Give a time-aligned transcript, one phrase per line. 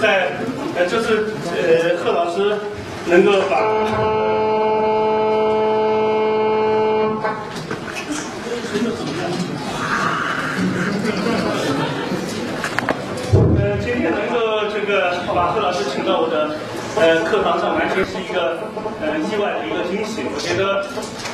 [0.00, 0.28] 在
[0.76, 2.58] 呃，这次呃，贺老师
[3.06, 3.56] 能够把。
[13.58, 16.56] 呃，今天能够这个把贺老师请到我的
[16.96, 18.58] 呃课堂上，完全是一个
[19.00, 20.22] 呃意外的一个惊喜。
[20.34, 20.86] 我觉得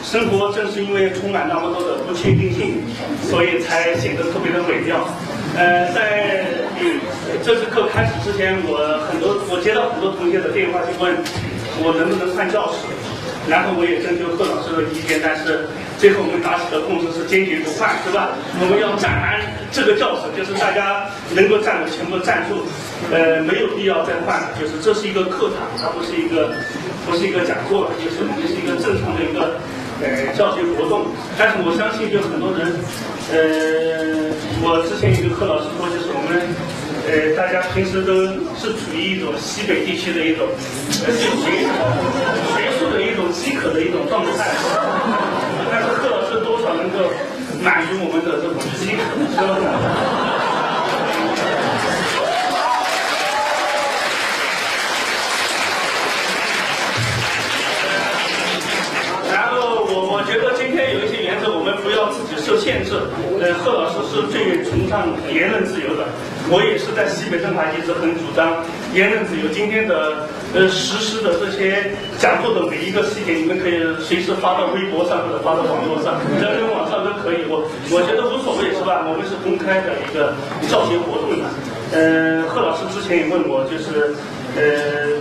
[0.05, 2.85] 生活正是因为充满那么多的不确定性，
[3.29, 5.09] 所以才显得特别的美妙。
[5.55, 6.47] 呃，在
[7.45, 11.13] 这次课开始之前，我很多我接到很多同学的电话，就问
[11.85, 12.79] 我能不能换教室。
[13.51, 15.67] 然后我也征求贺老师的意见，但是
[15.99, 18.39] 最后我们达成的共识是坚决不换，是吧？
[18.63, 19.35] 我们要站满
[19.75, 22.63] 这个教室，就是大家能够站的全部站住，
[23.11, 24.39] 呃，没有必要再换。
[24.55, 26.55] 就是这是一个课堂，它不是一个
[27.03, 29.59] 不是一个讲座，就是我们是一个正常的一个
[30.03, 31.07] 呃教学活动。
[31.39, 32.67] 但是我相信，就很多人，
[33.31, 36.43] 呃，我之前有个贺老师说，就是我们。
[37.03, 38.15] 呃，大家平时都
[38.55, 40.47] 是处于一种西北地区的一种
[41.03, 44.47] 呃学学术的一种饥渴的一种状态，
[45.69, 47.11] 但是贺老师多少能够
[47.61, 49.03] 满足我们的这种饥渴，
[49.35, 50.32] 是吧？
[60.23, 62.95] 我觉得今天有一些原则，我们不要自己受限制。
[63.43, 66.07] 呃，贺老师是最崇尚言论自由的。
[66.47, 68.63] 我也是在西北政法一直很主张
[68.95, 69.51] 言论自由。
[69.51, 71.91] 今天的呃实施的这些
[72.23, 77.43] 讲座的每一个细节，你们可以随时发到微博上或者发到网络上，人人网上都可以。
[77.51, 79.03] 我我觉得无所谓，是吧？
[79.11, 80.39] 我们是公开的一个
[80.71, 81.51] 教学活动嘛。
[81.91, 84.15] 呃，贺老师之前也问我，就是
[84.55, 84.63] 呃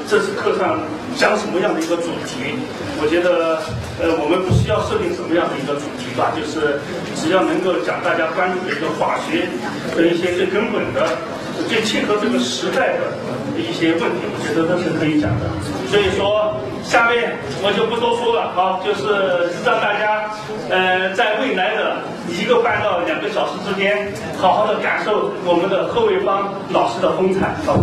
[0.09, 0.79] 这次课上
[1.15, 2.59] 讲什么样的一个主题？
[3.01, 3.57] 我觉得
[3.99, 6.79] 呃我们不需要设定什么样的一个主题吧，就是
[7.15, 9.47] 只要能够讲大家关注的一个法学
[9.95, 11.07] 的一些最根本的。
[11.69, 13.13] 最切合这个时代的
[13.55, 15.45] 一些问题，我觉得都是可以讲的。
[15.91, 20.31] 所以说，下面我就不多说了，啊，就是让大家
[20.71, 27.53] 呃，在未来的一个半到两个小时之间，好好的感受我们的贺卫方老师的风采。
[27.65, 27.77] 好。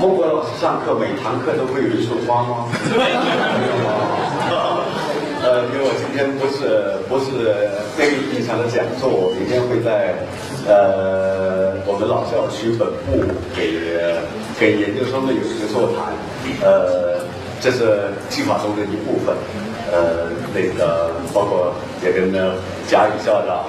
[0.00, 2.64] 孟国老师上课每堂课都会有一束花吗？
[2.96, 3.20] 没有
[3.84, 4.80] 吗？
[5.42, 10.16] 呃，因为我今天不是不是那个意义上的讲座，我明天会在
[10.66, 13.20] 呃我们老校区本部
[13.54, 13.76] 给
[14.58, 16.16] 给研究生们有一个座谈，
[16.64, 17.20] 呃，
[17.60, 19.36] 这是计划中的一部分，
[19.92, 22.32] 呃，那个包括也跟
[22.88, 23.68] 贾宇校长。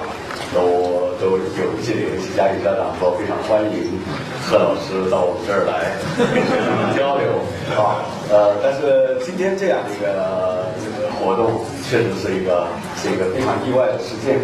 [0.56, 1.44] 都都有
[1.76, 3.92] 一些联系，嘉义家长说非常欢迎
[4.48, 5.92] 贺老师到我们这儿来
[6.96, 7.28] 交流
[7.76, 8.00] 啊。
[8.32, 12.66] 呃，但是今天这样的一个这个活动，确实是一个
[12.96, 14.40] 是一个非常意外的事件。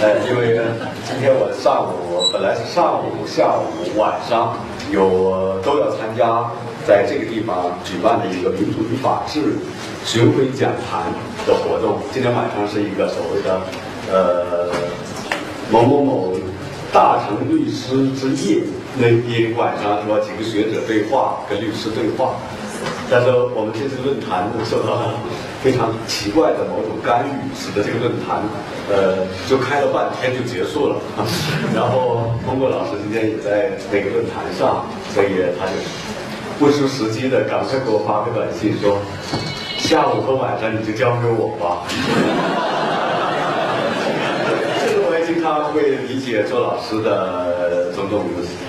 [0.00, 0.62] 呃，因为
[1.10, 3.66] 今天我上午本来是上午、下午、
[3.98, 4.54] 晚上
[4.92, 6.46] 有都要参加
[6.86, 9.58] 在这个地方举办的一个民主与法治
[10.06, 11.02] 巡回讲坛
[11.44, 11.98] 的活动。
[12.12, 13.60] 今天晚上是一个所谓的
[14.12, 14.70] 呃。
[15.70, 16.34] 某某某
[16.92, 18.62] 大成律师之夜，
[18.96, 22.36] 那一晚上是吧几个学者对话，跟律师对话。
[23.10, 25.14] 但是我们这次论坛受到了
[25.62, 28.42] 非常奇怪的某种干预，使得这个论坛
[28.90, 30.96] 呃就开了半天就结束了。
[31.74, 35.72] 然后通过老师今天也在那个论坛上，所以他就
[36.58, 38.98] 不失时机的赶快给我发个短信说，
[39.76, 41.84] 下午和晚上你就交给我吧。
[45.48, 48.26] 他会理解周老师的种种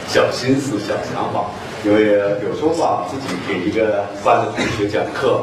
[0.07, 1.51] 小心思、小想法，
[1.83, 5.41] 因为有时候吧，自己给一个班的同学讲课，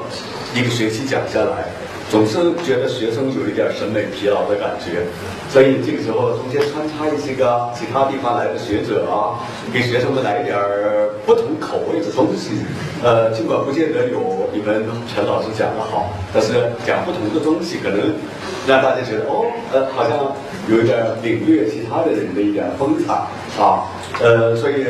[0.55, 1.69] 一个学期讲下来，
[2.11, 5.03] 总是觉得学生有一点审美疲劳的感觉，
[5.51, 9.43] 所以这个时候中间穿插一些个其他地方来的学者啊，
[9.73, 10.57] 给学生们来一点
[11.27, 12.63] 不同口味的东西。
[13.03, 16.55] 呃，尽管不见得有你们陈老师讲的好，但是
[16.87, 18.15] 讲不同的东西，可能
[18.67, 20.33] 让大家觉得哦，呃，好像。
[20.69, 23.15] 有一点领略其他的人的一点风采
[23.57, 23.87] 啊，
[24.21, 24.85] 呃，所以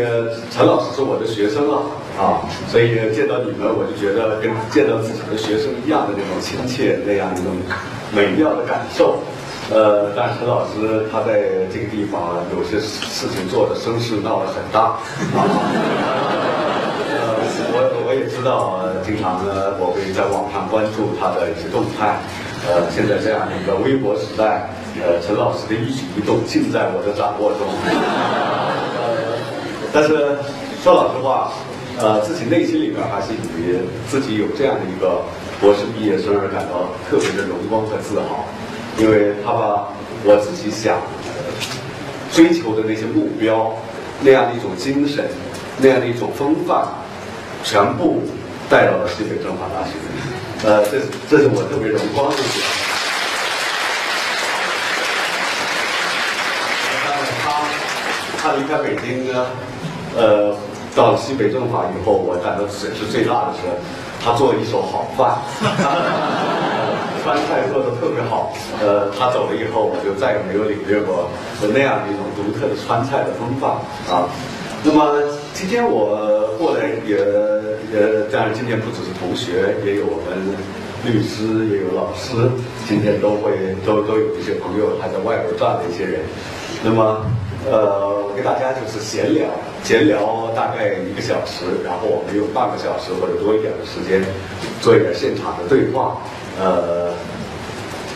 [0.51, 1.83] 陈老师是我的学生啊，
[2.19, 7.53] 啊，所以见到你们，我就觉得跟见到自己的学生一样的那种亲切，那样一种
[8.11, 9.21] 美妙的感受。
[9.69, 11.43] 呃，但陈老师他在
[11.73, 14.97] 这个地方有些事情做的声势闹得很大
[15.35, 15.45] 啊。
[17.11, 17.37] 呃，
[17.75, 18.47] 我我也知道。
[18.47, 22.15] 道，经常呢我会在网上关注他的一些动态。
[22.63, 24.71] 呃，现在这样的一个微博时代，
[25.03, 27.67] 呃，陈老师的一举一动尽在我的掌握中。
[29.03, 29.35] 呃，
[29.93, 30.39] 但是
[30.83, 31.51] 说老实话，
[31.99, 33.79] 呃，自己内心里边还是以
[34.09, 35.23] 自己有这样的一个
[35.61, 38.45] 博士毕业生而感到特别的荣光和自豪，
[38.99, 39.89] 因为他把
[40.23, 41.01] 我自己想
[42.35, 43.75] 追求的那些目标，
[44.21, 45.25] 那样的一种精神，
[45.79, 46.87] 那样的一种风范，
[47.65, 48.23] 全部
[48.69, 49.95] 带到了西北政法大学。
[50.69, 52.65] 呃，这是这是我特别荣光的一点。
[57.43, 57.53] 他
[58.43, 59.47] 他离开北京呢，
[60.17, 60.57] 呃，
[60.97, 63.69] 到了西北政法以后，我感到损失最大的是，
[64.25, 65.37] 他做了一手好饭，
[67.23, 68.51] 川菜做的特别好。
[68.81, 71.29] 呃，他走了以后，我就再也没有领略过
[71.61, 73.71] 那样的一种独特的川菜的风范
[74.09, 74.25] 啊。
[74.83, 75.21] 那么
[75.53, 76.17] 今天我
[76.57, 77.21] 过来也
[77.93, 78.01] 也，
[78.33, 80.33] 当然今天不只是同学，也有我们
[81.05, 82.49] 律师，也有老师，
[82.89, 86.21] 今天都会都都有一些朋友还在外边转的一些人。
[86.85, 87.21] 那么
[87.67, 89.47] 呃，我给大家就是闲聊，
[89.83, 94.23] 闲聊大概一个小时，然后我们用半个小时或者多一点的时间
[94.81, 96.17] 做一点现场的对话。
[96.61, 97.11] 呃，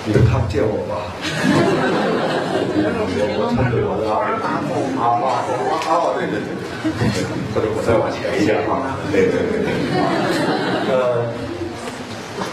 [0.06, 1.10] 你们看不见我吧？
[3.36, 4.62] 我穿着我的啊啊
[4.96, 5.04] 啊
[5.84, 6.14] 啊！
[6.16, 6.48] 对对对。
[7.52, 9.68] 或者我再往前一点啊，对对对对，
[10.88, 10.94] 呃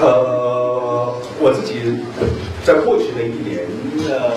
[0.01, 0.66] 呃，
[1.39, 1.81] 我自己
[2.65, 3.61] 在过去的一年，
[4.09, 4.33] 呃，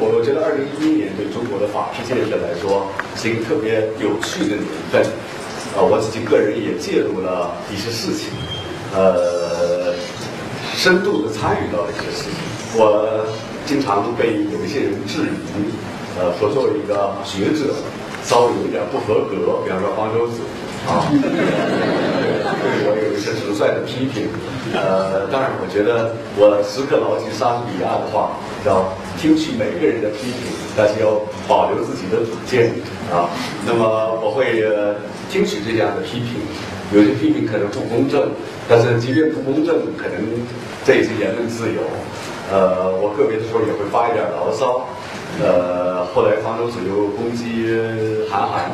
[0.00, 5.02] 我我觉得二零一一年对中国的法治建设来说是一个特别有趣的年份，
[5.76, 8.32] 啊，我自己个人也介入了一些事情，
[8.96, 9.94] 呃，
[10.74, 13.24] 深度的参与到了一些事情，我
[13.66, 15.68] 经常被有一些人质疑，
[16.18, 17.74] 呃，说作为一个学者。
[18.24, 20.42] 稍微有一点不合格，比方说方舟子
[20.86, 21.08] 啊，
[22.88, 24.28] 我有一些直率的批评。
[24.72, 28.32] 呃，当然，我觉得我时刻牢记莎士比亚的话，
[28.64, 28.88] 要
[29.20, 32.72] 听取每个人的批评，但是要保留自己的主见
[33.12, 33.28] 啊。
[33.64, 33.84] 那么
[34.24, 34.64] 我会
[35.30, 36.40] 听取这样的批评，
[36.92, 38.28] 有些批评可能不公正，
[38.68, 40.16] 但是即便不公正，可能
[40.84, 41.80] 这也是言论自由。
[42.50, 44.88] 呃，我个别的时候也会发一点牢骚。
[45.40, 47.76] 呃，后来方舟子又攻击
[48.28, 48.64] 韩寒，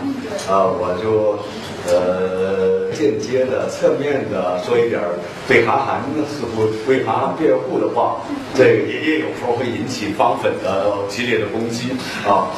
[0.49, 1.39] 啊，我就
[1.87, 5.01] 呃间接的、侧面的说一点
[5.47, 8.17] 对韩寒似乎为韩寒辩护的话，
[8.55, 11.91] 这个也也有时候会引起方粉的激烈的攻击
[12.27, 12.49] 啊。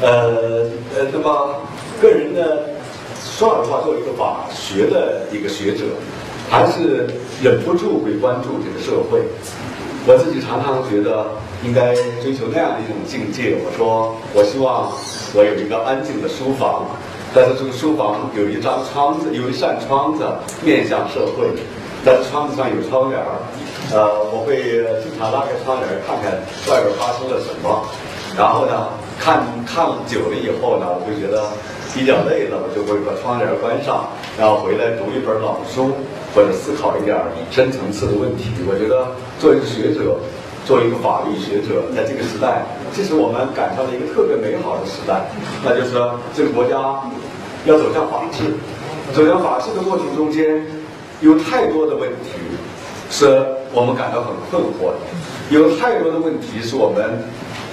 [0.00, 0.66] 呃
[0.98, 1.54] 呃，那么
[2.00, 2.42] 个人呢，
[3.22, 5.84] 说老实话，作为一个法学的一个学者，
[6.50, 7.06] 还是
[7.40, 9.20] 忍不住会关注这个社会。
[10.04, 11.26] 我自己常常觉得
[11.64, 13.54] 应该追求那样的一种境界。
[13.62, 14.90] 我说，我希望
[15.32, 16.86] 我有一个安静的书房，
[17.32, 20.26] 但是这个书房有一张窗子，有一扇窗子
[20.62, 21.46] 面向社会，
[22.04, 23.30] 但是窗子上有窗帘儿。
[23.94, 26.34] 呃，我会经常拉开窗帘看看
[26.66, 27.86] 外边发生了什么。
[28.36, 28.88] 然后呢，
[29.20, 31.46] 看看久了以后呢，我就觉得
[31.94, 35.94] 比较累了，我就会把窗帘关上，然后回来读一本老书。
[36.34, 37.16] 或者思考一点
[37.50, 39.06] 深层次的问题，我觉得
[39.38, 40.16] 作为一个学者，
[40.64, 42.64] 作为一个法律学者，在这个时代，
[42.94, 45.28] 其实我们赶上了一个特别美好的时代，
[45.62, 45.92] 那就是
[46.32, 47.00] 这个国家
[47.66, 48.56] 要走向法治，
[49.12, 50.64] 走向法治的过程中间，
[51.20, 52.40] 有太多的问题
[53.10, 53.44] 是
[53.74, 55.04] 我们感到很困惑的，
[55.50, 57.04] 有太多的问题是我们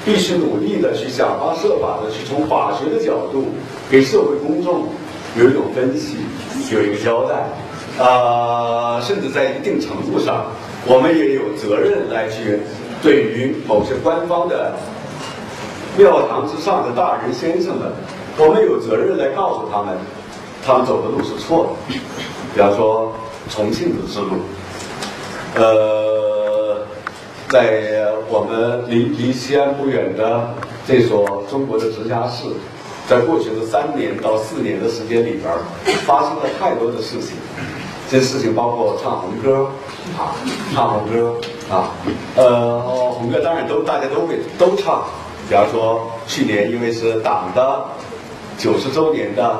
[0.04, 3.46] 必须努力的去想方设法的去从法学的角度
[3.90, 4.84] 给社会公众
[5.38, 6.18] 有一种分析，
[6.76, 7.48] 有一个交代。
[8.00, 10.46] 啊，甚至在一定程度上，
[10.88, 12.62] 我们也有责任来去
[13.04, 14.74] 对于某些官方的
[15.98, 17.92] 庙堂之上的大人先生们，
[18.38, 19.98] 我们有责任来告诉他们，
[20.66, 21.96] 他们走的路是错的。
[22.56, 23.14] 比方说
[23.50, 24.40] 重庆的之路，
[25.56, 26.78] 呃，
[27.50, 30.50] 在我们离离西安不远的
[30.88, 32.46] 这所中国的直辖市，
[33.10, 35.54] 在过去的三年到四年的时间里边，
[36.06, 37.36] 发生了太多的事情。
[38.10, 39.70] 这事情包括唱红歌，
[40.18, 40.34] 啊，
[40.74, 41.36] 唱红歌，
[41.70, 41.92] 啊，
[42.36, 45.04] 呃，红歌当然都大家都会都唱。
[45.48, 47.86] 比方说去年因为是党的
[48.58, 49.60] 九十周年的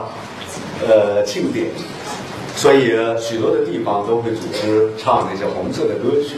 [0.88, 1.68] 呃庆典，
[2.56, 6.38] 所以许多的地方都会组织唱那些红色的歌曲。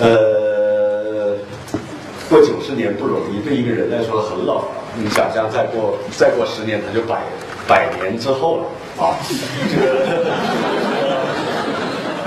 [0.00, 1.36] 呃，
[2.30, 4.64] 过九十年不容易，对一个人来说很老了。
[4.96, 7.22] 你想象再过再过十年，他就百
[7.66, 8.64] 百年之后了
[9.04, 9.16] 啊，
[9.70, 10.26] 这个。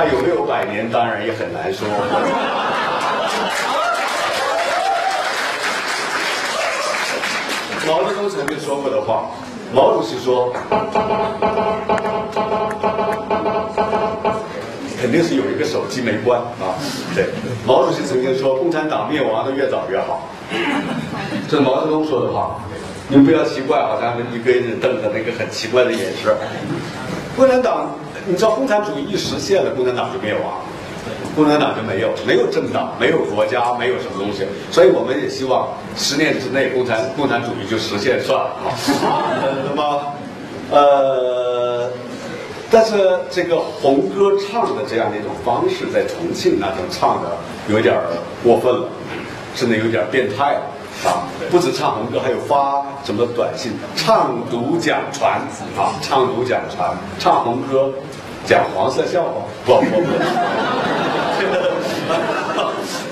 [0.01, 1.87] 他有没有百年，当然也很难说。
[7.85, 9.29] 毛泽东曾经说过的话，
[9.71, 10.51] 毛主席说。
[14.99, 16.73] 肯定是有一个手机没关啊。
[17.13, 17.27] 对，
[17.63, 20.27] 毛主席曾经说，共产党灭亡的越早越好，
[21.47, 22.59] 这是毛泽东说的话。
[23.07, 26.35] 你不要奇怪，好像一个人瞪着那个很奇怪的眼神。
[27.37, 27.95] 共产党，
[28.27, 30.61] 你知道共产主义一实现了，共产党就灭亡，
[31.35, 34.45] 共产党就没有，没有政党，没有国家，没有什么东西。
[34.71, 38.51] 所以我们也希望十年之内，共产共产主义就实现算了
[39.07, 39.33] 啊。
[39.67, 40.13] 那么，
[40.69, 41.89] 呃，
[42.69, 47.31] 但是这个红歌唱的这样的一种方式，在重庆那种唱的
[47.69, 47.95] 有点
[48.43, 48.87] 过分了，
[49.55, 50.61] 甚至有点变态了。
[51.03, 55.41] 啊，不止唱红歌，还有发什么短信，唱读讲传
[55.75, 57.89] 啊，唱读讲传，唱红歌，
[58.45, 60.07] 讲黄色笑话，不不不，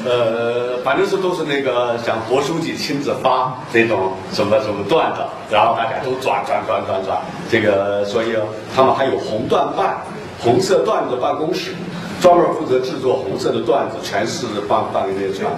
[0.08, 7.20] 呃，反正是都是那个像国书记亲自发那种什么什么段子，然后大家都转转转转转，
[7.50, 8.36] 这个所以
[8.76, 9.98] 他们还有红段办，
[10.40, 11.74] 红色段子办公室，
[12.22, 15.52] 专门负责制作红色的段子，全市放放给这些传，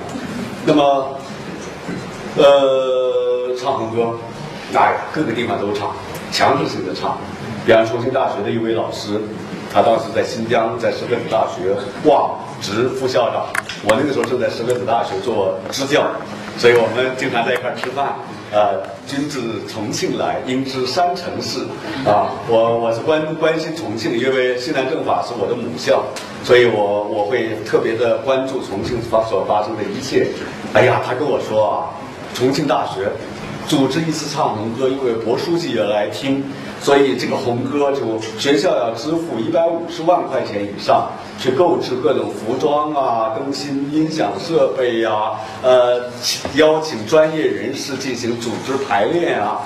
[0.66, 1.18] 那么。
[2.38, 4.18] 呃，唱红歌，
[4.74, 5.92] 哎，各个地方都唱，
[6.32, 7.18] 强制性的唱。
[7.66, 9.20] 比方重庆大学的一位老师，
[9.72, 13.46] 他当时在新疆，在石河子大学挂职副校长。
[13.84, 16.04] 我那个时候正在石河子大学做支教，
[16.58, 18.16] 所以我们经常在一块吃饭。
[18.54, 21.60] 呃，君自重庆来，应知山城事。
[22.06, 26.02] 啊，我我是关关心重庆，因为西南政法是我的母校，
[26.46, 30.28] 所以我我会特别的关注重庆发所发生的一切。
[30.74, 31.76] 哎呀，他跟我说啊。
[32.34, 33.10] 重庆大学
[33.68, 36.44] 组织一次唱红歌，因为博书记也来听，
[36.82, 41.10] 所以这个红歌就学校要支付一百五十万块钱以上，
[41.40, 46.02] 去购置各种服装啊，更新音响设备呀，呃，
[46.56, 49.62] 邀请专业人士进行组织排练啊，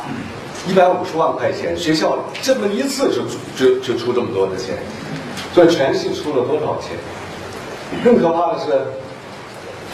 [0.67, 3.23] 一百五十万块钱，学校这么一次就
[3.57, 4.75] 就就出这么多的钱，
[5.53, 6.97] 所以全系出了多少钱？
[8.03, 8.81] 更可怕的是。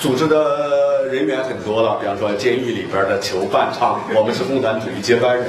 [0.01, 5.46] 组织的人员很多了，比方说监狱里边的囚犯唱《我们是共产主义接班人》。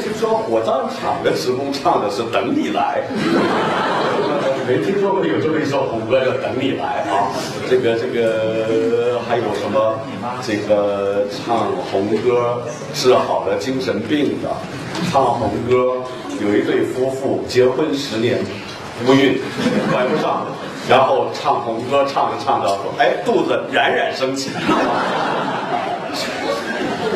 [0.00, 3.02] 听说火葬场的职工唱的是《等你来》，
[4.68, 7.26] 没听说过有这么一首红歌叫《等你来》啊。
[7.68, 9.98] 这个这个还有什么？
[10.46, 12.62] 这个唱红歌
[12.94, 14.48] 治好了精神病的，
[15.10, 16.04] 唱红歌
[16.40, 18.38] 有一对夫妇结婚十年。
[19.04, 19.40] 不孕，
[19.92, 20.46] 怀不上，
[20.88, 24.50] 然后唱红歌，唱着唱着说：“哎，肚子冉冉升起。”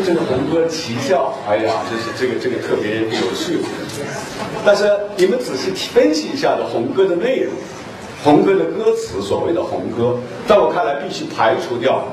[0.05, 3.59] 这个红歌奇效，哎呀，就是这个这个特别有趣。
[4.65, 7.55] 但是你们仔细分析一下的红歌的内容，
[8.23, 12.05] 红歌的歌词，所谓的红歌，在我看来必须排除掉，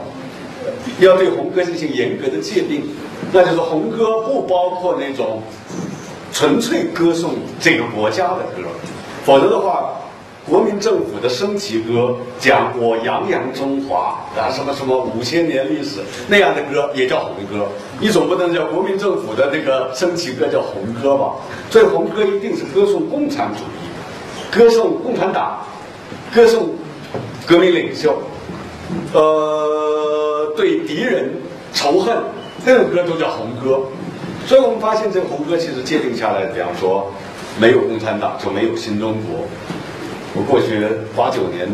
[0.99, 2.87] 要对红歌进行严格的界定，
[3.33, 5.41] 那就是红歌不包括那种
[6.31, 8.63] 纯粹歌颂这个国家的歌。
[9.25, 9.89] 否则的话，
[10.45, 17.65] 国民政府的升旗歌讲我泱泱中华啊，什么什么五千年历史那样的歌也叫红歌，
[18.01, 21.31] 你总不能叫国民政府的那个升旗歌叫红歌吧？
[21.69, 23.87] 所以红歌一定是歌颂共产主义，
[24.51, 25.59] 歌颂共产党，
[26.35, 26.71] 歌颂
[27.47, 28.21] 革命领袖，
[29.13, 31.31] 呃，对敌人
[31.73, 32.17] 仇恨，
[32.65, 33.79] 那种歌都叫红歌。
[34.45, 37.09] 所以我们发现这个红歌其实界定下来，比方说。
[37.60, 39.45] 没有共产党就没有新中国。
[40.36, 41.69] 我过去八九年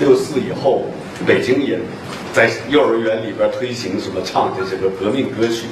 [0.00, 0.86] 六四以后，
[1.26, 1.78] 北京也
[2.32, 5.66] 在幼儿园里边推行什么唱这些个革命歌曲，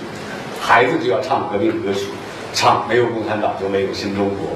[0.60, 2.06] 孩子就要唱革命歌曲，
[2.52, 4.50] 唱没有共产党就没有新中国。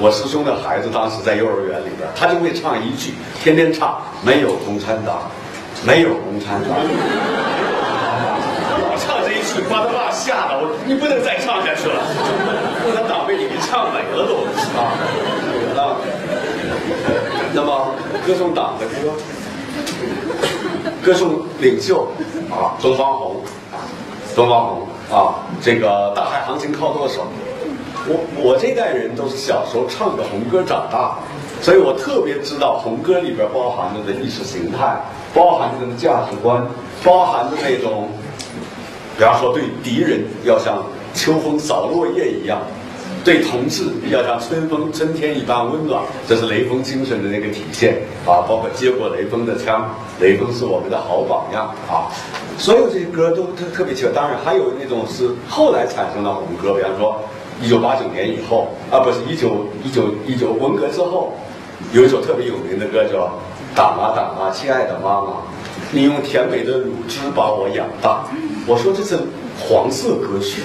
[0.00, 3.12] 我师兄的孩子当时在幼儿园里边，他就会唱一句，
[3.44, 5.30] 天天唱没有共产党，
[5.84, 6.72] 没有共产党。
[8.80, 12.00] 老唱这一句，把他爸吓得我，你不能再唱下去了，
[12.82, 14.34] 共产党被你给唱没了都
[14.78, 14.92] 啊！
[15.76, 15.96] 啊，
[17.52, 17.94] 那么
[18.26, 19.12] 歌颂党的歌，
[21.02, 22.06] 歌颂领袖
[22.50, 23.42] 啊，东方红，
[24.34, 27.26] 东方红啊，这个大海航行靠舵手，
[28.06, 31.18] 我我这代人都是小时候唱的红歌长大，
[31.60, 35.00] 所以我特别知道红歌里边包含着的意识形态，
[35.34, 36.66] 包含着的价值观，
[37.04, 38.08] 包含着那种。
[39.18, 40.82] 比方说，对敌人要像
[41.14, 42.60] 秋风扫落叶一样，
[43.24, 48.40] 对同志要像春风春天一般温暖，这是雷锋精神的那个体现啊！
[48.48, 49.90] 包括接过雷锋的枪，
[50.20, 52.08] 雷锋是我们的好榜样啊！
[52.56, 54.12] 所有这些歌都特特别奇怪。
[54.12, 57.20] 当然，还有那种是后来产生的红歌，比方说
[57.62, 61.34] 一九八九年以后啊，不是一九一九一九文革之后，
[61.92, 63.18] 有一首特别有名的歌叫
[63.74, 65.26] 《党啊党啊，亲爱的妈妈》。
[65.92, 68.24] 你用甜美的乳汁把我养大，
[68.64, 69.18] 我说这是
[69.60, 70.62] 黄色歌曲。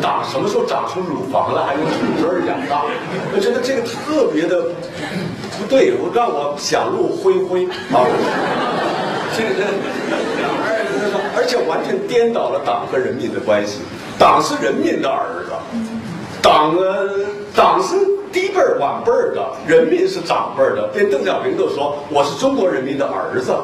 [0.00, 2.84] 党什么时候长出乳房了，还用土汁儿养大？
[3.34, 4.62] 我觉得这个特别的
[5.58, 8.06] 不对，我让我想入灰灰啊。
[9.36, 9.64] 这个，
[11.34, 13.80] 而而且完全颠倒了党和人民的关系。
[14.16, 15.50] 党是人民的儿子，
[16.40, 17.08] 党呃，
[17.54, 17.96] 党是
[18.32, 20.88] 低辈儿晚辈儿的，人民是长辈儿的。
[20.94, 23.56] 连邓小平都说我是中国人民的儿子。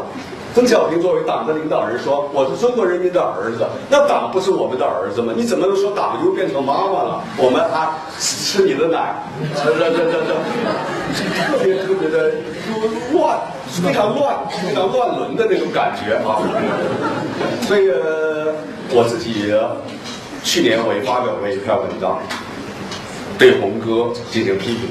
[0.52, 5.33] 邓小平作为党的领导人说我是中国人民的儿子，那党不是我们的儿子吗？
[5.37, 7.23] 你怎么能说党又变成妈妈了？
[7.37, 7.88] 我们还
[8.19, 9.14] 吃你的奶？
[9.54, 10.35] 这这这这，
[11.47, 12.33] 特别特别的
[13.12, 13.38] 乱，
[13.69, 16.42] 非常乱，非常乱伦的那种感觉啊。
[17.62, 17.88] 所以
[18.90, 19.54] 我自己
[20.42, 22.19] 去年我也发表过一篇文章，
[23.38, 24.88] 对红歌进行批评，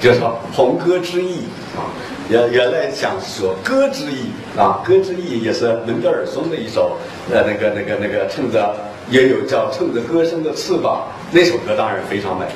[0.00, 1.40] 就说红歌之意
[1.74, 1.82] 啊。
[2.30, 6.96] 原原来想说歌之意啊，歌之意也是门德尔松的一首，
[7.32, 8.74] 呃，那个那个那个趁着
[9.10, 12.46] 也有叫趁着歌声的翅膀，那首歌当然非常美。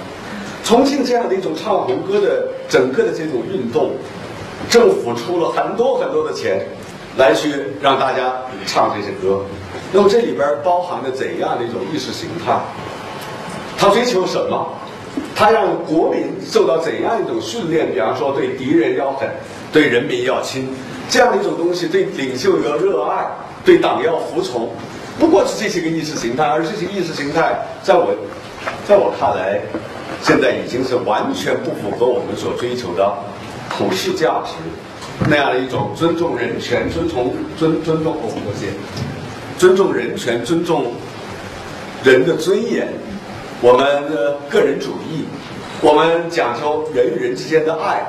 [0.62, 3.90] 重庆这样的一种唱红歌的整个的这种运动，
[4.70, 6.64] 政府出了很多很多的钱，
[7.16, 8.32] 来去让大家
[8.64, 9.42] 唱这些歌。
[9.92, 12.60] 那么这里边包含着怎样的一种意识形态？
[13.76, 14.68] 他追求什么？
[15.34, 17.92] 他让国民受到怎样一种训练？
[17.92, 19.28] 比方说，对敌人要狠。
[19.70, 20.66] 对人民要亲，
[21.08, 23.26] 这样的一种东西，对领袖要热爱，
[23.64, 24.68] 对党要服从，
[25.18, 28.14] 不过是这些个意识形态，而这些意识形态，在我，
[28.86, 29.60] 在我看来，
[30.22, 33.10] 现在已经是完全不符合我们所追求的
[33.70, 34.52] 普世价值
[35.28, 38.72] 那样的一种尊重人权、尊从尊尊重我们这些，
[39.56, 40.92] 尊重人权、尊重
[42.04, 42.86] 人的尊严，
[43.62, 45.24] 我们的个人主义，
[45.80, 48.04] 我们讲究人与人之间的爱。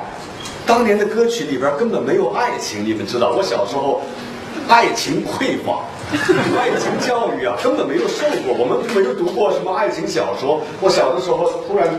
[0.70, 3.32] 当年的歌曲里边根本没有爱情，你们知道？
[3.32, 4.02] 我小时候，
[4.68, 5.82] 爱情匮乏，
[6.62, 10.62] 爱情教育啊根本没有受过，我们没有读过什么爱情小说。
[10.80, 11.90] 我小的时候突然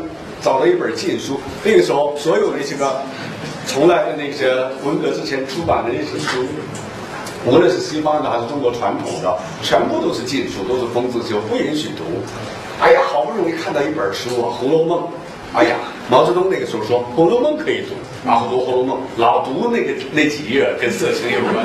[0.41, 3.03] 找到一本禁书，那个时候所有那些个
[3.67, 6.47] 从来的那些文革之前出版的那些书，
[7.45, 12.05] 无论是西方的还是中国传统的，全部都是禁书，都是封字修，不允许读。
[12.81, 15.01] 哎呀，好不容易看到一本书啊，《红楼梦》。
[15.53, 15.75] 哎呀，
[16.09, 21.63] 毛泽东那个时候说《红楼梦》可以读，然后读《红楼梦》，老读那个那几页跟色情有关的。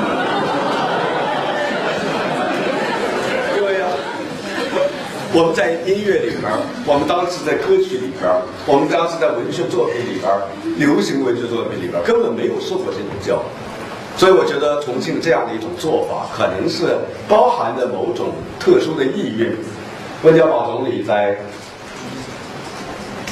[3.56, 3.86] 对呀，
[5.32, 6.50] 我们在音乐里边，
[6.84, 8.28] 我们当时在歌曲里边，
[8.66, 10.34] 我们当时在文学作品里边，
[10.76, 13.46] 流行文学作品里边，根本没有受过这种教育。
[14.18, 19.56] 所以我觉得重庆这样的一种做法，可能是包含着某种特殊的意蕴。
[20.24, 21.38] 温家宝总理在。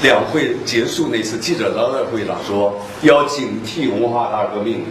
[0.05, 4.85] 两会结束那次记者招待会上说，要警惕文化大革命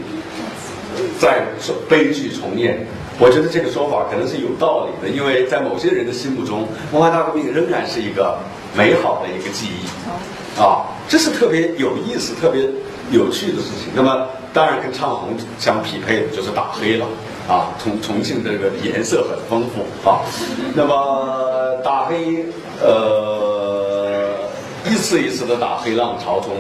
[1.20, 1.46] 在
[1.88, 2.84] 悲剧重演。
[3.20, 8.40] 我觉得这个说法可能是有道理的，因为在某些人的心目中，文化大革命仍然是一个
[8.76, 12.68] 美好的一个记忆啊，这是特别有意思、特别
[13.12, 13.94] 有趣的事情。
[13.94, 17.06] 那么，当然跟唱红相匹配的就是打黑了
[17.48, 17.70] 啊。
[17.78, 20.26] 重重庆这个颜色很丰富啊，
[20.74, 22.44] 那么打黑
[22.82, 23.93] 呃。
[24.94, 26.54] 一次一次的打黑浪潮，从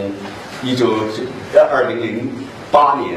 [0.63, 0.88] 一九
[1.72, 2.32] 二零零
[2.72, 3.15] 八年，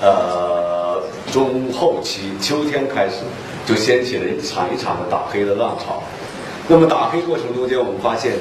[0.00, 3.24] 呃中后期秋天开始，
[3.66, 6.00] 就掀起了一场一场的打黑的浪潮。
[6.68, 8.34] 那么打黑过程中间，我们发现，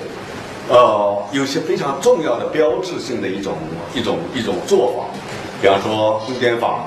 [0.70, 3.56] 呃，有些非常重要的标志性的一种
[3.96, 5.06] 一种一种做法，
[5.60, 6.86] 比方说公检法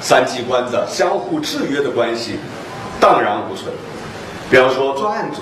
[0.00, 2.38] 三机关的相互制约的关系
[3.00, 3.74] 荡然无存，
[4.48, 5.40] 比方说专案组。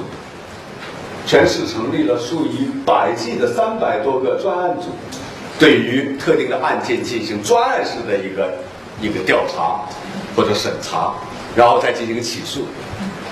[1.27, 4.87] 全市成立了数以百计的三百多个专案组，
[5.59, 8.55] 对于特定的案件进行专案式的一个
[9.03, 9.81] 一个调查
[10.37, 11.15] 或者审查，
[11.57, 12.61] 然后再进行起诉。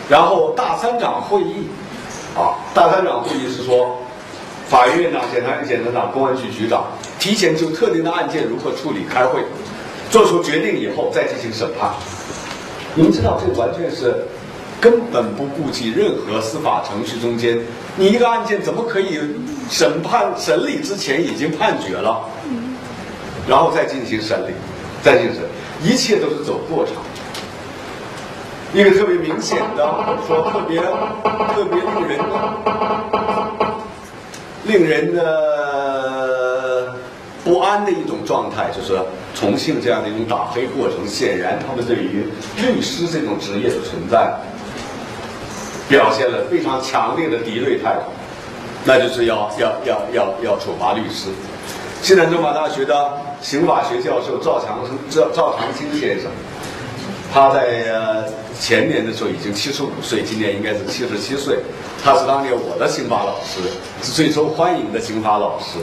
[0.09, 1.69] 然后大三长会议，
[2.37, 3.97] 啊，大三长会议是说，
[4.69, 6.87] 法院院长、检察院检察长、公安局局长
[7.21, 9.41] 提前就特定的案件如何处理开会，
[10.11, 11.93] 做出决定以后再进行审判。
[12.97, 14.27] 你们知道，这完全是。
[14.85, 17.59] 根本不顾及任何司法程序中间，
[17.97, 19.19] 你一个案件怎么可以
[19.71, 22.21] 审判审理之前已经判决了，
[23.49, 24.53] 然后再进行审理，
[25.03, 25.41] 再进行，
[25.83, 26.97] 一切都是走过场。
[28.75, 32.21] 一个特别明显的，说特别特别令人
[34.65, 36.95] 令人的
[37.43, 39.01] 不安的一种状态，就是
[39.35, 41.09] 重庆这样的一种打黑过程。
[41.09, 42.27] 显然，他们对于
[42.59, 44.31] 律师这种职业的存在。
[45.95, 48.11] 表现了非常强烈的敌对态度，
[48.85, 51.29] 那就是要要要要要处罚律师。
[52.03, 56.29] 西南政法大学的刑法学教授赵长生赵赵长青先生，
[57.33, 58.27] 他在
[58.59, 61.59] 前年的时候已经七十五岁，今年应该是七十七岁。
[62.03, 63.61] 他是当年我的刑法老师，
[64.03, 65.79] 是最受欢迎的刑法老师，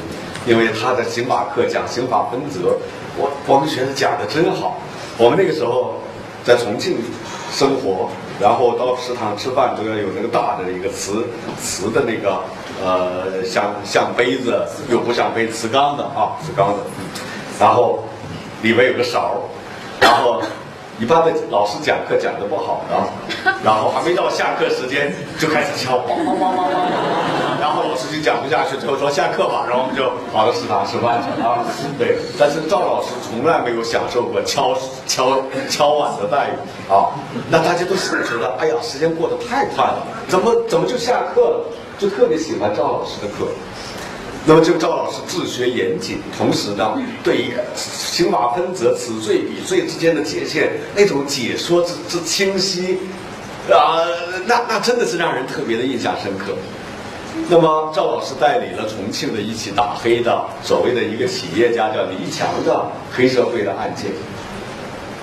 [0.46, 2.76] 因为他的刑法课讲刑法分则，
[3.18, 4.78] 我我们觉得讲的真好。
[5.18, 5.96] 我们那个时候
[6.44, 6.98] 在重庆
[7.52, 8.10] 生活，
[8.42, 11.28] 然后到食堂吃饭都要有那个大的一个瓷
[11.60, 12.40] 瓷的那个
[12.84, 16.78] 呃像像杯子又不像杯瓷缸的啊瓷缸的，
[17.60, 18.04] 然后
[18.64, 19.44] 里边有个勺，
[20.00, 20.42] 然后。
[21.02, 22.96] 一般的老师讲课讲的不好的，
[23.66, 31.66] 然后还没到下课时间就开始敲，梆梆梆梆梆，然后老师就讲不下去，最后说下课吧，然后我们就跑到食堂吃饭去啊。
[31.98, 37.10] 对，但是赵老师从来没有享受过敲敲敲碗的待遇啊。
[37.50, 41.66] 那大家都是觉得，哎呀，时间过得太快了，怎么怎么就下课了？
[41.98, 43.50] 就特别喜欢赵老师的课。
[44.44, 52.98] 那么，这个赵老师治学严谨，同时呢，对于刑法分则、此罪彼罪之间的界限，那种解说之之清晰，
[53.70, 54.02] 啊，
[54.48, 56.56] 那那真的是让人特别的印象深刻。
[57.48, 64.12] 那么，赵老师代理了重庆的一起打黑的所谓的一个企业家叫黎强的黑社会的案件。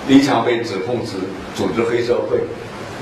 [0.07, 1.17] 黎强被指控是
[1.55, 2.39] 组织黑社会。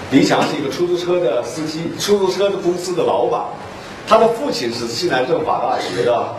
[0.09, 3.41] 黎强是一个出租车的司机，出租车的公司的老板。
[4.07, 6.33] 他的父亲是西南政法大学的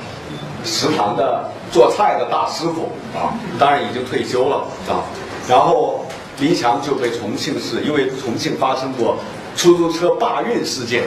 [0.65, 5.05] 食堂的做菜的大师傅啊，当然已经退休了啊。
[5.47, 6.05] 然后
[6.41, 9.17] 林强就被重庆市，因为重庆发生过
[9.55, 11.05] 出租车罢运事件，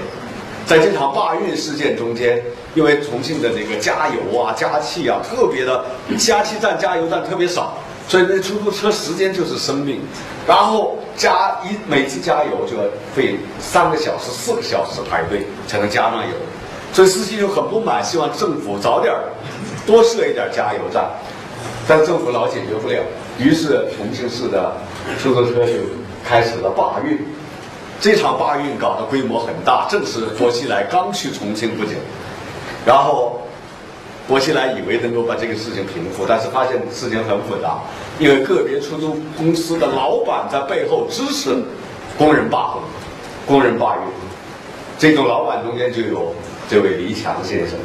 [0.65, 2.39] 在这场罢运事件中间，
[2.75, 5.83] 因为重庆的这个加油啊、加气啊特别的，
[6.17, 7.73] 加气站、加油站特别少，
[8.07, 9.99] 所以那出租车时间就是生命。
[10.47, 12.83] 然后加一每次加油就要
[13.15, 16.33] 费三个小时、四个小时排队才能加上油，
[16.91, 19.13] 所以司机就很不满，希望政府早点
[19.85, 21.07] 多设一点加油站，
[21.87, 23.03] 但政府老解决不了，
[23.37, 24.75] 于是重庆市的
[25.21, 25.73] 出租车就
[26.25, 27.23] 开始了罢运。
[27.99, 31.91] 这场罢运搞得规模很大，正是薄熙来刚去重庆不久，
[32.83, 33.39] 然后。
[34.27, 37.79] 薄熙来以为能够把这个事情平复，但是发现事情很复杂，
[38.21, 41.49] 因为个别出租公司的老板在背后支持
[42.19, 42.81] 工人罢工、
[43.47, 44.01] 工人罢运。
[44.99, 46.31] 这种老板中间就有
[46.69, 47.79] 这位黎强先生。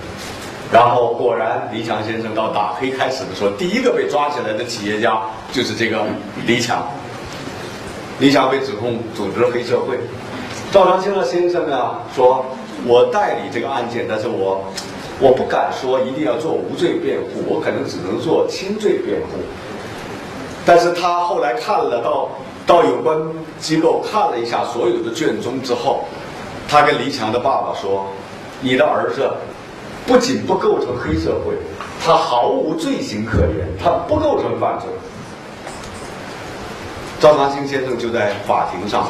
[0.71, 5.23] 然后果然，黎强先生到打黑开始的时候，第一个被抓起来的企业家
[5.53, 6.05] 就是这个
[6.47, 6.87] 黎强。
[8.19, 9.99] 黎强被指控组织黑社会。
[10.71, 12.45] 赵长青先生呢说
[12.85, 14.63] ：“我代理这个案件，但是我。”
[15.19, 19.39] 我不敢说一定要做无罪辩护，我可能只能做轻罪辩护。
[20.67, 22.29] 但是他后来看了到
[22.67, 23.17] 到有关
[23.61, 26.05] 机构看了一下所有的卷宗之后，
[26.69, 28.05] 他跟黎强的爸爸说
[28.61, 29.31] ：“你的儿子
[30.05, 31.55] 不仅不构成黑社会，
[32.05, 34.89] 他毫无罪行可言，他不构成犯罪。”
[37.21, 39.09] 赵长青先生就在法庭上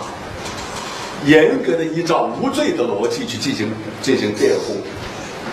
[1.25, 4.77] 严格的依照无罪的逻辑去进行进行辩护。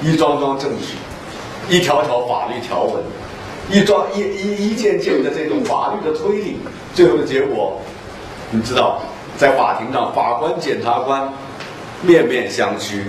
[0.02, 0.98] 一桩桩证据，
[1.74, 3.02] 一条条法律条文，
[3.74, 6.58] 一桩一一一件件的这种法律的推理，
[6.94, 7.82] 最后的结果，
[8.52, 9.02] 你知道，
[9.36, 11.28] 在法庭上，法官、检察官
[12.04, 13.02] 面面相觑，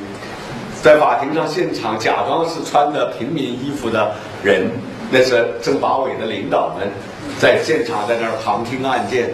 [0.82, 4.70] 在法庭上现场假装是穿的平民衣服的人，
[5.10, 6.90] 那是政法委的领导们，
[7.38, 9.30] 在现场在那儿旁听案件，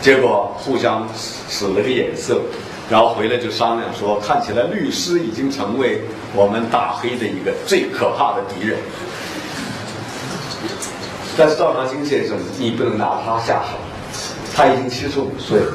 [0.00, 1.04] 结果互相
[1.48, 2.40] 使了个眼色。
[2.88, 6.00] 然后回来就商量说，看起来律师已经成为
[6.34, 8.76] 我们打黑的一个最可怕的敌人。
[11.36, 13.78] 但是赵长青先生，你不能拿他下手，
[14.54, 15.72] 他已经七十五岁了，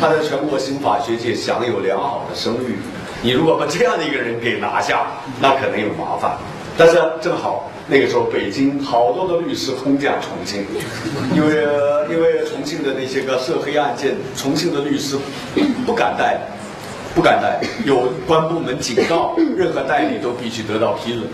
[0.00, 2.76] 他在全国刑法学界享有良好的声誉。
[3.22, 5.06] 你如果把这样的一个人给拿下，
[5.40, 6.36] 那可能有麻烦。
[6.78, 10.64] 但是正好那个时候，北京好多的律师空降重庆，
[11.34, 11.66] 因为
[12.08, 15.18] 因为重庆的那些个涉黑案件，重庆的律师
[15.84, 16.40] 不敢带，
[17.14, 21.24] 不敢带，有关部门警告，任何代理都必须得到批准。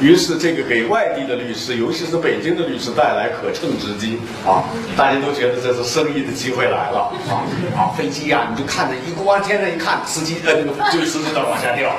[0.00, 4.64] 于是这个给外地的律师，尤其是北京的律师带来可乘之机啊！
[4.96, 7.44] 大家都觉得这是生意的机会来了啊！
[7.76, 11.90] 啊，飞机呀，你就看着一光天上一看，司机呃那个律师就在往下掉。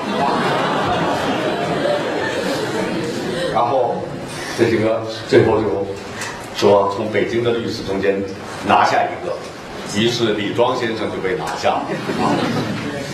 [3.54, 4.04] 然后，
[4.58, 5.86] 这几个最后就
[6.56, 8.20] 说从北京的律师中间
[8.68, 9.38] 拿下一个，
[9.96, 11.86] 于是李庄先生就被拿下了。
[12.20, 12.34] 啊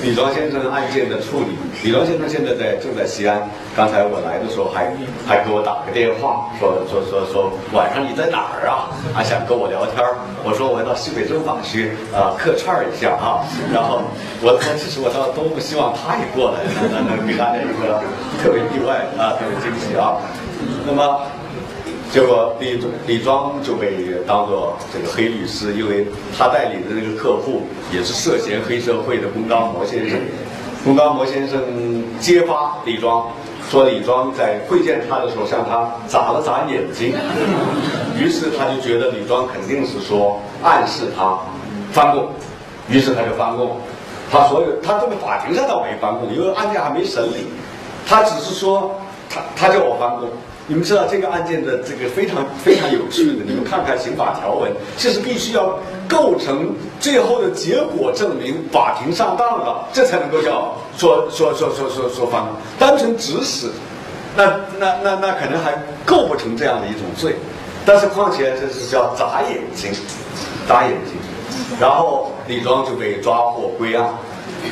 [0.04, 3.42] 李庄先生案件的处理，李庄先生现在在正在西安。
[3.76, 4.94] 刚才我来的时候还
[5.28, 8.90] 还给我打个电话，说说说说晚上你在哪儿啊？
[9.14, 10.04] 还想跟我聊天
[10.44, 13.42] 我说我要到西北政法区啊客串一下啊。
[13.74, 14.02] 然后
[14.42, 16.62] 我说其实我倒多么希望他也过来，
[16.94, 18.02] 能能给大家一个
[18.42, 20.18] 特别意外啊，特别惊喜啊。
[20.86, 21.22] 那么。
[22.12, 23.92] 结果李李庄就被
[24.26, 30.18] 当做这个黑律师，因为他代理的那个客户也是涉嫌黑社会的龚刚模先生。
[30.86, 31.62] 龚刚模先生
[32.20, 33.28] 揭发李庄，
[33.70, 37.14] 说李庄在会见他的时候向他眨了眨眼睛，
[38.18, 41.38] 于是他就觉得李庄肯定是说暗示他
[41.92, 42.30] 翻供，
[42.90, 43.78] 于是他就翻供。
[44.32, 47.48] 他所有他这个法庭上倒没翻供，因为案件还没审理，
[48.08, 48.96] 他只是说
[49.30, 50.30] 他他叫我翻供。
[50.70, 62.44] 你们知道这个案件的这个非常非常有趣的，你们看看刑法条文，这是必须要构成最后的结果证明法庭上当了，这才能够叫说说说说说说翻。
[62.78, 63.72] 单纯指使，
[64.36, 65.72] 那那那那可能还
[66.06, 67.36] 构不成这样的一种罪。
[67.86, 69.90] 但是况且这是叫眨眼睛，
[70.68, 71.16] 眨眼睛，
[71.80, 74.06] 然后李庄就被抓获归案。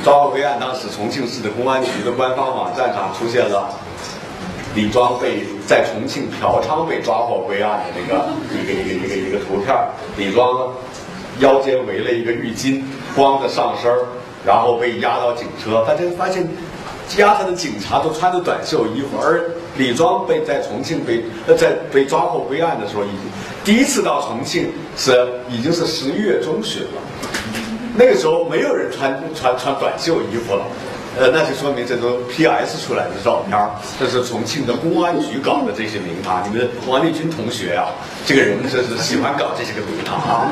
[0.04, 3.70] 抓获归案，当时重庆市的公安局的官方网站上出现了。
[4.76, 9.74] 李庄被在重庆嫖娼被抓获归案的那个一个一个一个一个图片
[10.18, 10.70] 李庄
[11.40, 12.84] 腰间围了一个浴巾，
[13.16, 13.90] 光着上身
[14.46, 15.84] 然后被押到警车。
[15.88, 16.48] 大家发现，
[17.18, 23.20] 押他的警察都穿着短袖衣服，而李庄被在重庆被呃在被抓获归案的时候，已经
[23.64, 27.02] 第一次到重庆是已经是十一月中旬了。
[27.98, 30.66] 那个时候没有人穿穿穿短袖衣服了。
[31.18, 32.86] 呃，那就说明这都 P.S.
[32.86, 33.58] 出来的照片
[33.98, 36.44] 这是重庆的公安局搞的这些名堂。
[36.44, 37.88] 你们王立军同学啊，
[38.26, 40.52] 这个人这是喜欢搞这些个名堂啊，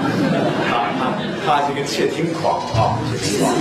[1.45, 3.51] 他是个窃听狂啊，窃听狂。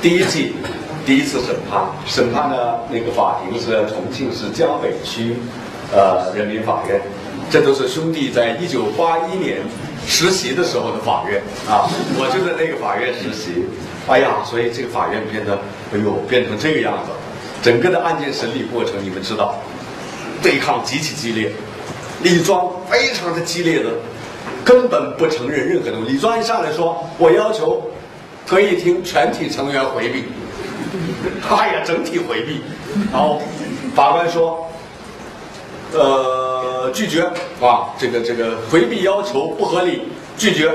[0.00, 0.54] 第一季
[1.04, 5.36] 第一次审判，审判的那个法庭是重庆市江北区
[5.92, 6.98] 呃人民法院，
[7.50, 9.58] 这都是兄弟在一九八一年。
[10.06, 11.88] 实习的时候的法院啊，
[12.18, 13.64] 我就在那个法院实习。
[14.06, 15.58] 哎呀，所以这个法院变得，
[15.92, 17.10] 哎呦，变成这个样子。
[17.62, 19.54] 整个的案件审理过程，你们知道，
[20.42, 21.50] 对抗极其激烈，
[22.22, 23.88] 李庄非常的激烈的，
[24.62, 26.12] 根本不承认任何东西。
[26.12, 27.90] 李庄一上来说，我要求
[28.46, 30.24] 合议庭全体成员回避。
[31.48, 32.60] 哎呀，整体回避。
[33.10, 33.40] 然后
[33.94, 34.68] 法官说，
[35.92, 36.53] 呃。
[36.90, 37.22] 拒绝
[37.60, 37.88] 啊！
[37.98, 40.02] 这个这个回避要求不合理，
[40.36, 40.70] 拒绝。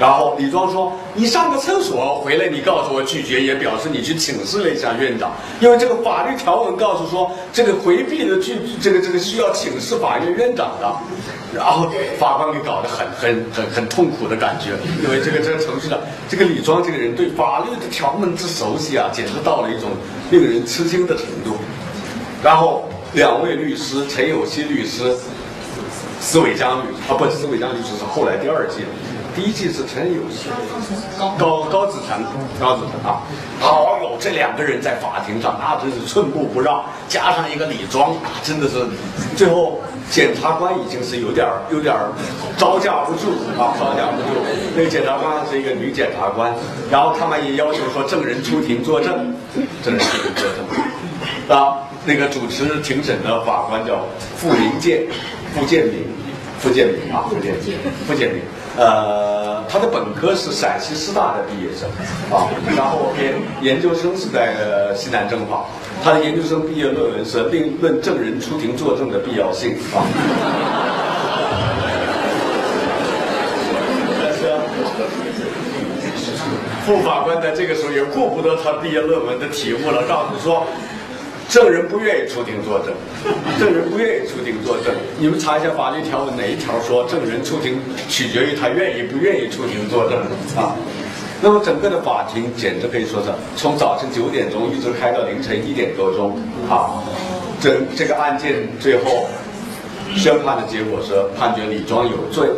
[0.00, 5.30] 然后李庄说：“你上个厕所回来，你告诉我拒绝，也表示你去请示了一下院长。
[5.60, 10.92] 因为这个法律条文告诉说，这个回避的拒这个这个需要请示法院院长的。
[11.54, 11.86] 然后
[12.18, 14.70] 法官给搞得很很很很痛苦的感觉，
[15.04, 19.90] 因为这个这个程序上，这个李庄这个人对法律的条文之熟悉啊，简直到了一种
[20.30, 21.56] 令人吃惊的程度。
[22.42, 22.88] 然后。
[23.14, 25.14] 两位律师，陈有希律师，
[26.18, 28.86] 司伟江律师啊，不，司伟江律师是后来第二季，
[29.36, 30.48] 第一季是陈有希，
[31.38, 32.24] 高高子成，
[32.58, 33.20] 高子成啊，
[33.60, 38.86] 好有，这两个人在法庭上那真是寸步不让，加上一个李庄，真的是，
[39.36, 41.94] 最后检察官已经是有点有点
[42.56, 43.28] 招架不住
[43.60, 44.40] 啊，招架不住。
[44.74, 46.50] 那个检察官是一个女检察官，
[46.90, 49.36] 然后他们也要求说证人出庭作证，
[49.84, 51.76] 证人出庭作证，啊。
[52.04, 54.04] 那个主持庭审的法官叫
[54.36, 55.06] 傅林建，
[55.54, 56.04] 傅建明，
[56.58, 58.42] 傅建明啊，傅建明，傅建明。
[58.76, 61.88] 呃，他的本科是陕西师大的毕业生
[62.34, 64.56] 啊，然后研研究生是在
[64.96, 65.66] 西南政法，
[66.02, 70.02] 他的研究生毕业论文是《另论证人出庭作证的必要性》啊。
[76.84, 80.66] 副法官在这个时候也顾不得他毕业论文的题目了，告诉说。
[81.52, 82.94] 证人不愿意出庭作证，
[83.60, 84.94] 证人不愿意出庭作证。
[85.18, 90.18] 你们查一下法律条文哪一条说证人出庭取决于他愿意不愿意出庭作证
[90.56, 90.72] 啊？
[91.42, 97.04] 那么整个的法庭简直可以说是从早晨九点钟一直开到凌晨一点多钟啊。
[97.60, 99.26] 这这个案件最后
[100.16, 102.48] 宣判的结果是判决李庄有罪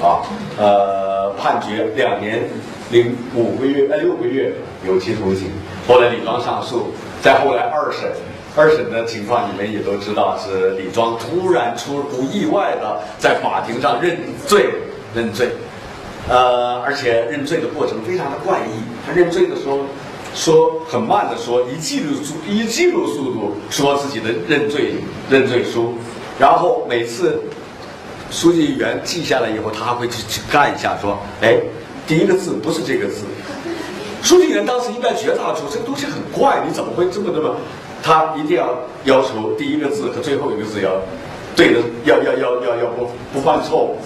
[0.00, 0.24] 啊，
[0.56, 2.48] 呃，判决两年
[2.90, 4.54] 零五个月呃六个月
[4.86, 5.50] 有期徒刑。
[5.86, 8.10] 后来李庄上诉，再后来二审。
[8.58, 14.18] 二审的情况你们也都知道，是李庄突然出乎意外的在法庭上认
[14.48, 14.66] 罪
[15.14, 15.50] 认罪，
[16.28, 18.82] 呃，而且认罪的过程非常的怪异。
[19.06, 19.78] 他认罪的时候
[20.34, 24.96] 说很慢的说，以记录速以记录速度说自己的认罪
[25.30, 25.94] 认罪书，
[26.36, 27.40] 然后每次
[28.32, 31.56] 书记员记下来以后，他还会去去看一下，说，哎，
[32.08, 33.22] 第一个字不是这个字。
[34.20, 37.54] 书记员当时应该觉察出这个东西很怪，你怎么会这么这么？
[38.02, 40.90] 他一定要要求第一个字和最后一个字要
[41.56, 43.96] 对的，要要要要要不不犯错误。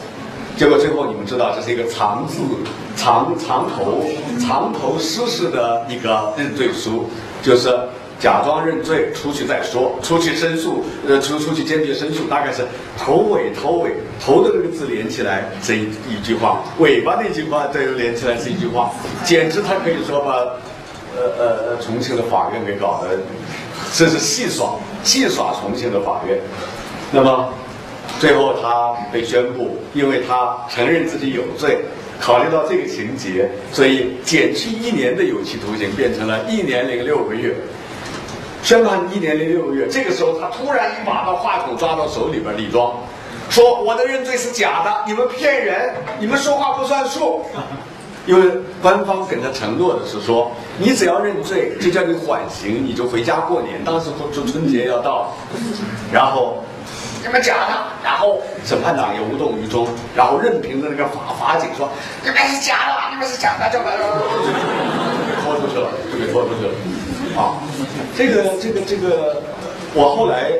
[0.56, 2.38] 结果最后你们知道，这是一个长字
[2.96, 4.04] 长长头
[4.38, 7.08] 长头诗式的一个认罪书，
[7.42, 7.70] 就是
[8.20, 12.62] 假装认罪，出去再说，出去申诉，呃，出出去坚决申诉，大概是
[12.98, 18.90] 头尾头尾头的那个字连起来这一一句话，尾巴那句话再连起来是一句话，
[19.24, 20.32] 简直他可以说把
[21.16, 23.18] 呃呃呃重庆的法院给搞得，
[23.94, 26.38] 这是戏耍戏耍重庆的法院。
[27.10, 27.48] 那么
[28.18, 31.78] 最后他被宣布，因为他承认自己有罪。
[32.20, 37.52] 考虑到这个情节，所以减去一年的有期徒刑，变成了一年零六个月，
[38.62, 39.88] 宣判一年零六个月。
[39.88, 42.94] 这个时候，他突然一把把话筒抓到手里边，李庄
[43.50, 47.44] 说：“我的认罪是假的，你们骗人，你们说话不算数。”
[48.26, 53.82] 因为官方给他承诺的是说，你只要认罪，就叫你缓刑，你就回家过年。
[53.84, 55.28] 当时春春节要到了，
[56.12, 56.62] 然后。
[57.24, 61.88] 你们假的，然后审判长也无动于衷，然后任凭着那个法法警说
[62.24, 63.92] 你们是假的，你们是假的，就把
[65.44, 66.72] 拖出去了，就给拖出去了。
[67.40, 67.54] 啊，
[68.16, 69.40] 这个这个这个，
[69.94, 70.50] 我后来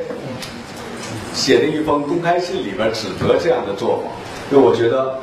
[1.33, 4.03] 写了一封公开信，里边指责这样的做法，
[4.49, 5.19] 因为我觉得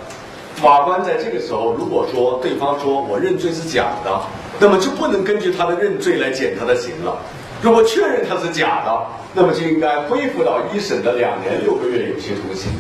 [0.61, 4.21] 法官在这个时候，如果说对方说我认罪是假的，
[4.59, 7.17] 那么就不能根据他的认罪来减他的刑了。
[7.63, 12.71] 如果确认他是假的，那么就应该恢复到一审的两年六个月有期徒刑。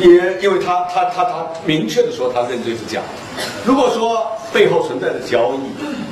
[0.00, 3.42] 也因为他他他他明确的说他认罪是假的。
[3.64, 5.58] 如果说背后存在的交易，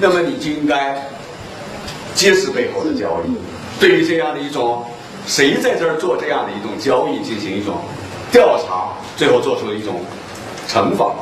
[0.01, 1.01] 那么你就应该
[2.15, 3.37] 揭示背后的交易。
[3.81, 4.85] 对于这样的一种
[5.27, 7.77] 谁在这儿做这样的一种交易进行一种
[8.33, 10.01] 调查，最后做出了一种
[10.69, 11.13] 惩罚。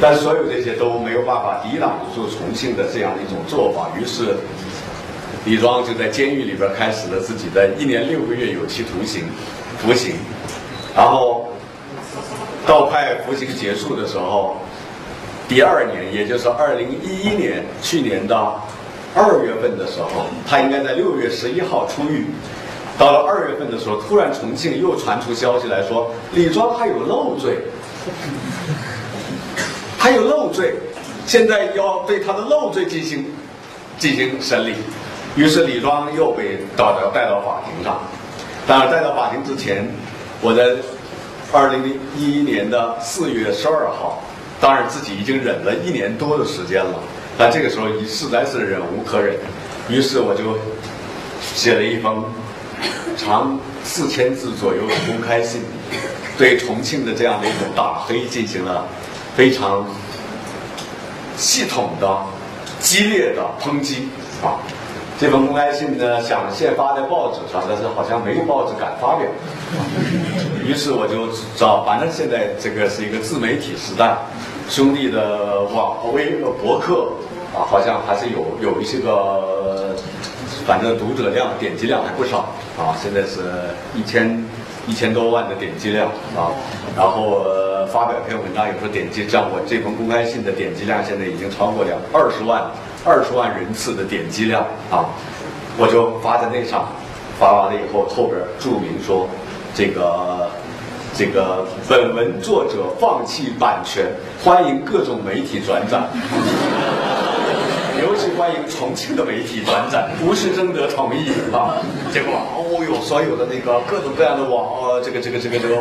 [0.00, 4.36] 但所有这些都没有办法抵挡住重庆的这样的一种做法，于是。
[5.44, 9.22] 李庄就在监狱里边开始了自己的一年六个月有期徒刑
[9.78, 10.16] 服刑，
[10.92, 11.52] 然后
[12.66, 14.56] 到快服刑结束的时候，
[15.48, 18.36] 第二年，也就是二零一一年去年的
[19.14, 22.26] 二月份的时候，他应该在六月十一号出狱。
[22.98, 27.58] 到了二月份的时候，突然重庆又传出消息来说，李庄还有漏罪，
[29.98, 30.74] 还有漏罪，
[31.26, 33.26] 现在要对他的漏罪进行
[33.98, 34.74] 进行审理。
[35.36, 38.00] 于是李庄又被带到带到法庭上，
[38.66, 39.86] 当然带到法庭之前，
[40.40, 40.76] 我在
[41.52, 44.22] 二零一一年的四月十二号，
[44.60, 46.98] 当然自己已经忍了一年多的时间了，
[47.36, 49.36] 但这个时候已实在是忍无可忍，
[49.90, 50.58] 于是我就
[51.54, 52.24] 写了一封
[53.16, 55.60] 长四千字左右的公开信，
[56.36, 58.84] 对重庆的这样的一种大黑进行了
[59.36, 59.86] 非常
[61.36, 62.18] 系统的、
[62.80, 64.08] 激烈的抨击
[64.42, 64.58] 啊。
[65.18, 69.26] 这封公开信呢，想先发在报纸上，但是好像没有报纸敢发表。
[70.62, 74.14] 于是我就找，反正现在这个是一个自媒体时代，
[74.68, 77.12] 兄弟的网微博客
[77.54, 79.94] 啊，好像还是有有一些个，
[80.66, 82.38] 反正读者量、点击量还不少
[82.76, 82.96] 啊。
[83.00, 83.40] 现在是
[83.94, 84.44] 一千
[84.86, 86.50] 一千多万的点击量啊。
[86.96, 87.46] 然后
[87.92, 92.62] 发表篇文章，有时候点击，像我这封公开信的点击量，现在已经超过两二十万。
[93.08, 95.06] 二十万人次的点击量啊，
[95.78, 96.88] 我就发在那上，
[97.38, 99.28] 发完了以后后边注明说，
[99.72, 100.50] 这个
[101.14, 104.06] 这个本文作者放弃版权，
[104.42, 106.02] 欢迎各种媒体转载。
[108.02, 111.76] 尤其欢迎重庆的媒体转载，不是征得同意啊！
[112.12, 115.74] 结果哦哟，所有的那个各种各样的网呃，这个这个这个这个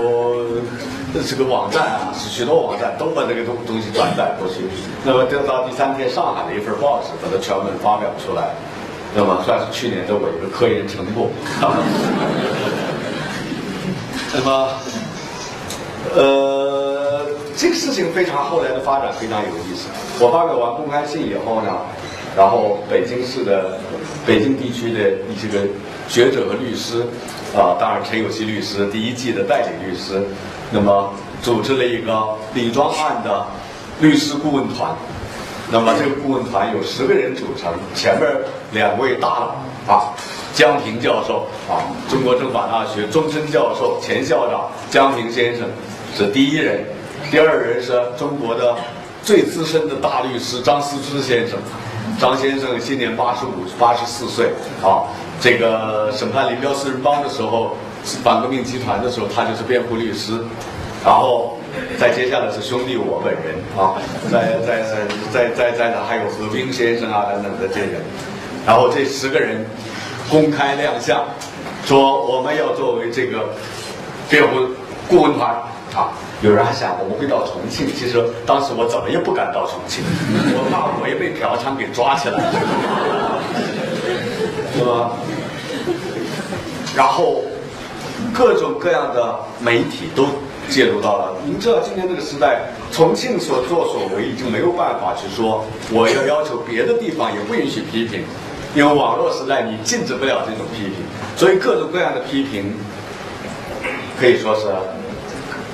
[1.27, 4.65] 这个网站啊，许多网站都把这个东东西转载过去。
[5.03, 8.55] 那么等到第三天，上海的一份报纸把它全文发表出来，
[9.15, 11.29] 那么算是去年的我一个科研成果。
[14.33, 14.69] 那么，
[16.13, 17.25] 呃，
[17.57, 19.87] 这个事情非常后来的发展非常有意思。
[20.19, 21.71] 我发表完公开信以后呢。
[22.37, 23.79] 然后，北京市的
[24.27, 25.65] 北京地区的一些个
[26.09, 26.99] 学者和律师，
[27.55, 30.21] 啊，当然陈有希律师第一季的代理律师，
[30.69, 33.47] 那么组织了一个李庄案的
[34.01, 34.93] 律师顾问团。
[35.71, 38.29] 那么这个顾问团有十个人组成，前面
[38.73, 39.55] 两位大佬
[39.87, 40.11] 啊，
[40.53, 45.65] 江平教授啊，中国政法大学终身教授、前校长江平先生
[46.17, 46.83] 是第一人，
[47.31, 48.75] 第二人是中国的
[49.23, 51.57] 最资深的大律师张思之先生。
[52.19, 54.47] 张先生今年八十五、八十四岁
[54.83, 55.03] 啊。
[55.41, 57.75] 这个审判林彪四人帮的时候，
[58.23, 60.39] 反革命集团的时候，他就是辩护律师。
[61.03, 61.57] 然后
[61.99, 63.99] 再接下来是兄弟我本人啊，
[64.31, 68.01] 在在在在在在的还有何冰先生啊等等的这些人。
[68.65, 69.65] 然后这十个人
[70.29, 71.23] 公开亮相，
[71.85, 73.49] 说我们要作为这个
[74.29, 74.67] 辩护
[75.09, 75.49] 顾问团
[75.93, 76.13] 啊。
[76.41, 80.03] 有人还想我们会到重庆，其实当时我怎么也不敢到重庆，
[80.53, 82.43] 我怕我也被嫖娼给抓起来。
[84.77, 85.11] 是吧，
[86.95, 87.41] 然后
[88.33, 90.27] 各种各样的媒体都
[90.69, 91.31] 介入到了。
[91.45, 92.59] 您知道今天这个时代，
[92.91, 98.25] 重庆所作所为已经没有办法去说我要要求别的地方也不允许批评，
[98.75, 100.95] 因为网络时代你禁止不了这种批评，
[101.37, 102.75] 所以各种各样的批评
[104.19, 104.67] 可以说是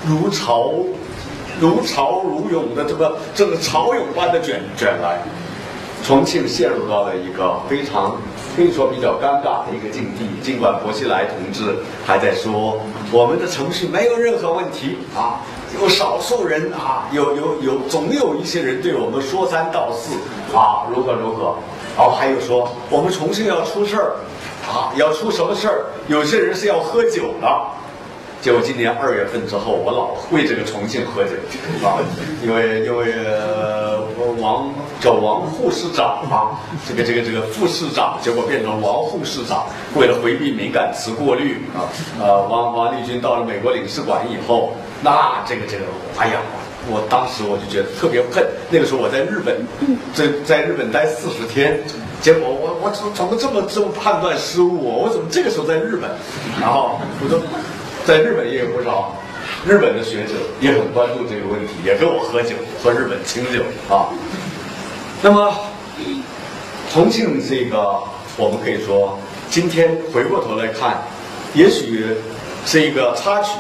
[0.08, 0.74] 如潮。
[1.60, 5.20] 如潮如涌的这个这个潮涌般的卷卷来，
[6.04, 8.18] 重庆陷入到了一个非常
[8.56, 10.26] 可以说比较尴尬的一个境地。
[10.42, 12.82] 尽管薄熙来同志还在说
[13.12, 15.42] 我们的程序没有任何问题啊，
[15.80, 20.16] 有少数人啊，有有有总有一些人对我们说三道四
[20.58, 21.54] 啊，如何如何，
[21.96, 24.16] 然后还有说我们重庆要出事儿
[24.68, 25.86] 啊，要出什么事儿？
[26.08, 27.48] 有些人是要喝酒的。
[28.42, 31.30] 结果今年二月份之后，我老为这个重庆喝酒
[31.86, 32.02] 啊，
[32.44, 33.14] 因为因为
[34.40, 41.86] 王叫王护士长嘛，这个这个这个副市长，结果变成王护士长，为了回避敏感词过滤啊，
[42.20, 44.74] 呃，王王立军到了美国领事馆以后，
[45.04, 45.84] 那这个这个，
[46.18, 46.42] 哎呀，
[46.90, 48.44] 我当时我就觉得特别恨。
[48.72, 49.56] 那个时候我在日本，
[50.16, 51.80] 在在日本待四十天，
[52.22, 55.04] 结果我我怎么怎么这么这么判断失误？
[55.04, 56.10] 我怎么这个时候在日本？
[56.60, 57.40] 然后我说。
[58.06, 59.16] 在日本也有不少
[59.66, 63.62] 日本的学者也很关注这个问题，也跟我喝酒，喝日本清酒
[63.94, 64.10] 啊。
[65.22, 65.54] 那么，
[66.92, 68.00] 重庆这个，
[68.38, 71.04] 我们可以说，今天回过头来看，
[71.54, 72.08] 也许
[72.66, 73.52] 是一个插曲，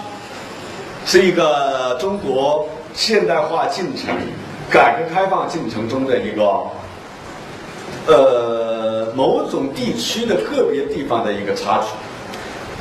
[1.06, 4.10] 是一个中国现代化进程、
[4.72, 6.64] 改革开放进程中的一个，
[8.08, 11.90] 呃，某种地区的个别地方的一个插曲。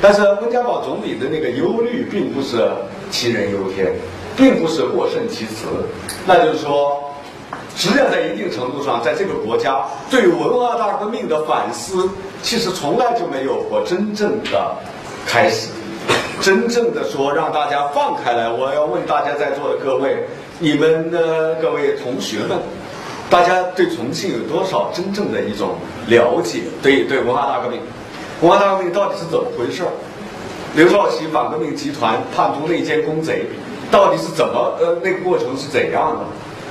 [0.01, 2.57] 但是温家宝总理的那个忧虑并不是
[3.11, 3.93] 杞人忧天，
[4.35, 5.67] 并不是过甚其词，
[6.25, 7.03] 那就是说，
[7.75, 12.09] 实际上在一定程度上，在这个国家对文化大革命的反思，
[12.41, 14.75] 其实从来就没有过真正的
[15.27, 15.69] 开始，
[16.41, 18.49] 真正的说让大家放开来。
[18.49, 20.25] 我要问大家在座的各位，
[20.57, 22.57] 你们的各位同学们，
[23.29, 25.75] 大家对重庆有多少真正的一种
[26.07, 26.61] 了解？
[26.81, 27.79] 对对文化大革命？
[28.41, 29.83] 文化大革命到底是怎么回事？
[30.75, 33.45] 刘少奇反革命集团叛徒内奸公贼，
[33.91, 34.73] 到底是怎么？
[34.79, 36.25] 呃，那个过程是怎样的？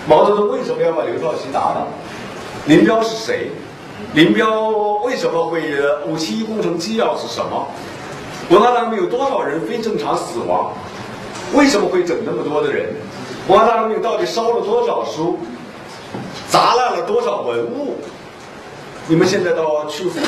[0.08, 1.86] 毛泽东为什么要把刘少奇打倒？
[2.66, 3.50] 林彪是谁？
[4.14, 4.68] 林彪
[5.04, 5.62] 为什么会
[6.06, 7.68] 五七一工程机要是什么？
[8.48, 10.72] 文化大革命有多少人非正常死亡？
[11.54, 12.88] 为什么会整那么多的人？
[13.46, 15.38] 文化大革命到底烧了多少书？
[16.48, 17.94] 砸烂了多少文物？
[19.06, 20.18] 你们现在到曲阜。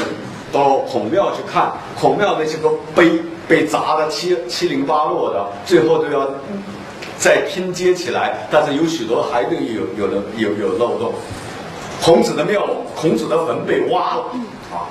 [0.52, 3.10] 到孔庙去看孔庙那些个碑
[3.48, 6.28] 被砸的七七零八落的，最后都要
[7.18, 11.12] 再拼接起来，但是有许多还得有有的有有漏洞。
[12.02, 14.24] 孔子的庙，孔子的坟被挖了
[14.72, 14.90] 啊！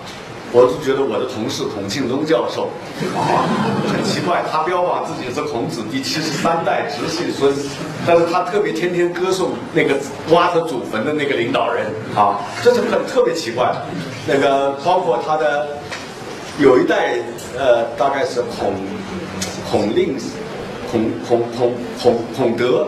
[0.54, 2.70] 我就觉得我的同事孔庆东教授
[3.16, 3.48] 啊，
[3.88, 7.54] 很奇怪，他标榜自己是孔子第七十三代直系孙，
[8.06, 9.96] 但是他特别天天歌颂那个
[10.30, 11.86] 挖他祖坟的那个领导人
[12.16, 13.72] 啊，这是很特别奇怪。
[14.28, 15.70] 那个包括他的
[16.60, 17.16] 有一代
[17.58, 18.74] 呃，大概是孔
[19.72, 20.18] 孔令
[20.92, 21.74] 孔孔孔
[22.04, 22.88] 孔孔德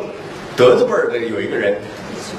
[0.58, 1.80] 德字辈儿的有一个人。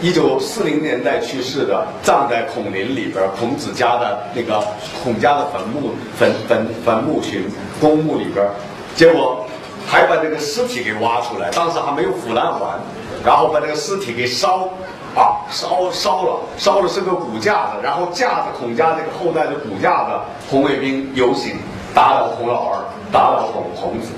[0.01, 4.63] 一九四零年代去世的，葬在孔林里边，孔子家的那个
[5.03, 7.45] 孔家的坟墓坟坟坟墓群
[7.81, 8.47] 公墓里边，
[8.95, 9.47] 结果
[9.87, 12.79] 还把这个尸体给挖出来，当时还没有腐烂完，
[13.25, 14.69] 然后把这个尸体给烧
[15.15, 20.11] 啊烧烧了，烧的是个骨架子，然后架着孔家这个后代的骨架子，
[20.51, 21.57] 红卫兵游行
[21.95, 24.09] 打倒孔老二，打倒孔孔子。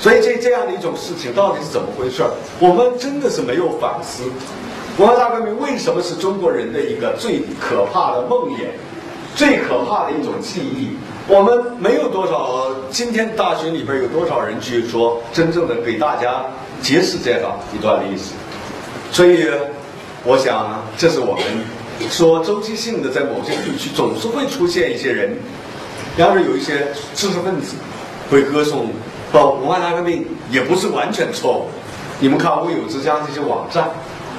[0.00, 2.24] 所以这这样的一种事情到底是怎么回事
[2.58, 4.22] 我们真的是没有反思。
[4.98, 8.66] 文化大革命为什么是中国人的一个最可怕的梦魇，
[9.34, 10.90] 最可怕的一种记忆？
[11.26, 16.44] 我们没有多少，今天大学里边有多少人去说真正的给大家
[16.82, 18.32] 揭示这样一段历史？
[19.12, 19.48] 所以，
[20.24, 21.44] 我想这是我们
[22.10, 25.34] 说周期性的，在某些地区总是会出现一些人，
[26.16, 27.76] 要是有一些知识分子
[28.30, 28.88] 会歌颂。
[29.32, 31.68] 哦，文化大革命也不是完全错误。
[32.18, 33.88] 你们看微有之乡这些网站，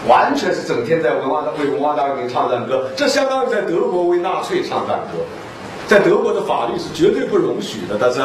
[0.08, 5.20] 完全是整天在文化大为文化大革命唱赞歌，这相当于在德国为纳粹唱赞歌。
[5.88, 8.22] 在德国的法律是绝对不容许的，但是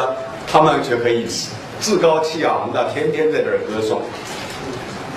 [0.47, 1.27] 他们却可以
[1.81, 4.01] 趾高气昂的天天在这儿歌颂。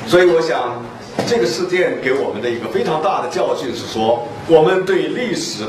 [0.06, 0.84] 所以我想，
[1.28, 5.62] 这个事件给我们的一个非常大的教训是说，我们对历史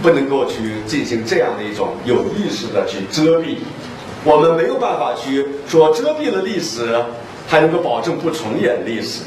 [0.00, 3.56] 不能够去进行这样的一种有意识的去遮蔽。
[4.24, 6.96] 我们没有办法去说遮蔽了历史，
[7.48, 9.22] 还能够保证不重演历史。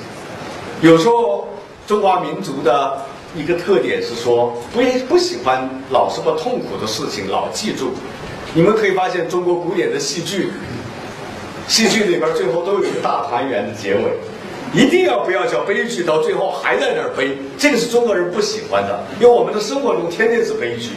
[0.82, 1.48] 有时候
[1.88, 3.02] 中华民族的
[3.36, 7.94] 一个特点是说，不不喜欢老是把痛苦的事情老记住。
[8.54, 10.52] 你们可以发现，中国古典的戏剧，
[11.68, 14.02] 戏剧里边最后都有一个大团圆的结尾。
[14.74, 20.90] 一定要不要叫悲剧，到最后还在那儿悲，这个是中国人不喜欢的，因为我们的生活中天天是悲剧。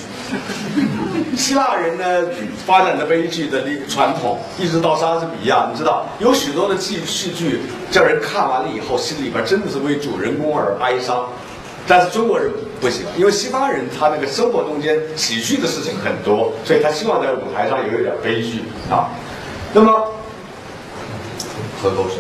[1.39, 2.29] 希腊人呢
[2.67, 7.61] 发展的悲剧的那个传统，一直到莎士比亚，你知道有许多的戏戏剧
[7.91, 11.25] 叫人看完了以后，心里边真的是为主人公而哀伤。
[11.87, 19.09] 但是中国人不行，因为西方人他那个生活中间喜剧的事情很多，所以他希望在舞台上有一点悲剧啊。
[19.73, 19.91] 那么
[21.81, 22.19] 喝口水。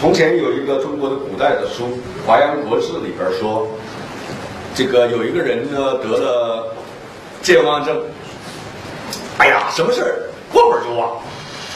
[0.00, 1.84] 从前有一个中国的古代的书
[2.26, 3.68] 《华阳国志》里边说，
[4.74, 6.74] 这个有一个人呢得了
[7.42, 8.00] 健忘症，
[9.36, 10.30] 哎呀，什么事儿？
[10.50, 11.18] 过会儿就忘，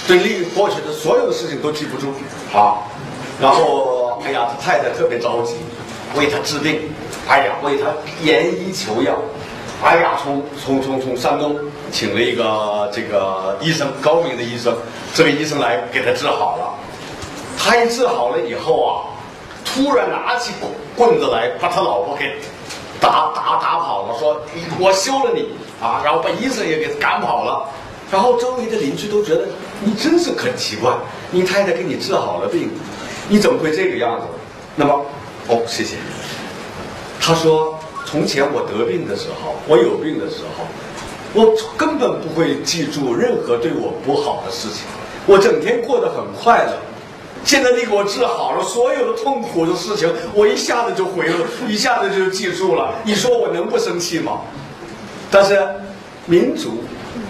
[0.09, 2.15] 对历过去的所有的事情都记不住。
[2.57, 2.79] 啊。
[3.39, 5.57] 然后，哎呀，他太太特别着急，
[6.17, 6.81] 为他治病，
[7.29, 7.89] 哎呀，为他
[8.23, 9.19] 研医求药，
[9.83, 11.59] 哎呀，从从从从山东
[11.93, 14.75] 请了一个这个医生，高明的医生，
[15.13, 16.73] 这个医生来给他治好了。
[17.65, 18.93] 他一治好了以后啊，
[19.65, 20.53] 突然拿起
[20.95, 22.37] 棍子来，把他老婆给
[23.01, 24.39] 打打打跑了，说
[24.79, 25.49] 我休了你
[25.81, 27.67] 啊，然后把医生也给赶跑了。
[28.13, 29.49] 然后周围的邻居都觉得
[29.81, 30.93] 你真是很奇怪，
[31.31, 32.71] 你太太给你治好了病，
[33.29, 34.27] 你怎么会这个样子？
[34.77, 35.03] 那么，
[35.49, 35.97] 哦，谢谢。
[37.19, 40.67] 他说，从前我得病的时候，我有病的时候，
[41.33, 44.85] 我根本不会记住任何对我不好的事情，
[45.27, 46.77] 我整天过得很快乐。
[47.45, 52.95] 现在你给我治好了所有的痛苦的事情，我一下子就回了，一下子就记住了。
[53.05, 54.41] 你说我能不生气吗？
[55.31, 55.63] 但是，
[56.27, 56.83] 民族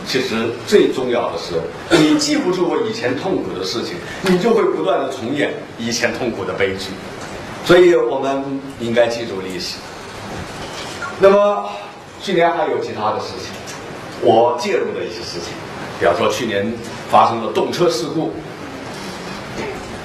[0.06, 1.54] 其实最重要的是，
[1.98, 6.90] 你记不住我以前痛苦的事情，你就会不断的重演以前痛苦的悲剧。
[7.66, 9.76] 所以我们应该记住历史。
[11.18, 11.68] 那么，
[12.22, 13.50] 去年还有其他的事情，
[14.20, 15.54] 我介入的一些事情，
[15.98, 16.72] 比方说去年
[17.10, 18.32] 发生了动车事故。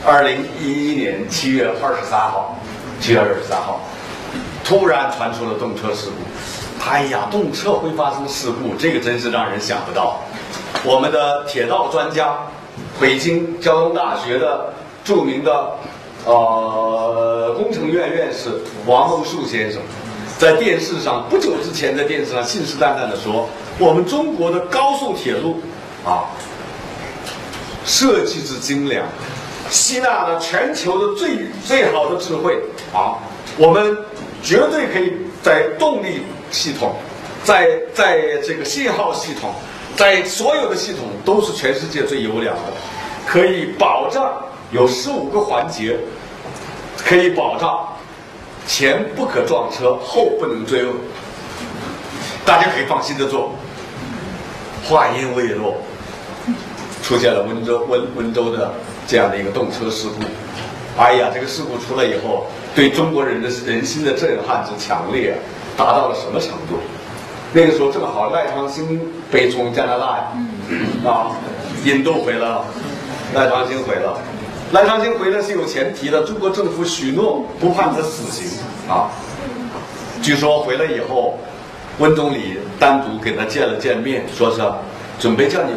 [0.05, 2.57] 二零一一年七月二十三号，
[3.01, 3.81] 七月二十三号，
[4.63, 6.89] 突然传出了动车事故。
[6.89, 10.21] 哎呀，动车会发生事故，这个真是让人想不到。
[10.83, 12.37] 我们的铁道专家，
[12.99, 14.73] 北京交通大学的
[15.03, 15.71] 著名的
[16.25, 18.49] 呃工程院院士
[18.85, 19.81] 王梦树先生，
[20.39, 23.47] 在电视上不久之前在电视上信誓旦旦的说，
[23.77, 25.59] 我们中国的高速铁路
[26.05, 26.23] 啊，
[27.85, 29.05] 设计之精良。
[29.69, 32.59] 吸纳了全球的最最好的智慧
[32.93, 33.17] 啊！
[33.57, 33.95] 我们
[34.41, 35.13] 绝对可以
[35.43, 36.95] 在动力系统，
[37.43, 39.53] 在在这个信号系统，
[39.95, 42.73] 在所有的系统都是全世界最优良的，
[43.27, 44.33] 可以保障
[44.71, 45.97] 有十五个环节，
[46.97, 47.87] 可以保障
[48.65, 50.91] 前不可撞车，后不能追尾，
[52.45, 53.53] 大家可以放心的做。
[54.85, 55.75] 话音未落，
[57.03, 58.73] 出现了温州温温州的。
[59.09, 62.45] 这样的一个动车事故，哎呀，这个事故出来以后，
[62.75, 65.35] 对中国人的人心的震撼之强烈，
[65.75, 66.77] 达到了什么程度？
[67.51, 69.01] 那个时候正好赖昌星
[69.31, 70.31] 被从加拿大
[71.09, 71.31] 啊
[71.83, 72.63] 引渡回来了，
[73.33, 74.15] 赖昌星回了，
[74.73, 79.09] 赖昌星回来是有前提的，中国政府许诺不判他死刑啊。
[80.21, 81.39] 据说回来以后，
[81.97, 84.61] 温总理单独跟他见了见面，说是
[85.19, 85.71] 准备叫你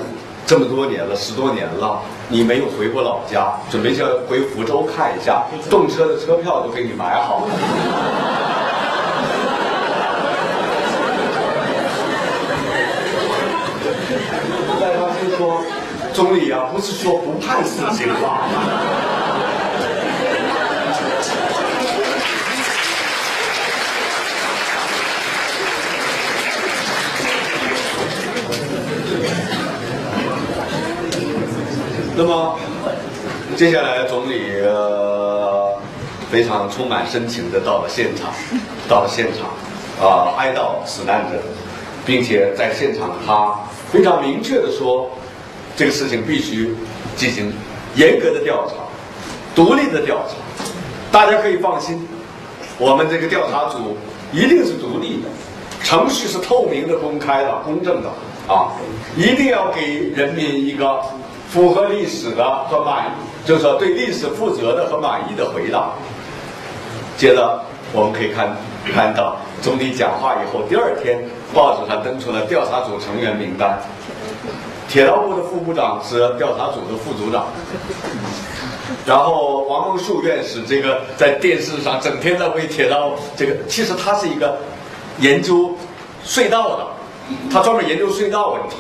[0.47, 1.99] 这么多年了，十多年了。
[2.33, 7.53] 你没有回过老家，准备叫回福州看一下，动车的车票都给你买好了。
[14.81, 15.61] 赖昌星说
[16.15, 18.39] ：“总理啊，不是说不判死刑吗？”
[32.23, 32.57] 那么，
[33.57, 35.75] 接下来总理呃
[36.31, 38.33] 非常充满深情的到了现场，
[38.89, 39.49] 到了现场
[40.01, 41.37] 啊哀悼死难者，
[42.07, 43.53] 并且在现场他
[43.91, 45.11] 非常明确的说，
[45.75, 46.73] 这个事情必须
[47.17, 47.53] 进行
[47.97, 48.75] 严格的调查，
[49.53, 50.65] 独立的调查，
[51.11, 52.07] 大家可以放心，
[52.79, 53.97] 我们这个调查组
[54.33, 55.29] 一定是独立的，
[55.83, 58.09] 程序是透明的、公开的、公正的
[58.47, 58.71] 啊，
[59.17, 61.03] 一定要给人民一个。
[61.53, 63.13] 符合历史的和满，
[63.45, 65.91] 就是说对历史负责的和满意的回答。
[67.19, 68.57] 接着我们可以看
[68.91, 71.23] 看到总理讲话以后，第二天
[71.53, 73.79] 报纸上登出了调查组成员名单。
[74.89, 77.45] 铁道部的副部长是调查组的副组长，
[79.05, 84.57] 然后王梦树院士这个在电视上整天在为铁道这个，其实他是一个
[85.19, 85.77] 研究
[86.25, 86.87] 隧道的，
[87.51, 88.77] 他专门研究隧道问题。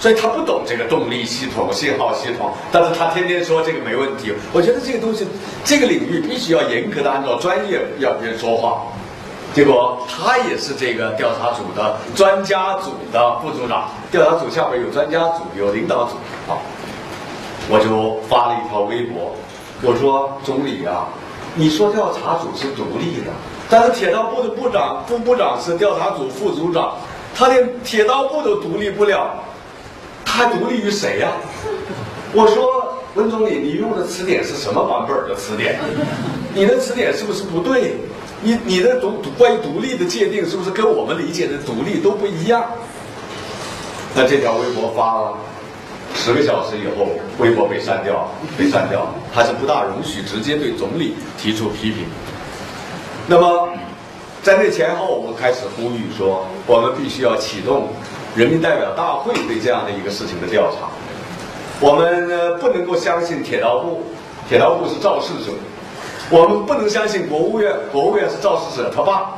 [0.00, 4.34] 所以他不懂这个动力系统、信号系统，但是他天天说这个没问题。
[4.52, 5.26] 我觉得这个东西，
[5.64, 8.82] 这个领域必须要严格的按照专业要人说话。
[9.54, 16.16] 结果他也是这个调查组的专家组的副组长，调查组下边有专家组、有领导组
[16.52, 16.58] 啊。
[17.70, 19.32] 我就发了一条微博，
[19.80, 21.06] 我说总理啊，
[21.54, 23.30] 你说调查组是独立的，
[23.70, 26.92] 但是铁道部的部长、副部长是调查组副组长，
[27.34, 29.30] 他连铁道部都独立不了。
[30.36, 31.30] 他独立于谁呀？
[32.32, 35.78] 我说文总理，你用的词典是什么版本的词典？
[36.52, 37.94] 你的词典是不是不对？
[38.42, 42.64] 你你的独关于独立的界定是不是跟我们理解的独立都不一样？
[44.12, 45.34] 那这条微博发了
[46.16, 48.28] 十个小时以后，微博被删掉，
[48.58, 52.06] 被删掉，还是不大容许直接对总理提出批评。
[53.28, 53.68] 那么
[54.42, 57.88] 在那前后，我们开始呼吁说，我们必须要启动。
[58.36, 60.88] 人民代表大会对这样的一个事情的调查，
[61.80, 62.28] 我们
[62.58, 64.02] 不能够相信铁道部，
[64.48, 65.52] 铁道部是肇事者；
[66.30, 69.30] 我们不能相信国务院，国务院是肇事者他爸。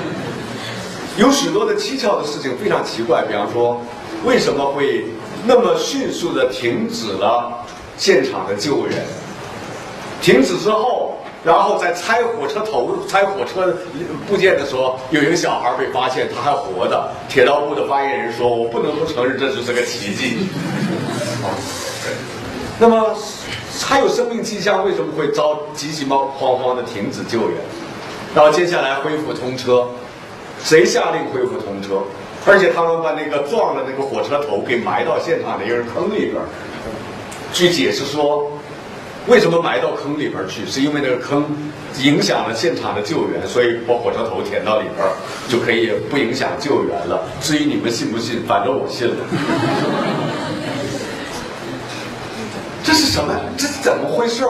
[1.16, 3.80] 有许多的蹊跷的事情非常奇怪，比方说，
[4.24, 5.06] 为什么会
[5.46, 7.64] 那么迅速的停止了
[7.96, 9.02] 现场的救援？
[10.20, 11.16] 停止之后。
[11.42, 13.74] 然后在拆火车头、拆火车
[14.28, 17.10] 部件的时候，有一个小孩被发现，他还活的。
[17.30, 20.46] 铁道部的发言人说：“我不能不承认这就是个奇迹。
[22.78, 23.16] ”那么
[23.80, 27.56] 还有生命迹象，为什么会着急急忙慌慌的停止救援？
[28.34, 29.86] 然后接下来恢复通车，
[30.62, 32.02] 谁下令恢复通车？
[32.44, 36.36] 而且他们把那个撞的那个火车头给埋到现场的一个坑里边。
[37.54, 38.46] 据解释说。
[39.26, 40.66] 为什么埋到坑里边去？
[40.66, 41.44] 是因为那个坑
[42.02, 45.06] 影响了现场的救援，所以把火车头填到里边，
[45.48, 47.22] 就可以不影响救援了。
[47.40, 49.16] 至于你们信不信，反正我信了。
[52.82, 53.32] 这是什么？
[53.56, 54.44] 这是怎么回事？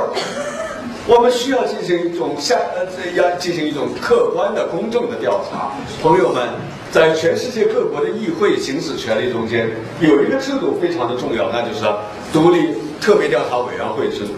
[1.07, 5.73] 我们需要进行一种下呃，要进行一种客观的、公正的调查。
[6.01, 6.49] 朋友们，
[6.93, 9.69] 在全世界各国的议会行使权力中间，
[10.01, 11.85] 有一个制度非常的重要，那就是
[12.33, 14.33] 独立特别调查委员会制度。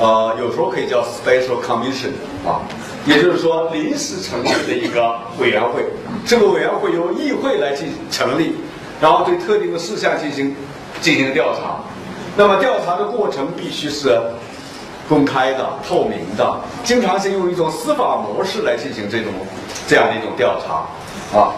[0.00, 2.64] 呃，有时候可以叫 special commission 啊，
[3.04, 5.84] 也就是说临时成立的一个委员会。
[6.26, 8.54] 这个委员会由议会来进行成立，
[8.98, 10.56] 然后对特定的事项进行
[11.02, 11.76] 进行调查。
[12.34, 14.18] 那么调查的过程必须是
[15.06, 19.30] 公开的、透明的，经常是用一种司法模式来进行这种
[19.86, 21.52] 这样的一种调查啊。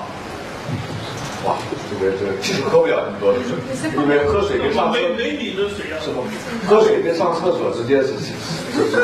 [1.44, 1.54] 哇，
[2.00, 3.54] 这个这个其实喝不了那么多的水，
[3.96, 6.22] 因为喝水跟上没没你的水啊，是吗？
[6.66, 8.96] 喝水跟上厕所之间是是是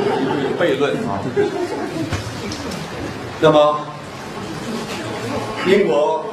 [0.58, 1.20] 悖论啊。
[3.40, 3.76] 那么，
[5.66, 6.24] 英国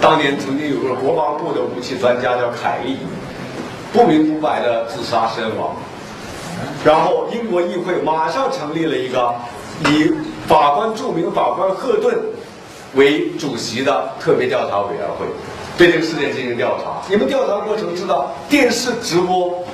[0.00, 2.98] 当年曾经有个国防部的武器专家叫凯利，
[3.92, 5.76] 不明不白的自杀身亡，
[6.84, 9.34] 然后英国议会马上成立了一个
[9.90, 10.10] 以
[10.46, 12.16] 法官著名法官赫顿。
[12.94, 15.26] 为主席的特别调查委员会
[15.76, 17.02] 对这个事件进行调查。
[17.08, 19.64] 你们调查过程知道，电视直播，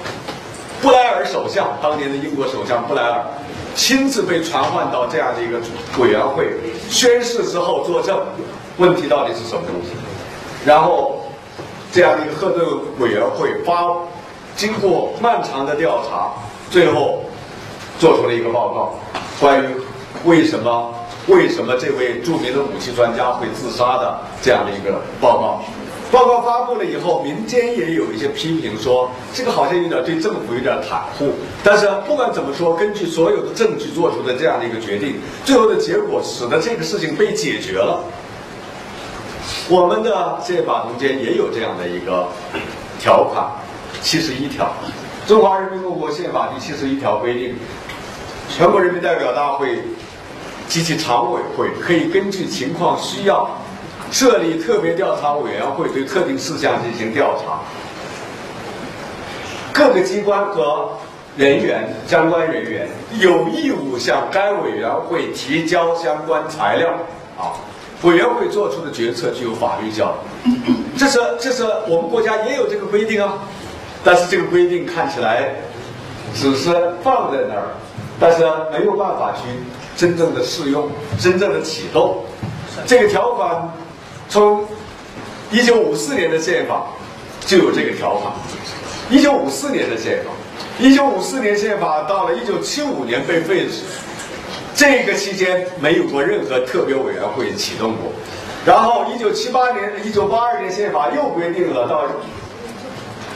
[0.81, 3.23] 布莱尔首相当年的英国首相布莱尔
[3.75, 5.61] 亲自被传唤到这样的一个
[5.99, 6.47] 委员会
[6.89, 8.18] 宣誓之后作证，
[8.79, 9.91] 问题到底是什么东西？
[10.64, 11.21] 然后
[11.93, 12.66] 这样的一个赫顿
[12.99, 13.95] 委员会发
[14.57, 16.33] 经过漫长的调查，
[16.71, 17.23] 最后
[17.99, 18.95] 做出了一个报告，
[19.39, 19.66] 关于
[20.25, 20.95] 为什么。
[21.31, 25.62] 为什么这位著名的武器专家会自杀的这样的一个报告？
[26.11, 31.33] 报告发布了以后，民间也有一些批评说，这个好像有点对政府有点袒护。
[31.62, 38.03] 但是不管怎么说，根据所有的证据做出的这样的一个决定，最后的结果使得这个事情被解决了。
[39.68, 42.26] 我们的宪法中间也有这样的一个
[42.99, 43.49] 条款，
[44.03, 44.66] 七十一条，
[45.28, 47.55] 《中华人民共和国宪法》第七十一条规定，
[48.49, 49.78] 全国人民代表大会。
[50.71, 53.51] 及其常委会可以根据情况需要，
[54.12, 57.59] 设立特别调查委员会，对特定事项进行调查。
[59.73, 60.91] 各个机关和
[61.37, 66.89] 人员相关人员有义务向该委员会提交相关材料。
[67.37, 67.51] 啊，
[68.03, 70.14] 委员会做出的决策具有法律效
[70.45, 70.53] 力。
[70.97, 73.39] 这是这是我们国家也有这个规定啊，
[74.05, 75.53] 但是这个规定看起来
[76.33, 76.71] 只是
[77.03, 77.75] 放在那儿，
[78.21, 79.49] 但是没有办法去。
[80.01, 80.89] 真正的适用，
[81.21, 82.25] 真正的启动，
[82.87, 83.71] 这个条款
[84.31, 84.67] 从
[85.51, 86.87] 一九五四年的宪法
[87.45, 88.33] 就有这个条款。
[89.11, 90.31] 一九五四年的宪法，
[90.79, 93.83] 一九五四年宪法到了一九七五年被废止，
[94.75, 98.11] 这个期间没有过任何特别委员会启动过。
[98.65, 102.07] 然后一九七八年、一九八二年宪法又规定了到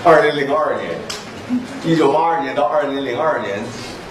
[0.03, 0.93] 二零零二年，
[1.85, 3.63] 一九八二年到二零零二年，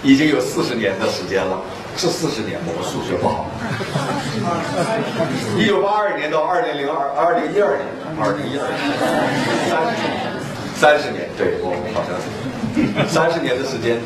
[0.04, 1.60] 已经有四十年的时间了。
[1.96, 2.68] 是四十年吗？
[2.76, 3.46] 我数学不好。
[5.58, 7.86] 一九八二年到二零零二二零一二年，
[8.20, 8.78] 二零一二年，
[9.70, 10.34] 三十年，
[10.76, 14.02] 三十年，对我们好像是三十年的时间，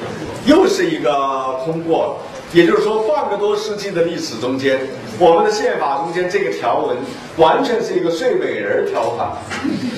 [0.45, 2.19] 又是一个通过。
[2.53, 4.79] 也就是说，半个多世纪的历史中间，
[5.19, 6.95] 我们的宪法中间这个条文
[7.35, 9.29] 完全是一个睡美人条款，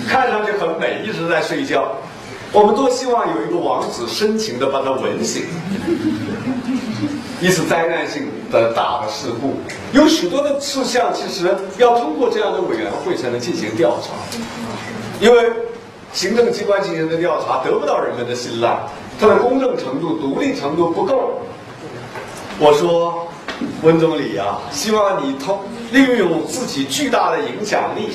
[0.08, 1.96] 看上去很美，一直在睡觉。
[2.52, 5.44] 我们多希望有一个王子深情的把它吻醒。
[7.42, 9.56] 一次灾难性的大的事故，
[9.94, 14.12] 有许多的事项，其实要通过这样的委员会才能进行调查，
[15.22, 15.50] 因为
[16.12, 18.78] 行政机关进行的调查得不到人们的信赖，
[19.20, 21.40] 它的公正程度、独立程度不够。
[22.60, 23.26] 我说，
[23.84, 25.60] 温总理啊，希望你通
[25.92, 28.10] 利用自己巨大的影响力，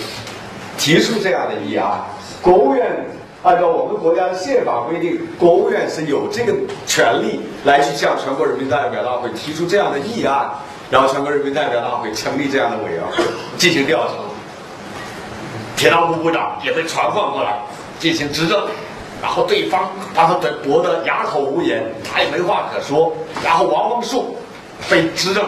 [0.77, 2.05] 提出这样的议案，
[2.43, 3.07] 国务院。
[3.45, 6.55] 按照我们国家的宪法规定，国务院是有这个
[6.87, 10.51] 权利来去向全国人民代表大会提出这样的议案，
[10.91, 13.23] 然后全国人民代表大会成立这样的委员会
[13.59, 14.15] 进行调查。
[15.77, 17.59] 铁道部部长也被传唤过来
[17.99, 18.67] 进行质证，
[19.21, 20.33] 然后对方把他
[20.63, 23.13] 驳得哑口无言，他也没话可说。
[23.45, 24.35] 然后王光树
[24.89, 25.45] 被质证。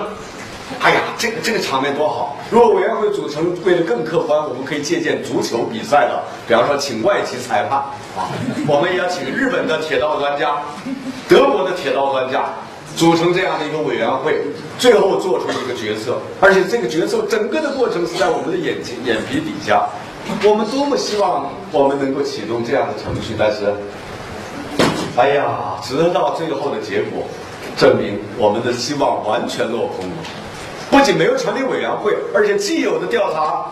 [0.81, 2.37] 哎呀，这个这个场面多好！
[2.51, 7.79] 如果委员会组成为了更客观，我们可以借鉴足球比赛的，比方说请外籍裁判
[8.17, 8.29] 啊，
[8.67, 10.57] 我们也要请日本的铁道专家、
[11.29, 12.47] 德国的铁道专家，
[12.97, 14.41] 组成这样的一个委员会，
[14.77, 16.19] 最后做出一个决策。
[16.41, 19.87] 而且这个决策整个的过程是在我们的眼睛眼皮底下。
[20.43, 23.73] 我们多么希望我们能够启动这样的程序，但是，
[25.17, 27.23] 哎呀，直到最后的结果
[27.77, 30.17] 证明我们的希望完全落空了。
[30.91, 33.67] 不仅没有成立委员会，而且既有的调查，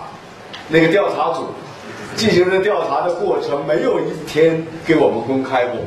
[0.69, 1.47] 那个调查组
[2.17, 5.81] 进行的调查的过程没有一天给我们公开过，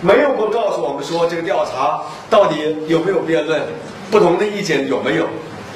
[0.00, 3.62] 没有过告诉我们说这个调查到底有没有辩论，
[4.10, 5.26] 不同的意见有没有，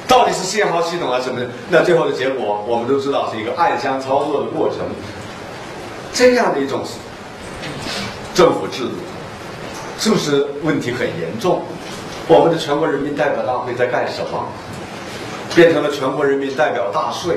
[0.07, 1.47] 到底是信号系统啊什么的。
[1.69, 4.79] 那最后的结果我们都知道是一个暗箱操作的过程，
[6.13, 6.83] 这样的一种
[8.35, 8.91] 政府制度，
[9.99, 11.63] 是不是问题很严重？
[12.29, 14.45] 我们的全国人民代表大会在干什么？
[15.55, 17.37] 变成了全国人民代表大睡，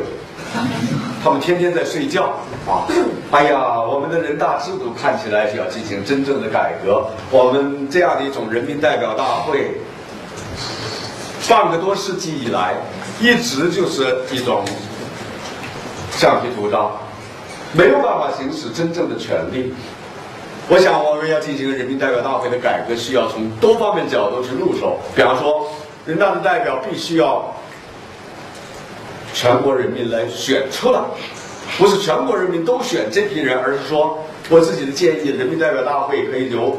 [1.24, 2.34] 他们天天在睡觉
[2.66, 2.88] 啊！
[3.32, 7.06] 哎呀，我们的人大制度看起来就要进行真正的改革。
[7.30, 9.76] 我们这样的一种人民代表大会，
[11.50, 12.76] 半个多世纪以来，
[13.20, 14.64] 一直就是一种
[16.12, 16.92] 橡皮图章，
[17.74, 19.74] 没有办法行使真正的权利。
[20.70, 25.00] 我想，我们要进行人民代表大会的改革，需要从多方面角度去入手。
[25.14, 25.68] 比方说，
[26.06, 27.54] 人大的代表必须要。
[29.36, 31.00] 全国人民来选出来，
[31.78, 34.18] 不是全国人民都选这批人，而是说
[34.50, 36.78] 我自己的建议，人民代表大会可以由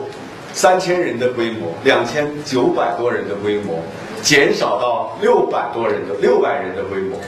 [0.54, 3.78] 三千人的规模、两千九百多人的规模，
[4.22, 7.18] 减少到六百多人的六百人的规模。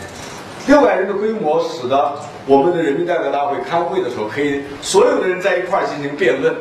[0.66, 2.14] 六百人的规模使得
[2.47, 6.55] 我们的人民代表大会开会的时候，可以所有的人在一块儿进行辩论。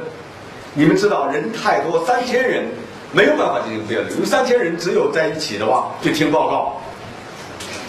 [0.74, 2.66] 你们知道，人太多，三千人
[3.14, 6.82] 没有办法进行辩论，因为三千人只有在一起的话，就听报告。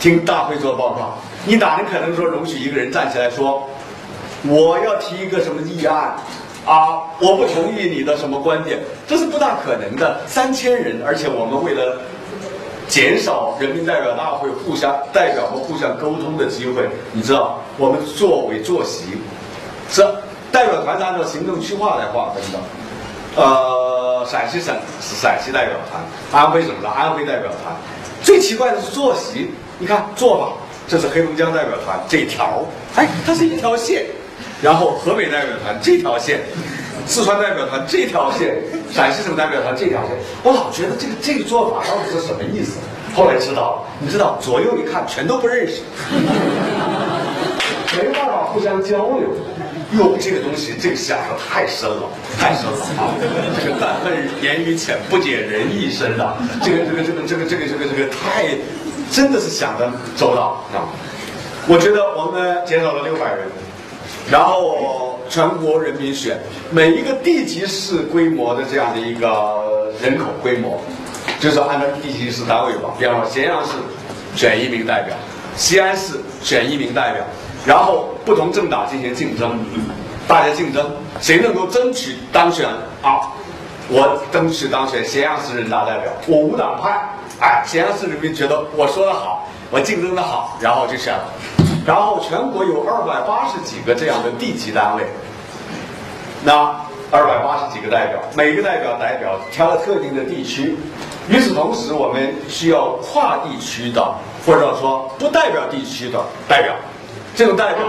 [0.01, 3.69] 听大会做报告，你哪能可能说容许一个人站起来说，
[4.45, 6.15] 我要提一个什么议案，
[6.65, 8.79] 啊，我不同意你的什么观点，
[9.09, 10.21] 这是不大可能的。
[10.27, 12.01] 三千人，而且我们为了
[12.87, 19.19] 减少人民代表大会互相代表和互相沟通的机会，你知道，我们作为坐席，
[19.91, 20.01] 是
[20.53, 22.59] 代表团是按照行政区划来划分的。
[23.35, 26.01] 呃，陕西省是陕西代表团，
[26.41, 27.75] 安徽省是安徽代表团。
[28.23, 29.51] 最奇怪的是坐席。
[29.79, 30.53] 你看做法，
[30.89, 32.64] 这是黑龙江代表团这条，
[32.97, 34.07] 哎，它是一条线，
[34.61, 36.41] 然后河北代表团这条线，
[37.07, 38.57] 四川代表团这条线，
[38.93, 42.79] 陕西省代表团这条线，我老觉得这个这个做法到底是什么意思？
[43.14, 45.81] 后来知道，你知道左右一看全都不认识，
[47.97, 49.29] 没办法互相交流。
[49.93, 52.03] 哟，这个东西这个想的太深了，
[52.39, 53.14] 太深了啊！
[53.64, 54.12] 这个但恨
[54.43, 58.45] 言语浅，不解人意深的，这个这个这个这个这个这个这个太。
[59.11, 60.87] 真的是想的周到啊！
[61.67, 63.47] 我觉得我们减少了六百人，
[64.31, 66.39] 然后全国人民选
[66.71, 70.81] 每一个地级市规模的这样的一个人口规模，
[71.41, 72.91] 就是按照地级市单位吧。
[72.99, 73.73] 比方说咸阳市
[74.35, 75.15] 选一名代表，
[75.57, 77.25] 西安市选一名代表，
[77.67, 79.59] 然后不同政党进行竞争，
[80.27, 80.91] 大家竞争，
[81.21, 82.67] 谁能够争取当选
[83.03, 83.33] 啊？
[83.91, 87.09] 我争取当选咸阳市人大代表，我无党派，
[87.41, 91.32] 哎，咸阳市人民觉得我说的好，我竞争的好，然后就选了。
[91.86, 95.07] 然后全国有二百八十几个这样的地级单位，
[96.43, 96.74] 那
[97.12, 100.76] 二百八十几个代表，每个代表代表挑了特定的地区。
[101.28, 104.14] 与此同时，我们需要跨地区的，
[104.45, 106.18] 或者说不代表地区的
[106.49, 106.74] 代表，
[107.36, 107.86] 这种代表。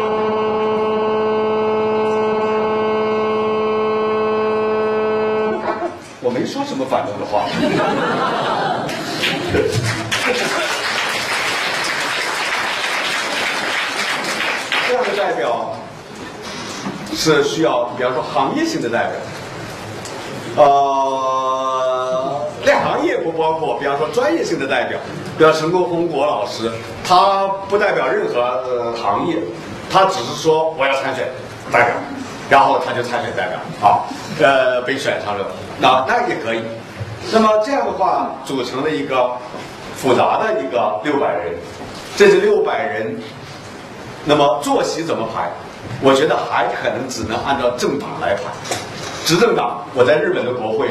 [6.21, 7.45] 我没说什么反动的话。
[14.87, 15.73] 这样的代表
[17.15, 24.99] 是需要，比方说行业性的代表，呃，这行业不包括，比方说专业性的代表，
[25.37, 26.71] 比如陈国峰国老师，
[27.03, 29.37] 他不代表任何呃行业，
[29.91, 31.27] 他只是说我要参选
[31.71, 31.95] 代表，
[32.49, 34.07] 然后他就参选代表，好，
[34.39, 35.45] 呃，被选上了，
[35.79, 36.61] 那那也可以。
[37.31, 39.31] 那么这样的话，组成了一个
[39.95, 41.53] 复杂的一个六百人，
[42.17, 43.15] 这是六百人。
[44.25, 45.49] 那么坐席怎么排？
[46.01, 48.43] 我觉得还可能只能按照政党来排。
[49.25, 50.89] 执政党，我在日本的国会、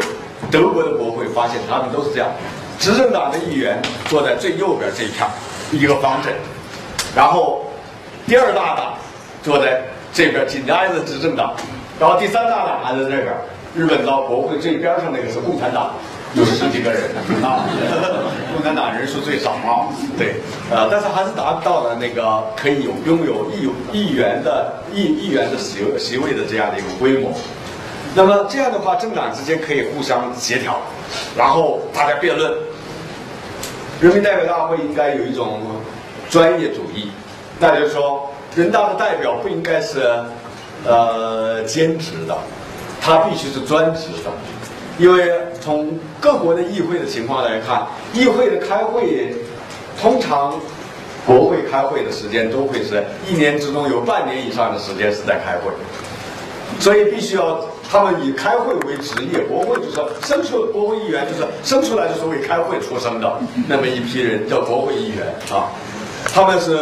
[0.50, 2.28] 德国的国会发现他们都是这样：
[2.78, 5.28] 执政党的议员坐在最右边这一片
[5.72, 6.32] 一个方阵，
[7.14, 7.64] 然后
[8.26, 8.94] 第二大党
[9.42, 11.54] 坐在这边紧挨着执政党，
[11.98, 13.26] 然后第三大党还在这边。
[13.74, 15.90] 日本到国会最边上那个是共产党。
[16.34, 17.02] 有十几个人
[17.42, 17.64] 啊，
[18.54, 20.36] 共产党人数最少啊，对，
[20.70, 27.32] 呃，但是还是达到了那个可以有拥有议议员的议议员的席席位的这样的一个规模。
[28.14, 30.80] 那么这样的话，政党之间可以互相协调，
[31.36, 32.52] 然后大家辩论。
[34.00, 35.60] 人民代表大会应该有一种
[36.30, 37.10] 专业主义，
[37.58, 40.08] 那就是说，人大的代表不应该是
[40.86, 42.36] 呃兼职的，
[43.00, 44.30] 他必须是专职的。
[44.98, 49.34] 因为从各国的议会的情况来看，议会的开会
[50.00, 50.54] 通常
[51.24, 55.70] 国会开会的时间都会是一年之中有半年以上的时间是在开会，
[56.80, 59.38] 所以必须要他们以开会为职业。
[59.44, 65.70] 国会就是生出国会议员就是生出来就是为开会出生的那么一批人叫国会议员啊，
[66.32, 66.76] 他们是，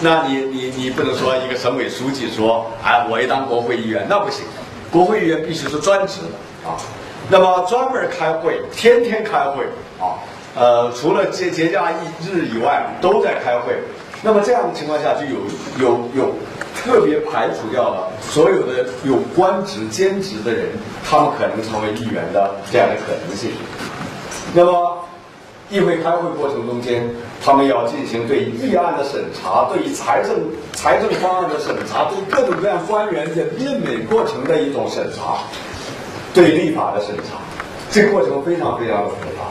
[0.00, 4.44] 那你你你不能说一个省委书记说哎我一当国会议员那不行，
[4.92, 6.28] 国会议员必须是专职的。
[6.64, 6.76] 啊，
[7.30, 9.64] 那么专门开会，天天开会
[10.00, 10.18] 啊，
[10.56, 11.92] 呃，除了节节假
[12.22, 13.74] 日以外，都在开会。
[14.22, 15.36] 那么这样的情况下，就有
[15.78, 16.34] 有有
[16.74, 20.66] 特别排除掉了所有的有官职兼职的人，
[21.08, 23.52] 他们可能成为议员的这样的可能性。
[24.52, 24.98] 那么，
[25.70, 27.08] 议会开会过程中间，
[27.44, 30.34] 他们要进行对议案的审查，对财政
[30.72, 35.38] 财政方案的审查，对各种各样官员的任免过程的一种审查。
[36.34, 37.38] 对立法的审查，
[37.90, 39.44] 这个过程非常非常的复杂，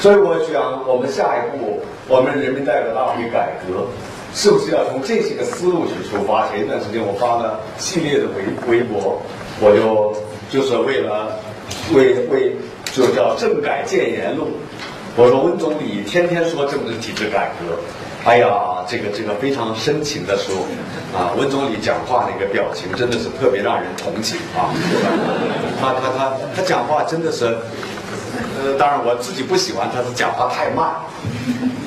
[0.00, 3.86] 所以我想，我们下一步，我们人民代表大会改革，
[4.34, 6.48] 是不是要从这几个思路去出发？
[6.48, 9.20] 前一段时间我发了系列的微微博，
[9.60, 10.14] 我就
[10.50, 11.38] 就是为了
[11.94, 12.56] 为为
[12.92, 14.48] 就叫政改建言录，
[15.16, 17.76] 我说温总理天天说政治体制改革。
[18.26, 18.48] 哎呀，
[18.88, 20.66] 这个这个非常深情的说，
[21.16, 24.74] 啊，温总理讲话那个表情真的是特别让人同情啊。
[25.80, 27.56] 他他他他讲话真的是，
[28.58, 30.90] 呃，当然我自己不喜欢他是讲话太慢，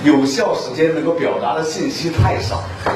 [0.06, 2.64] 有效时间能够表达的信息太少。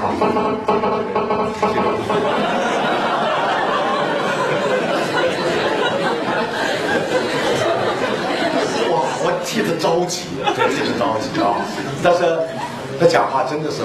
[8.89, 10.21] 哇，我替他着急，
[10.55, 11.59] 真是着急啊！
[12.01, 12.39] 但是。
[13.03, 13.83] 他讲话真的是，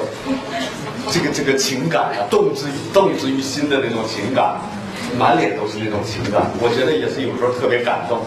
[1.11, 4.55] 这个这个情感啊，动之动之于心的那种情感，
[5.19, 6.43] 满脸都是那种情感。
[6.62, 8.21] 我觉得也是有时候特别感动。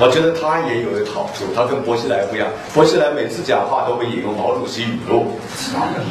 [0.00, 2.48] 我觉得他也有一个好处，他跟薄熙来不一样。
[2.74, 5.38] 薄熙来每次讲话都会引用毛主席语录，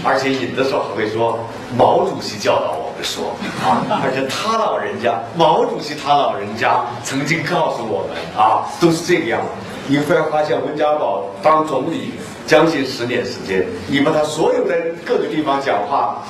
[0.06, 1.38] 而且引的时候还会说
[1.76, 9.48] 毛主席教导我们说啊，而且他老人家毛主席他老人家曾经告诉我们啊，都是这个样子。
[9.88, 12.14] 你会发现温家宝当总理。
[12.48, 14.76] 将近十年时间，你把他所有的
[15.06, 16.22] 各个地方讲话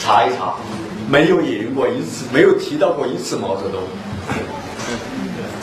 [0.00, 0.54] 查一查，
[1.08, 3.80] 没有引用过一次，没有提到过一次毛泽东，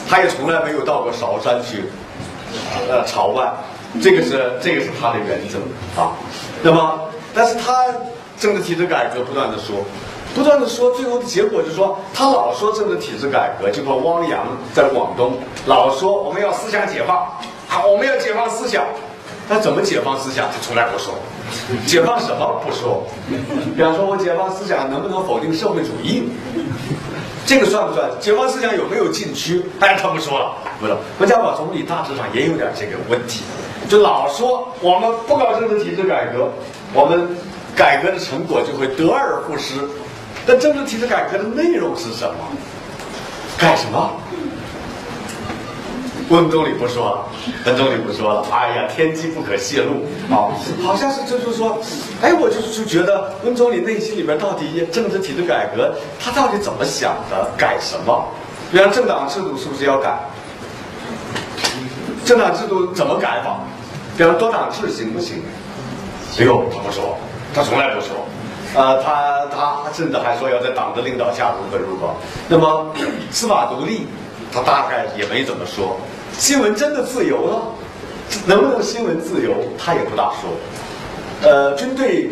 [0.08, 1.84] 他也从来没有到过韶山去
[2.88, 3.52] 呃朝拜，
[4.02, 5.58] 这个是这个是他的原则
[6.00, 6.12] 啊。
[6.62, 7.00] 那么，
[7.32, 7.84] 但是他
[8.38, 9.76] 政治体制改革不断的说，
[10.34, 14.44] 不断的说，最后的结果就是说，他老说政治体制改革，就和汪洋
[14.74, 17.26] 在广东老说我们要思想解放，
[17.68, 18.84] 好，我们要解放思想。
[19.48, 20.46] 那怎么解放思想？
[20.46, 21.14] 他从来不说。
[21.86, 23.06] 解放什么不说？
[23.74, 26.28] 比方说，我解放思想能不能否定社会主义？
[27.46, 28.10] 这个算不算？
[28.20, 29.64] 解放思想有没有禁区？
[29.80, 30.52] 哎，他不说了。
[30.78, 33.42] 不是，温家宝总理大致上也有点这个问题，
[33.88, 36.50] 就老说我们不搞政治体制改革，
[36.92, 37.26] 我们
[37.74, 39.74] 改革的成果就会得而复失。
[40.46, 42.34] 但政治体制改革的内容是什么？
[43.58, 44.12] 改什么？
[46.30, 47.24] 温总理不说了，
[47.64, 48.46] 温总理不说了。
[48.52, 50.04] 哎呀，天机不可泄露
[50.34, 50.52] 啊！
[50.84, 51.78] 好像是就是说，
[52.20, 57.50] 哎，我就是就觉得温总理内心里边到底政治体制改革，他到底怎么想的？
[57.56, 58.26] 改什么？
[58.70, 60.18] 比方政党制度是不是要改？
[62.26, 63.60] 政党制度怎么改法？
[64.18, 65.42] 比方多党制行不行？
[66.38, 67.16] 哎呦，他不说，
[67.54, 68.10] 他从来不说。
[68.74, 72.14] 呃，他他甚至还说要在党的领导下如何如何。
[72.48, 72.86] 那么
[73.30, 74.06] 司法独立，
[74.52, 75.96] 他大概也没怎么说。
[76.38, 77.62] 新闻真的自由了？
[78.46, 79.52] 能不能新闻自由？
[79.76, 80.48] 他也不大说。
[81.42, 82.30] 呃，军队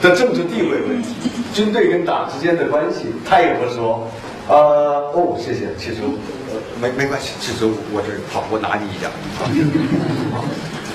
[0.00, 1.08] 的政治地位问题，
[1.52, 4.06] 军队跟党之间的关系，他也不说。
[4.48, 6.02] 呃，哦，谢谢，其实
[6.80, 9.10] 没没关系，其实我这好，我拿你一点。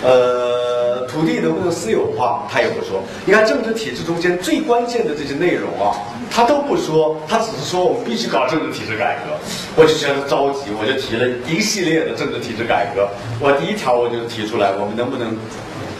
[0.04, 3.04] 呃，土地能不能私有化，他也不说。
[3.24, 5.94] 你看政治体制中间最关键的这些内容啊，
[6.32, 9.38] 他都不说，他只是说我们必须搞政治体制改革。
[9.76, 13.08] 我就觉得着急，我就提了一系列的政治体制改革。
[13.40, 15.38] 我第一条我就提出来，我们能不能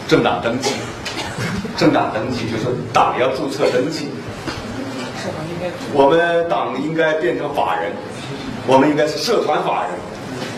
[0.08, 0.72] 政党登记？
[1.78, 4.08] 政党登记就是党要注册登记。
[5.94, 7.92] 我们党应该变成法人，
[8.66, 9.90] 我们应该是社团法人。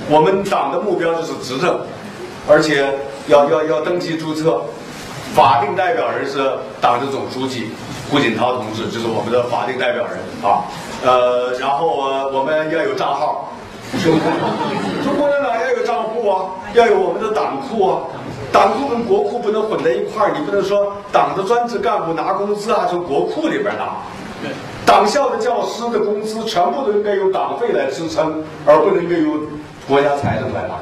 [0.08, 1.78] 我们党的目标就是执政，
[2.48, 2.88] 而且。
[3.26, 4.62] 要要要登记注册，
[5.34, 6.50] 法定代表人是
[6.80, 7.70] 党的总书记
[8.10, 10.64] 胡锦涛同志，就是我们的法定代表人啊。
[11.02, 11.86] 呃，然后
[12.32, 13.52] 我们要有账号，
[14.02, 18.00] 中国人党要有账户啊，要有我们的党库啊。
[18.52, 23.96] 党库跟国库不能混在一块儿，你不能说党的专职干部拿工资啊从国库里边拿。
[24.86, 29.40] 党校的教师的工资全部都应该由党费来支撑，而不能够由
[29.88, 30.74] 国家财政来拿。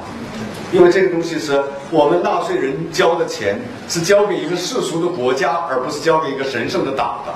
[0.73, 3.61] 因为这个东西是我们纳税人交的钱，
[3.91, 7.33] 是交给一个世俗的国家，而不是交给一个神圣的党的。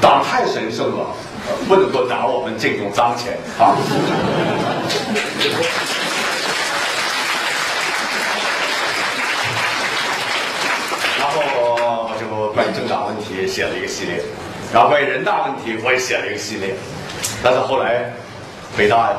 [0.00, 1.06] 党太神圣了，
[1.66, 3.72] 不能够拿我们这种脏钱啊！
[11.18, 11.40] 然后
[12.04, 14.22] 我就关于政党问题写了一个系列，
[14.74, 16.74] 然后关于人大问题我也写了一个系列，
[17.42, 18.12] 但是后来
[18.76, 19.12] 北大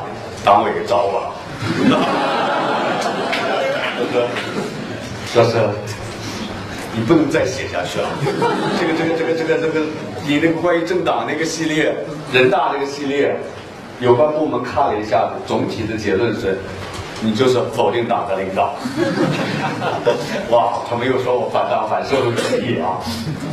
[0.44, 0.86] 党委给
[1.90, 2.06] 招了。
[5.32, 5.58] 说是，
[6.94, 8.08] 你不能再写下去了。
[8.78, 9.80] 这个这个这个这个这个，
[10.24, 11.92] 你那个关于政党那个系列，
[12.32, 13.36] 人大这个系列，
[13.98, 16.56] 有关部门看了一下，总体的结论是，
[17.20, 18.76] 你就是否定党的领导。
[20.50, 23.02] 哇，他们又说我反党反社会主义啊。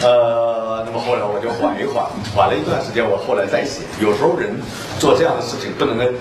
[0.03, 3.81] 呃，那么后来我就缓一缓，缓了一段时间，我后来再写。
[3.99, 4.53] 有时候人
[4.99, 6.13] 做这样的事情，不能跟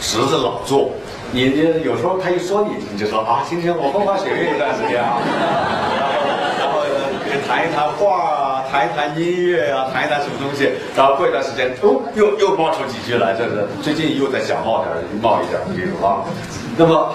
[0.00, 0.90] 侄子老做。
[1.32, 5.16] 你你有时候他一说你，你就说啊，行行，我风花雪月一段时间啊，
[6.60, 16.20] 然后然后谈一谈画啊，谈一谈音乐啊，谈一谈什么东西，然后过一段时间，哦，又又冒出几句来，这是最近又在想冒点冒一点这种啊。
[16.76, 17.14] 那么，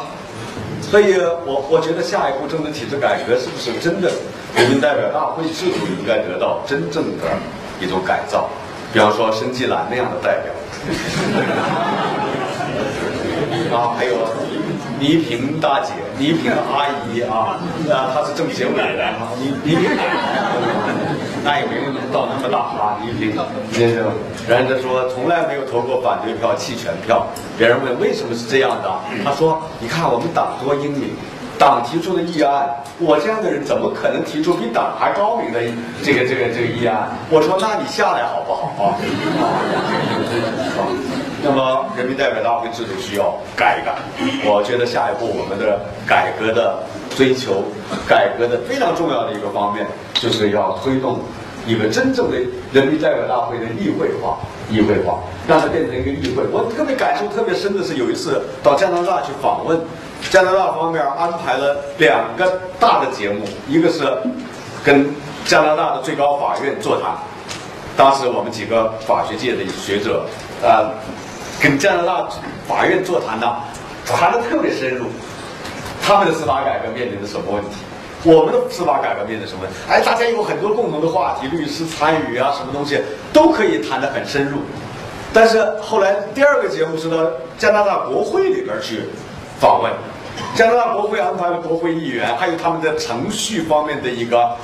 [0.82, 1.13] 所以
[1.45, 4.09] 我我觉得下一步政治体制改革是不是真的
[4.55, 7.24] 人民代表大会制度应该得到真正的
[7.80, 8.49] 一种改造？
[8.91, 10.51] 比方说申纪兰那样的代表。
[13.74, 14.13] 啊，还有
[14.99, 17.59] 倪萍大姐、倪萍阿姨啊，
[17.89, 19.89] 啊，她是政协委员啊，倪倪萍，
[21.43, 23.34] 那也没有到那么大啊，倪萍，
[23.72, 24.05] 先生，
[24.47, 27.28] 人家说从来没有投过反对票、弃权票。
[27.57, 28.89] 别人问为什么是这样的，
[29.24, 31.15] 他说：你看我们党多英明，
[31.59, 35.59] 党提出的议案，我这样的人怎么可能提出比党还高明的
[36.03, 37.09] 这个这个这个议案？
[37.30, 38.95] 我说那你下来好不好啊？
[41.43, 43.95] 那么，人民代表大会制度需要改一改。
[44.43, 46.83] 我觉得下一步我们的改革的
[47.15, 47.63] 追求，
[48.07, 49.85] 改革的非常重要的一个方面，
[50.15, 51.19] 就是要推动
[51.67, 52.38] 一个真正的
[52.73, 54.39] 人民代表大会的议会化、
[54.71, 56.43] 议会化，让它变成一个议会。
[56.51, 59.79] 我特别感受特别深的是，有一次到加拿大去访问，
[60.31, 64.03] 加拿大方面安排了两个大的节目，一个是
[64.83, 65.07] 跟
[65.45, 67.11] 加拿大的最高法院座谈，
[67.95, 70.25] 当时我们几个法学界的学者，
[70.63, 70.89] 啊。
[71.62, 72.28] 跟加拿大
[72.68, 73.55] 法院座谈的，
[74.05, 75.08] 谈的特别深入，
[76.01, 77.78] 他们的司法改革面临着什么问题？
[78.24, 79.78] 我们的司法改革面临什么问题？
[79.89, 82.99] 哎，大家有很多共同的话题，律师参与啊，什么东西
[83.32, 84.60] 都可以谈得很深入。
[85.34, 87.18] 但是后来第二个节目是到
[87.58, 89.01] 加拿大国会里边去
[89.60, 89.91] 访问，
[90.55, 94.55] 加拿大国会安排了国会议员，还有他们的程序方面的一个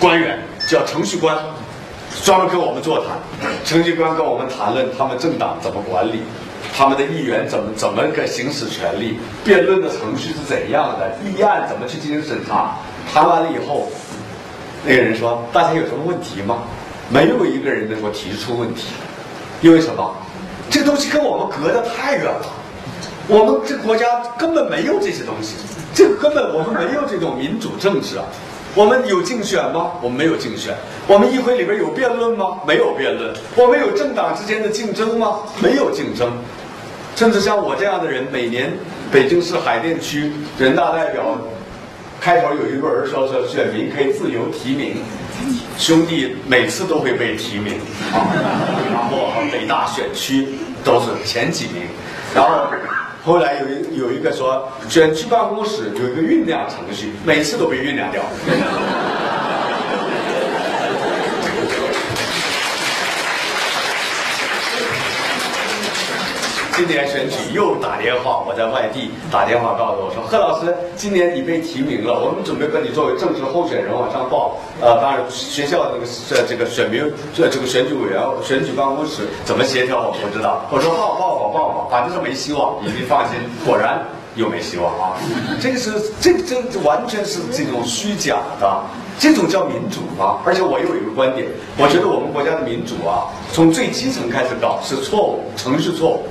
[0.00, 1.36] 官员，叫程序官，
[2.24, 3.18] 专门跟我们座谈。
[3.64, 6.22] 程序官跟我们谈论他们政党怎么管理，
[6.76, 12.76] 他们的议员怎么怎么个行使权利，辩论的程序是怎样的，议案怎么去进行审查。
[13.12, 13.88] 谈完了以后，
[14.84, 16.62] 那个人说：“大家有什么问题吗？”
[17.12, 18.86] 没有一个人能够提出问题，
[19.60, 20.14] 因为什么？
[20.70, 22.46] 这东西跟我们隔得太远了。
[23.26, 24.06] 我们这国家
[24.38, 25.56] 根本没有这些东西，
[25.92, 28.24] 这根本我们没有这种民主政治啊。
[28.74, 29.92] 我们有竞选吗？
[30.00, 30.74] 我们没有竞选。
[31.08, 32.58] 我们议会里边有辩论吗？
[32.66, 33.34] 没有辩论。
[33.56, 35.40] 我们有政党之间的竞争吗？
[35.60, 36.30] 没有竞争。
[37.16, 38.72] 甚至像我这样的人，每年
[39.10, 41.36] 北京市海淀区人大代表
[42.20, 44.96] 开头有一个人说说选民可以自由提名，
[45.76, 47.74] 兄弟每次都会被提名
[48.12, 48.30] 啊。
[48.92, 50.48] 然后北大选区
[50.84, 51.82] 都是前几名，
[52.34, 52.66] 然后。
[53.24, 58.22] 后来有一有一个说，选区办公室有一个酝酿程序，每次都被酝酿掉。
[66.80, 74.56] 今年选举又打电话，我在外地打电话告诉我说：“贺老师，今年你被提名了，我们准备把你作为正式候选人往上报。
[74.80, 77.04] 呃，当然学校那个这这个选民
[77.34, 80.64] 这这个选举委员选举办公室怎么协调我不知道。
[80.70, 83.36] 我说报报吧报吧，反正是没希望，你放心。
[83.66, 84.02] 果然
[84.34, 85.20] 又没希望啊！
[85.60, 88.80] 这个是这这完全是这种虚假的，
[89.18, 90.38] 这种叫民主吗？
[90.46, 96.24] 而且我又有一个观点，我觉得我们国家的民主啊，从最基层开始搞是错误，程序错误。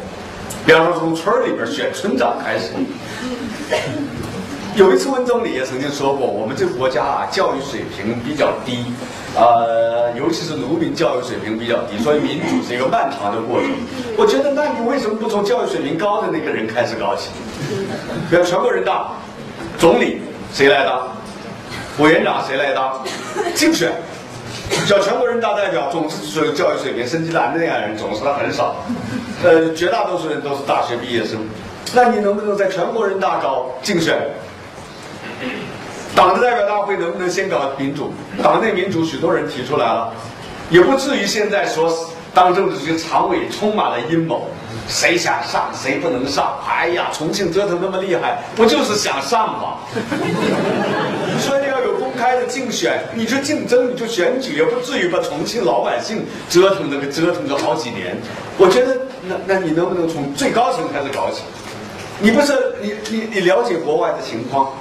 [0.66, 2.74] 比方说，从村里边选村长开始。
[4.76, 8.86] 有一次，温总理也曾经说过，我们这个国家啊，教育水平比较低，
[9.36, 13.70] 呃，尤其是农民教育水平比较低，所以民主是一个漫长的过程。
[14.16, 17.30] 我觉得，那你为什么不从教育水平高的那个人开始搞起？
[18.30, 19.12] 比如全国人大
[19.78, 20.22] 总理
[20.54, 21.08] 谁来当？
[21.98, 23.04] 委员长谁来当？
[23.56, 23.92] 竞选。
[24.88, 28.76] 叫全国人大代表，总是说教育水平升级的那样人，总是很少。
[29.44, 31.48] 呃，绝大多数人都是大学毕业生。
[31.94, 34.18] 那你能不能在全国人大搞竞选？
[36.16, 38.12] 党的代表大会能不能先搞民主？
[38.42, 40.12] 党内民主，许多人提出来了，
[40.70, 41.92] 也不至于现在说
[42.34, 44.48] 当政治局常委充满了阴谋，
[44.88, 46.60] 谁想上谁不能上？
[46.68, 49.78] 哎呀，重庆折腾那么厉害，不就是想上吗？
[50.16, 51.59] 你说。
[52.20, 58.18] 开的竞选，你就竞争，你就选举，也不至于把重庆老百姓折腾那个折腾个好几年。
[58.58, 61.44] 我觉得，那那你能不能从最高层开始搞起？
[62.20, 64.74] 你不是你你你了解国外的情况，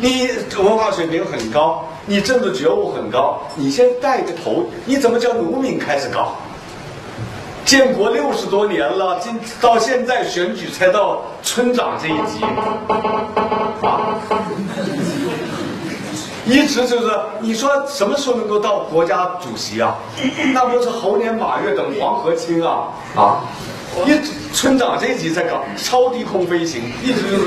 [0.00, 6.36] 你文化水平很高，你政治觉悟很高，你先带个头，你怎么叫农民开始搞？
[7.64, 12.44] 建国六十多年了，今到现在选举才到村长这一级，
[13.82, 14.20] 啊。
[16.46, 19.96] 一直就是你说什么时候能够到国家主席啊？
[20.52, 23.40] 那不是猴年马月等黄河清啊啊！
[24.06, 24.18] 一
[24.52, 27.44] 村长这一级在搞超低空飞行，一直就是。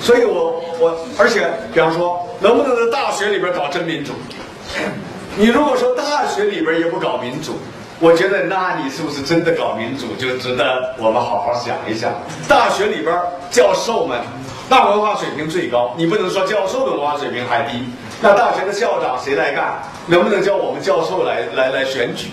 [0.00, 4.12] 所以我我而且比方说，能不能在大学里边搞真民主？
[5.36, 7.58] 你如果说大学里边也不搞民主，
[8.00, 12.10] 我觉得那你是不是真的搞民主就值得我们好好想一想？
[12.48, 13.14] 大学里边
[13.50, 14.18] 教授们。
[14.68, 17.84] 那文化水平最高，你不能说教授的文化水平还低。
[18.20, 19.82] 那大学的校长谁来干？
[20.06, 22.30] 能不能叫我们教授来来来选举？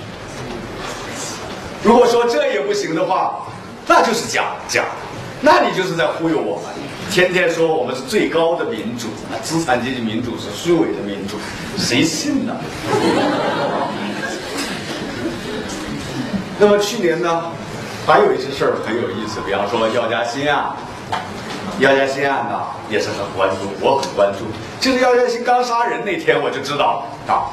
[1.84, 3.40] 如果说这也不行的话，
[3.88, 4.86] 那就是假假，
[5.42, 6.66] 那你就是在忽悠我们。
[7.12, 9.08] 天天说我们是最高的民主，
[9.42, 11.38] 资产阶级民主是虚伪的民主，
[11.78, 12.56] 谁信呢？
[16.60, 17.52] 那么去年呢，
[18.06, 20.78] 还有一些事儿很有意思，比方说药家鑫啊。
[21.80, 24.46] 姚嘉欣案呢也是很关注，我很关注。
[24.82, 27.48] 就是姚嘉欣刚杀人那天我就知道啊，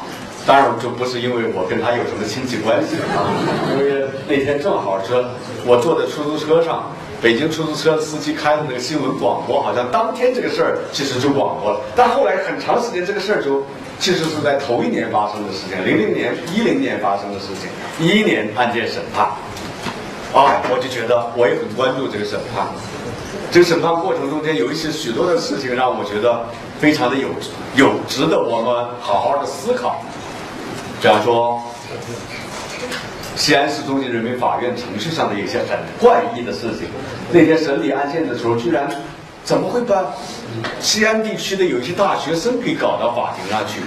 [0.47, 3.29] 当然就不是因为我跟他有什么亲戚关系啊，
[3.73, 5.13] 因为那天正好是
[5.65, 6.91] 我坐在出租车上，
[7.23, 11.81] 北京出租车司机开的那个新闻广播，好像当天这个事儿其实就广播了。
[11.95, 13.65] 但后来很长时间这个事儿就
[13.99, 19.27] 其实是在头一年发生的事情，零零年、一零年发生的事情，一一年案件审判，
[20.35, 22.67] 啊，我就觉得我也很关注这个审判。
[23.51, 26.45] 这个审判过程中间有一些许多的事情让我觉得
[26.79, 27.29] 非常的有
[27.75, 30.03] 有值得我们好好的思考。
[31.01, 31.63] 比方说，
[33.37, 36.89] 西安市中级人民法院程序上的一些很怪异的事情。
[37.31, 38.89] 那天审理案件的时候，居然
[39.45, 40.05] 怎么会把
[40.81, 43.81] 西安地区的有些大学生给搞到法庭上去？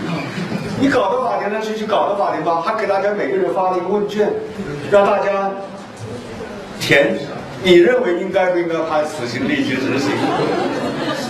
[0.79, 4.31] 你搞到法庭上去就搞到法庭吧，还给大家每个人发了一个问卷，
[4.89, 5.51] 让大家
[6.79, 7.19] 填。
[7.61, 10.09] 你认为应该不应该判死刑立即执行？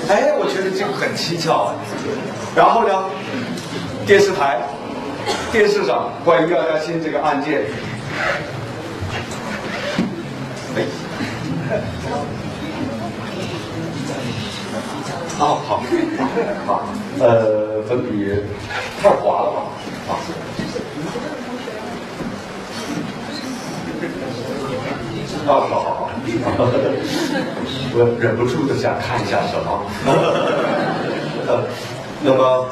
[0.10, 1.76] 哎，我觉得这个很蹊跷啊。
[2.56, 3.06] 然后呢，
[4.06, 4.60] 电视台、
[5.52, 7.64] 电视上关于廖嘉欣这个案件，
[10.76, 10.84] 哎，
[15.40, 15.84] 哦，好，
[16.66, 16.86] 好，
[17.20, 18.30] 呃，粉笔
[19.02, 19.58] 太滑了吧？
[20.10, 20.12] 啊。
[25.50, 26.10] 好好好，
[27.98, 29.82] 我忍不住的想看一下什么。
[32.22, 32.68] 那么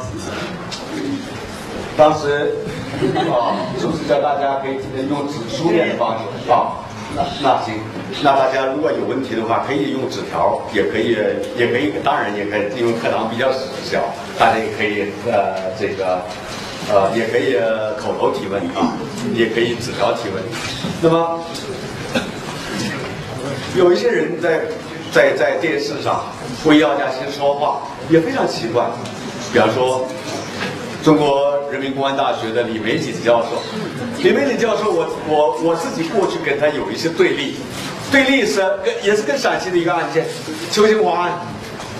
[1.97, 2.53] 当时
[3.33, 4.77] 啊，是不是叫大家可以
[5.09, 6.85] 用纸书面的方式啊？
[7.15, 7.73] 那那行，
[8.21, 11.17] 那大家如果有问题的话，可以用纸条，也可以，
[11.57, 13.51] 也可以，当然也可以，因为课堂比较
[13.83, 14.03] 小，
[14.37, 16.21] 大家也可以呃这个
[16.93, 17.57] 呃也可以
[17.97, 18.93] 口头提问啊，
[19.33, 20.43] 也可以纸条提问。
[21.01, 21.39] 那么。
[23.77, 24.61] 有一些人在
[25.13, 26.25] 在在电视上
[26.65, 28.83] 为姚家鑫说话，也非常奇怪。
[29.53, 30.07] 比方说，
[31.03, 33.61] 中国人民公安大学的李玫瑾教授，
[34.23, 37.55] 李玫瑾教授，我我我自己过去跟他有一些对立，
[38.11, 40.25] 对立是跟也是跟陕西的一个案件，
[40.71, 41.29] 邱兴华。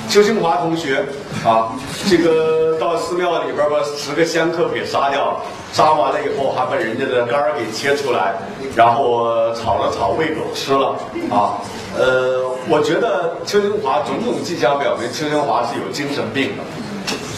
[0.09, 1.03] 邱兴华同学
[1.45, 1.71] 啊，
[2.09, 5.41] 这个到寺庙里边把十个香客给杀掉了，
[5.71, 8.35] 杀完了以后还把人家的肝给切出来，
[8.75, 10.95] 然后炒了炒喂狗吃了
[11.29, 11.61] 啊。
[11.97, 16.63] 呃，我觉得邱兴华种种迹象表明邱兴华是有精神病的，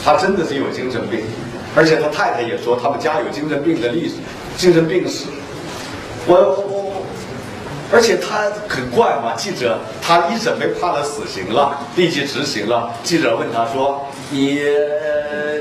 [0.04, 1.22] 他真的是有精神病，
[1.76, 4.16] 而且他太太也说他们家有精神病的历史，
[4.58, 5.26] 精神病史。
[6.26, 6.79] 我。
[7.92, 12.92] 而且他很怪嘛，记者他一审被判了死刑了，立即执行了。
[13.04, 14.62] 记者问他说：“你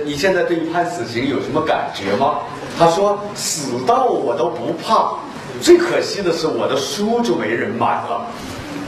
[0.04, 2.40] 你现在对于判死刑有什么感觉吗？”
[2.78, 5.14] 他说：“死到我都不怕，
[5.62, 8.26] 最可惜的是我的书就没人买了。”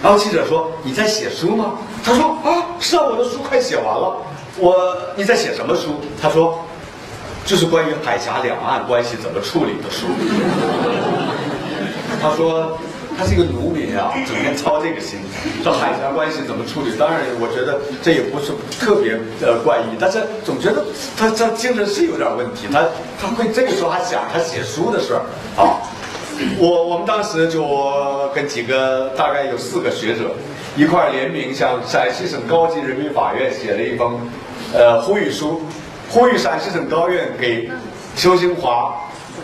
[0.05, 1.73] 然后记者说：“你在写书吗？”
[2.05, 4.17] 他说：“啊，是啊，我的书快写完了。
[4.59, 4.77] 我
[5.17, 6.59] 你在写什么书？”他说
[7.47, 10.09] ：“就是关于海峡两岸关系怎么处理的书。”
[12.21, 12.77] 他说。
[13.21, 15.19] 他是一个农民啊，整天操这个心，
[15.63, 16.97] 这海峡关系怎么处理？
[16.99, 20.83] 当然，我觉得这也不是特别的怪异，但是总觉得
[21.19, 22.67] 他他精神是有点问题。
[22.73, 22.83] 他
[23.21, 25.21] 他会这个时候还想他写书的事儿
[25.55, 25.77] 啊。
[26.59, 30.33] 我我们当时就跟几个大概有四个学者
[30.75, 34.19] 一块联名向陕西省高级人民法院写了一封
[34.73, 35.61] 呃呼吁书，
[36.09, 37.71] 呼吁陕西省高院给
[38.17, 38.95] 邱兴华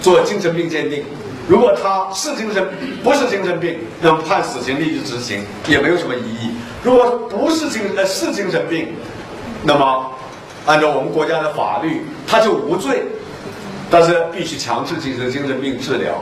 [0.00, 1.04] 做精神病鉴定。
[1.48, 2.68] 如果他是精神
[3.04, 6.50] 不是精神病，那么判死刑立即执行也没有什么异议。
[6.82, 8.92] 如果不是精呃是精神病，
[9.62, 10.10] 那么
[10.66, 13.04] 按照我们国家的法律，他就无罪，
[13.88, 16.14] 但是必须强制进行精神病治疗。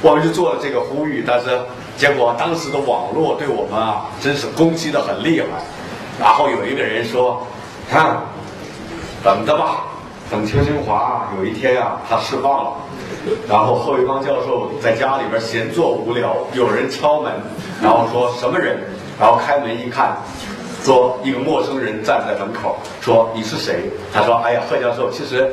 [0.00, 1.60] 我们就做了这个呼吁，但是
[1.98, 5.46] 结果当时的网络对我们啊真是攻击的很厉害。
[6.18, 7.46] 然后有一个人说
[7.90, 8.16] ：“看，
[9.22, 9.84] 等着吧，
[10.30, 12.72] 等邱清华有一天啊，他释放了。”
[13.48, 17.32] 然后贺卫邦教授在家里边闲坐无聊，有人敲门，
[17.82, 18.78] 然后说什么人？
[19.18, 20.16] 然后开门一看，
[20.82, 23.90] 说一个陌生人站在门口，说你是谁？
[24.12, 25.50] 他说：哎呀，贺教授，其实。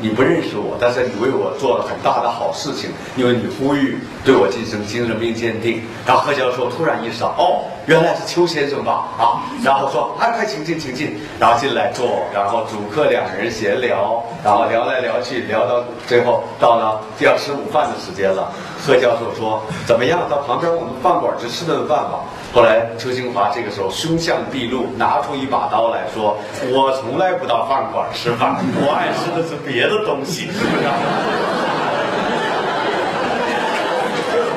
[0.00, 5.82] 你不认识我，但是你为我做了很大的好事情，因为你呼吁对我进行精神病鉴定。
[6.06, 9.08] 然后贺教授突然意识到，哦，原来是邱先生吧？
[9.18, 11.18] 啊，然后说，哎，快请进，请进。
[11.38, 18.52] 然后进来坐，然后主客两人闲聊，然后聊来聊去，聊到最后到了要吃午饭的时间了。
[18.86, 20.20] 贺教授说，怎么样？
[20.30, 22.20] 到旁边我们饭馆去吃顿饭吧。
[22.54, 26.38] 后来，邱清华这个时候凶相毕露，拿出一把刀来说
[26.72, 30.48] ：“我从来不到饭馆吃饭，我爱吃的是别的东西。”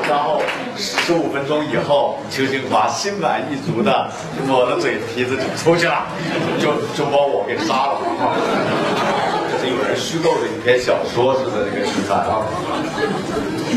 [0.08, 0.40] 然后
[0.76, 4.08] 十五分钟以后，邱清华心满意足的
[4.46, 6.06] 抹了嘴皮子就出去了，
[6.58, 7.98] 就就把我给杀了。
[9.50, 12.40] 这是有人虚构的一篇小说似的那个题材啊。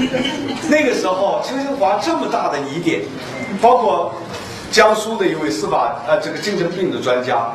[0.70, 3.02] 那个时候，邱清华这么大的疑点。
[3.62, 4.14] 包括
[4.70, 7.54] 江苏的一位司法呃这个精神病的专家，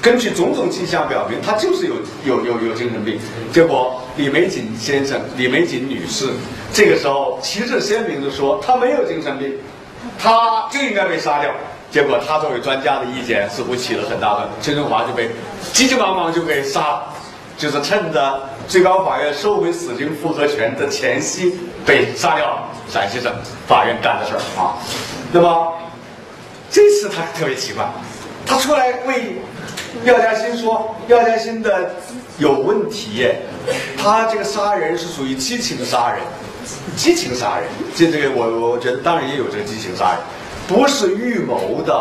[0.00, 1.94] 根据种种迹象表明，他就是有
[2.24, 3.18] 有有有精神病。
[3.52, 6.28] 结果李玫瑾先生、李玫瑾女士
[6.72, 9.52] 这个时候旗帜鲜明的说，他没有精神病，
[10.18, 11.50] 他就应该被杀掉。
[11.90, 15.28] 结果他作为专家的意见似乎起了很大的，邱振华就被
[15.72, 17.02] 急急忙忙就被杀，
[17.58, 22.66] 就是趁着最高法院收回死刑复核权的前夕被杀掉了。
[22.88, 23.32] 陕西省
[23.68, 24.74] 法院干的事儿啊。
[25.30, 25.72] 那么
[26.70, 27.84] 这次他特别奇怪，
[28.44, 29.36] 他出来为
[30.02, 31.94] 廖嘉欣说，廖嘉欣的
[32.38, 33.28] 有问题，
[33.96, 36.20] 他这个杀人是属于激情杀人，
[36.96, 40.18] 激情杀人，这这个我我觉得当然也有这个激情杀人，
[40.66, 41.92] 不是预谋的，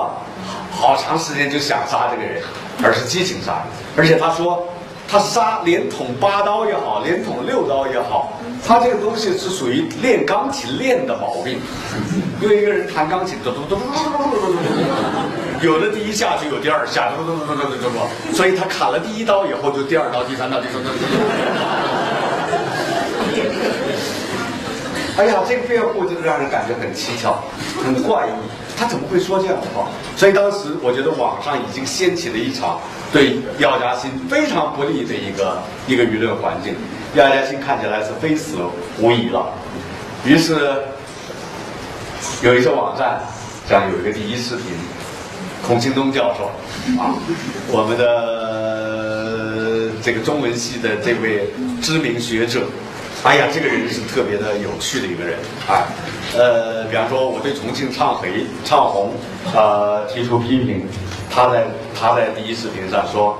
[0.71, 2.41] 好长时间就想杀这个人，
[2.83, 3.61] 而是激情杀人。
[3.95, 4.67] 而且他说，
[5.07, 11.59] 他杀连捅八刀也好，连捅六刀也好，他这个东西是属于练钢琴练的毛病。
[12.41, 13.87] 因为一个人弹钢琴，嘟嘟嘟嘟嘟
[14.29, 20.89] 嘟嘟嘟，有的第一下就有第二下，嘟嘟嘟嘟嘟嘟嘟，所以他砍了第一刀以后，就第二刀、第三刀、第四刀。
[25.17, 27.35] 哎呀，这个辩护就是让人感觉很蹊跷，
[27.83, 28.31] 很怪异。
[28.77, 29.89] 他怎么会说这样的话？
[30.15, 32.79] 所以当时我觉得网上已经掀起了一场
[33.11, 36.73] 对药家鑫非常不利的一个一个舆论环境。
[37.15, 38.57] 药家鑫看起来是非死
[38.99, 39.51] 无疑了。
[40.25, 40.53] 于是
[42.43, 43.19] 有一些网站，
[43.67, 44.65] 像有一个第一视频，
[45.65, 46.45] 孔庆东教授
[47.01, 47.15] 啊，
[47.69, 51.49] 我们的这个中文系的这位
[51.81, 52.61] 知名学者。
[53.21, 55.37] 哎呀，这个人是特别的有趣的一个人
[55.67, 55.83] 啊，
[56.37, 59.11] 呃，比方说我对重庆唱黑唱红，
[59.53, 60.87] 呃，提出批评，
[61.29, 63.37] 他在他在第一视频上说，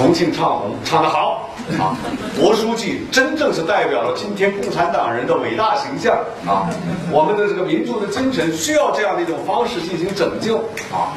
[0.00, 1.92] 重庆唱红唱得好啊，
[2.34, 6.16] 薄书记真正是代表了今天共产党人的伟大形象
[6.46, 6.70] 啊，
[7.12, 10.56] 我们的这个民族的精神需要这样的一种方式进行拯救
[10.90, 11.12] 啊，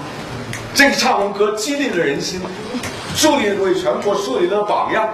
[0.75, 2.41] 这个唱红歌激励了人心，
[3.15, 5.07] 树立为全国树立了榜样。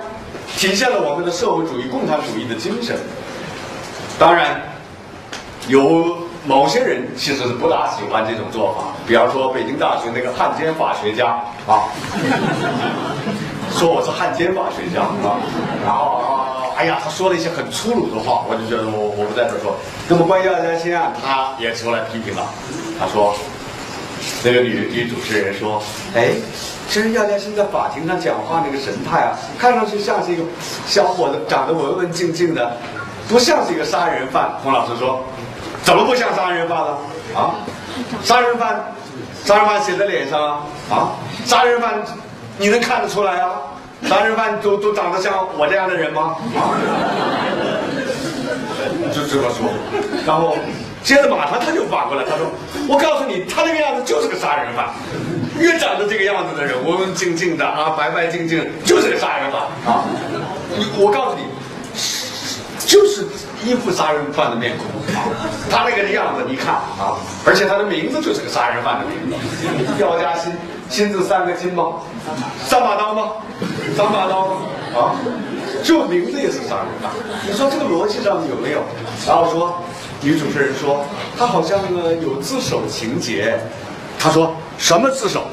[0.57, 2.97] 体现了我们的社会主义共产主义的精神。
[4.17, 4.59] 当然，
[5.67, 8.85] 有某些人其实是不大喜欢这种做法。
[9.07, 11.27] 比方说，北京大学那个汉奸法学家
[11.67, 11.85] 啊，
[13.77, 15.37] 说我是汉奸吧学家啊，
[15.85, 19.75] 然后哎呀，他说了一些很粗鲁的话，我就觉得我我不在这说。
[20.07, 22.43] 那么关于二家新案，他也出来批评了，
[22.99, 23.35] 他说。
[24.43, 25.81] 那个女女主持人说
[26.13, 26.31] ：“哎，
[26.89, 30.43] 其实姚家鑫在法庭上讲话那个神态啊，看上去像是一个
[30.85, 32.75] 小伙子，长得文文静静的，
[33.29, 35.23] 不像是一个杀人犯。”洪老师说
[35.83, 36.97] ：“怎么不像杀人犯了？
[37.33, 37.55] 啊，
[38.21, 38.93] 杀人犯，
[39.45, 41.11] 杀人犯写在脸上啊，啊，
[41.45, 41.93] 杀人犯
[42.59, 43.51] 你能看得出来啊？
[44.03, 46.35] 杀人犯都都长得像我这样的人吗？
[46.55, 46.77] 啊，
[49.11, 49.67] 就这么说，
[50.27, 50.55] 然后。”
[51.01, 52.45] 接着马上他就反过来，他说
[52.85, 54.89] ：“我告诉你，他那个样子就是个杀人犯，
[55.57, 60.03] 越长得这个样子的人，文文静静的啊，白白净净，就是个杀人犯啊！
[60.99, 61.43] 我告诉你，
[62.85, 63.25] 就是
[63.63, 65.23] 一副杀人犯的面孔啊！
[65.71, 67.15] 他那个样子，你看啊，
[67.45, 69.37] 而且他的名字就是个杀人犯的名字，
[69.97, 70.51] 廖家鑫，
[70.89, 71.93] 亲自三个金吗？
[72.65, 73.31] 三把刀吗？
[73.95, 74.47] 三把刀？
[74.99, 75.15] 啊，
[75.83, 77.11] 就名字也是杀人犯，
[77.47, 78.81] 你说这个逻辑上有没有？
[79.27, 79.81] 然后说。”
[80.21, 81.05] 女主持人说
[81.39, 83.57] ：“他好像呢有自首情节。”
[84.19, 85.45] 他说：“什么自首？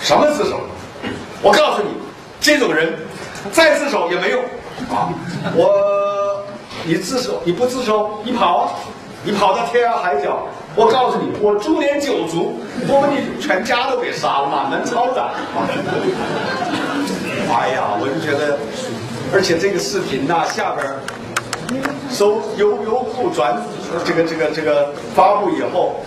[0.00, 0.60] 什么自首？
[1.42, 1.90] 我告诉你，
[2.40, 2.96] 这种人
[3.52, 4.42] 再自首也没用
[4.88, 5.12] 啊！
[5.54, 6.42] 我，
[6.84, 8.72] 你自首你不自首，你跑啊！
[9.22, 15.24] 你跑到天涯海角，我告诉你，我株连九族，我把你全家都给杀了，满门抄斩！
[17.50, 18.58] 哎呀，我就觉得，
[19.32, 20.86] 而且这个视频呐，下边。”
[22.10, 23.60] 收优优酷转
[24.02, 26.00] 这个这个这个发布以后，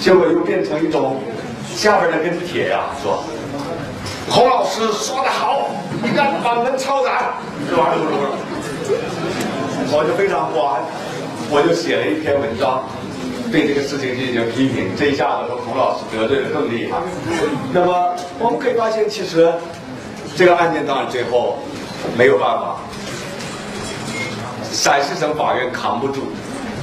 [0.00, 1.16] 结果又变成一种
[1.74, 3.24] 下边的跟帖呀，说
[4.30, 5.70] 侯老师说的好，
[6.04, 7.34] 应该满门抄斩，
[7.68, 7.74] 是？
[9.90, 10.80] 我就非常不安，
[11.50, 12.84] 我就写了一篇文章，
[13.50, 14.90] 对这个事情进行批评。
[14.96, 16.98] 这一下子和孔老师得罪的更厉害。
[17.72, 19.52] 那么我们可以发现，其实
[20.36, 21.58] 这个案件当然最后
[22.16, 22.76] 没有办法。
[24.72, 26.24] 陕西省法院扛不住，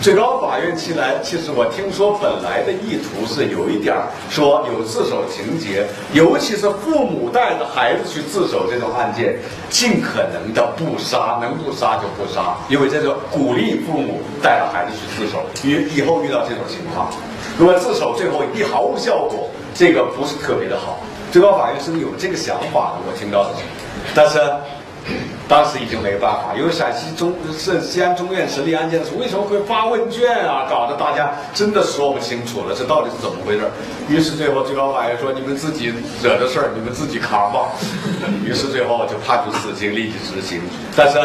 [0.03, 3.95] 最高法院起来，其实我听说本来的意图是有一点
[4.29, 9.39] 说有自首情节，尤其是父母带着孩子去自首这种案件，
[9.69, 17.09] 尽可能的不杀，能不杀就不杀，因为这是鼓励父母带着孩子去自首，以以后遇到这种情况，
[17.57, 20.99] 如果自首最后一毫无效果，这个不是特别的好。
[21.31, 23.51] 最高法院是有这个想法的，我听到的，
[24.13, 24.37] 但是。
[25.49, 30.65] 当时已经没办法，因为陕西中是西安中院审理案件的时候，为什么会发问卷啊？
[30.69, 33.65] 搞得大家真的说不清楚了，这到底是怎么回事？
[34.07, 35.93] 于是最后最高法院说：“你们自己
[36.23, 37.67] 惹的事儿，你们自己扛吧。
[38.45, 40.61] ”于是最后就判处死刑，立即执行。
[40.95, 41.19] 但是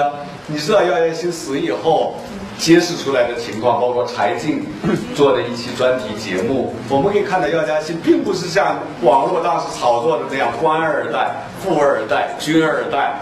[0.46, 2.16] 你知道姚元新死以后
[2.58, 4.66] 揭示出来的情况，包括柴静
[5.14, 11.30] 做的一期专题节目，我们可以看到姚家鑫并不是像网络当时炒作的那样官二代、
[11.62, 13.14] 富二代、军二代。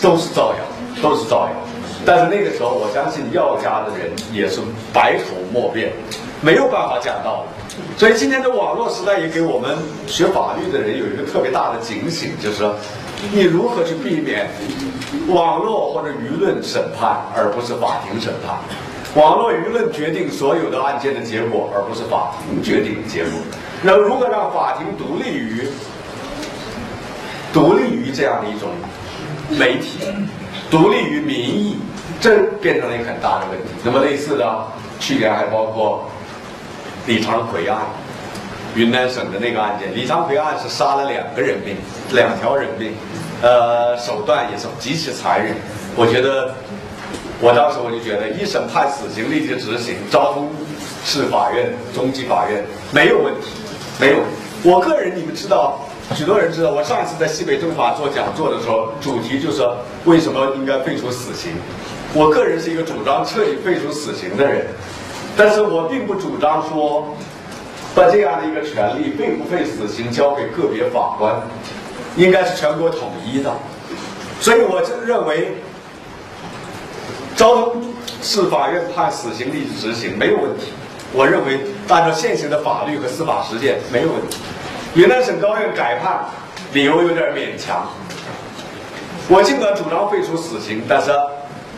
[0.00, 1.52] 都是造谣，都是造谣。
[2.04, 4.60] 但是那个时候，我相信药家的人也是
[4.92, 5.92] 百口莫辩，
[6.40, 7.74] 没有办法讲道理。
[7.98, 9.76] 所以今天的网络时代也给我们
[10.06, 12.74] 学法律的人有一个特别大的警醒，就是说，
[13.32, 14.48] 你如何去避免
[15.28, 18.56] 网络或者舆论审判，而不是法庭审判。
[19.20, 23.32] 网络舆论决定所有的案件的结果，而不是法庭决定结果。
[23.82, 25.68] 那如何让法庭独立于
[27.52, 28.68] 独立于这样的一种
[29.50, 29.98] 媒体，
[30.70, 31.78] 独立于民意，
[32.20, 33.66] 这变成了一个很大的问题。
[33.84, 34.66] 那么类似的，
[34.98, 36.10] 去年还包括
[37.06, 37.78] 李长奎案，
[38.74, 41.76] 云南省的那个案件，李长奎案是杀了两个人命，
[42.12, 42.92] 两条人命，
[43.42, 45.54] 呃，手段也是极其残忍。
[45.94, 46.54] 我觉得。
[47.38, 50.48] 我当时我就觉得，一审判死刑立即执行，昭通
[51.04, 53.50] 市法院、中级法院没有问题，
[54.00, 54.16] 没有。
[54.62, 59.66] 我个人你们知道，许多人知道，我上一次在西北政法做讲座的时候，主题就是
[60.04, 61.52] 为什么应该废除死刑。
[62.14, 64.66] 我个人是一个主张彻底废除死刑的人，
[65.36, 67.14] 但是我并不主张说，
[67.94, 71.34] 把这样的一个权利废不废死刑交给个别法官，
[72.16, 73.52] 应该是全国统一的。
[74.40, 75.56] 所以我就认为。
[77.36, 77.82] 昭通
[78.22, 80.72] 市法院判死刑立即执行没有问题，
[81.12, 84.38] 我认为按照现行的法律和司法实践没有问题。
[84.96, 86.24] 云南省高院改判，
[86.72, 87.86] 理由有点勉强。
[89.28, 91.10] 我尽管主张废除死刑，但是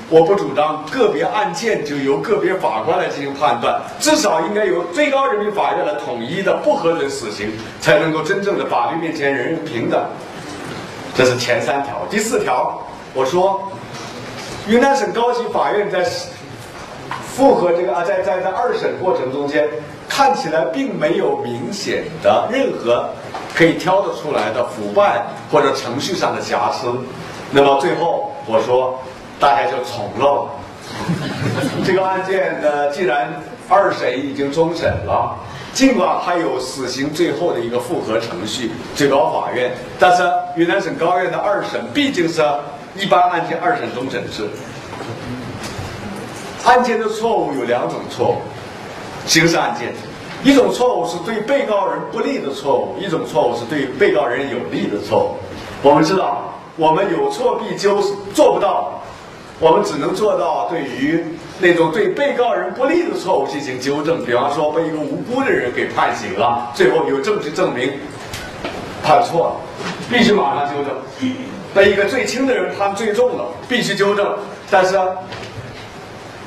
[0.09, 7.51] 我不主张个别案件就由个别法官来进行判断，至少应该由最高人民法院来统一的不核准死刑，
[7.81, 10.01] 才能够真正的法律面前人人平等。
[11.17, 12.81] 这是前三条，第四条
[13.15, 13.69] 我说。
[14.69, 16.05] 云南省高级法院在
[17.39, 19.69] 复核这个啊，在在在二审过程中间，
[20.09, 23.09] 看起来并没有明显的任何
[23.55, 26.93] 可以挑得出来的腐败或者程序上的瑕疵。
[27.53, 28.99] 那么最后我说，
[29.39, 30.49] 大家就从了。
[31.87, 33.33] 这个案件呢，既然
[33.69, 35.39] 二审已经终审了，
[35.73, 40.25] 尽管还有死刑最后的一个复核程序，最高法院，但是
[40.57, 42.43] 云南省高院的二审毕竟是。
[42.97, 44.49] 一般案件二审终审制，
[46.65, 48.37] 案件的错误有两种错误，
[49.27, 49.93] 刑事案件，
[50.43, 55.37] 一种错误是对被告人不利的错误，一种错误是对被告人有利的错误。
[55.83, 58.03] 我们知道，我们有错必纠
[58.35, 59.01] 做不到，
[59.61, 61.25] 我们只能做到对于
[61.61, 64.25] 那种对被告人不利的错误进行纠正。
[64.25, 67.93] 比方说，被一个无辜的人给判刑了，最后有证据证明
[69.03, 69.57] 判错了，
[70.11, 70.93] 必须马上纠正。
[71.75, 74.27] 被一个最轻的人判最重了，必须纠正；
[74.71, 74.99] 但是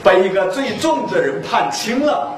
[0.04, 2.34] 被一个最重的人判轻了，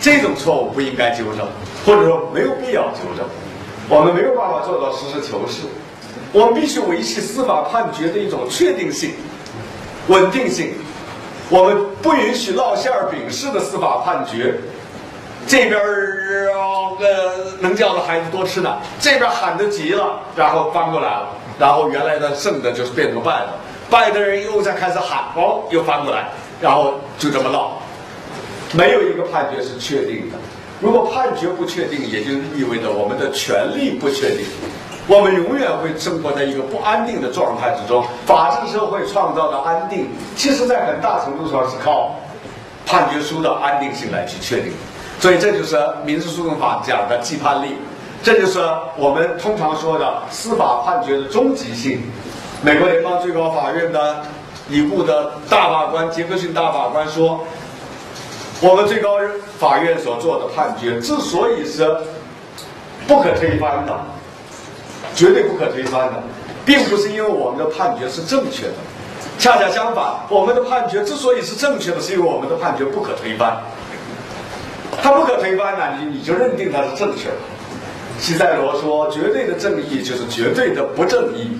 [0.00, 1.46] 这种错误不应该纠正，
[1.84, 3.24] 或者说没有必要纠正。
[3.88, 5.62] 我们没有办法做到实事求是，
[6.32, 9.14] 我们必须维系司法判决的一种确定性、
[10.08, 10.74] 稳定性。
[11.48, 14.54] 我们不允许烙馅儿饼式的司法判决。
[15.46, 16.50] 这边儿
[16.98, 21.28] 呃能叫的孩子多吃奶，这边喊得急了，然后翻过来了。
[21.56, 23.48] 然后原来的剩的就是变成败的，
[23.88, 26.28] 败的人又在开始喊，哦，又翻过来，
[26.60, 27.78] 然后就这么闹，
[28.72, 30.36] 没有一个判决是确定的。
[30.80, 34.44] 如果判决不确定，也就意味着我们的权利不确定，
[35.06, 38.04] 我们永远会生活在一个不安定的状态之中。
[38.26, 42.16] 法治社会创造的安定，其实在很大程度上是靠
[42.84, 44.72] 判决书的安定性来去确定。
[45.18, 47.76] 所以这就是民事诉讼法讲的既判力。
[48.22, 48.58] 这就是
[48.96, 52.02] 我们通常说的司法判决的终极性。
[52.62, 54.22] 美国联邦最高法院的
[54.68, 57.44] 已故的大法官杰克逊大法官说
[58.60, 59.18] ：“我们最高
[59.58, 61.88] 法院所做的判决之所以是
[63.06, 63.96] 不可推翻的，
[65.14, 66.22] 绝对不可推翻的，
[66.64, 68.74] 并不是因为我们的判决是正确的，
[69.38, 73.56] 恰恰相反，我们的判决之所以是正确的，是因为我们的判决不可推翻。
[75.00, 77.36] 它不可推翻呢，你你就认定它是正确的。”
[78.18, 81.56] 西塞罗说：“绝对的正义就是绝对的不正义。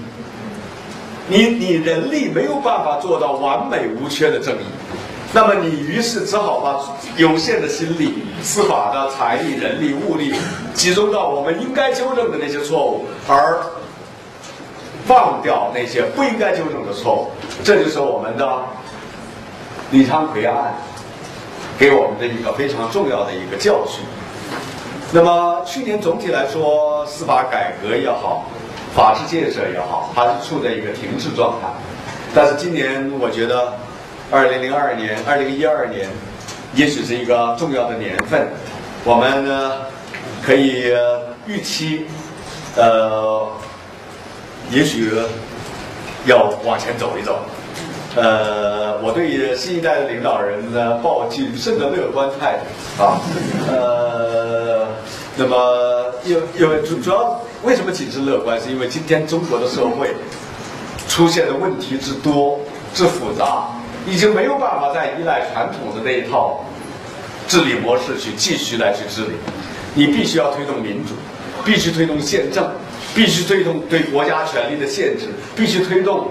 [1.28, 4.66] 你你人力没有办法做到完美无缺的正义，
[5.32, 6.81] 那么你于是只好把
[7.16, 10.32] 有限的心力、司法的财力、人力、物力
[10.73, 13.61] 集中到我们应该纠正的那些错误，而
[15.05, 17.31] 放掉那些不应该纠正的错误。
[17.65, 18.62] 这就是我们的
[19.90, 20.74] 李昌奎案
[21.78, 24.05] 给我们的一个非常重要的一个教训。”
[25.12, 28.44] 那么去年总体来说，司法改革也好，
[28.97, 31.68] 法治建设也好，它是处在一个停滞状态。
[32.35, 33.74] 但是今年，我觉得，
[34.31, 36.09] 二零零二年、二零一二年，
[36.74, 38.48] 也许是一个重要的年份，
[39.05, 39.73] 我们呢
[40.43, 40.94] 可以
[41.47, 42.06] 预期，
[42.74, 43.47] 呃，
[44.70, 45.12] 也许
[46.24, 47.40] 要往前走一走。
[48.16, 52.59] 呃，我对新一代的领导人呢抱谨慎的乐观态
[52.97, 53.20] 度啊，
[53.68, 54.86] 呃，
[55.37, 58.59] 那么因因为主主要为什么谨慎乐观？
[58.61, 60.15] 是因为今天中国的社会
[61.09, 62.59] 出现的问题之多、
[62.95, 63.69] 之复杂，
[64.07, 66.65] 已经没有办法再依赖传统的那一套
[67.47, 69.33] 治理模式去继续来去治理，
[69.95, 71.13] 你必须要推动民主，
[71.65, 72.71] 必须推动宪政，
[73.15, 76.29] 必须推动对国家权力的限制，必须推动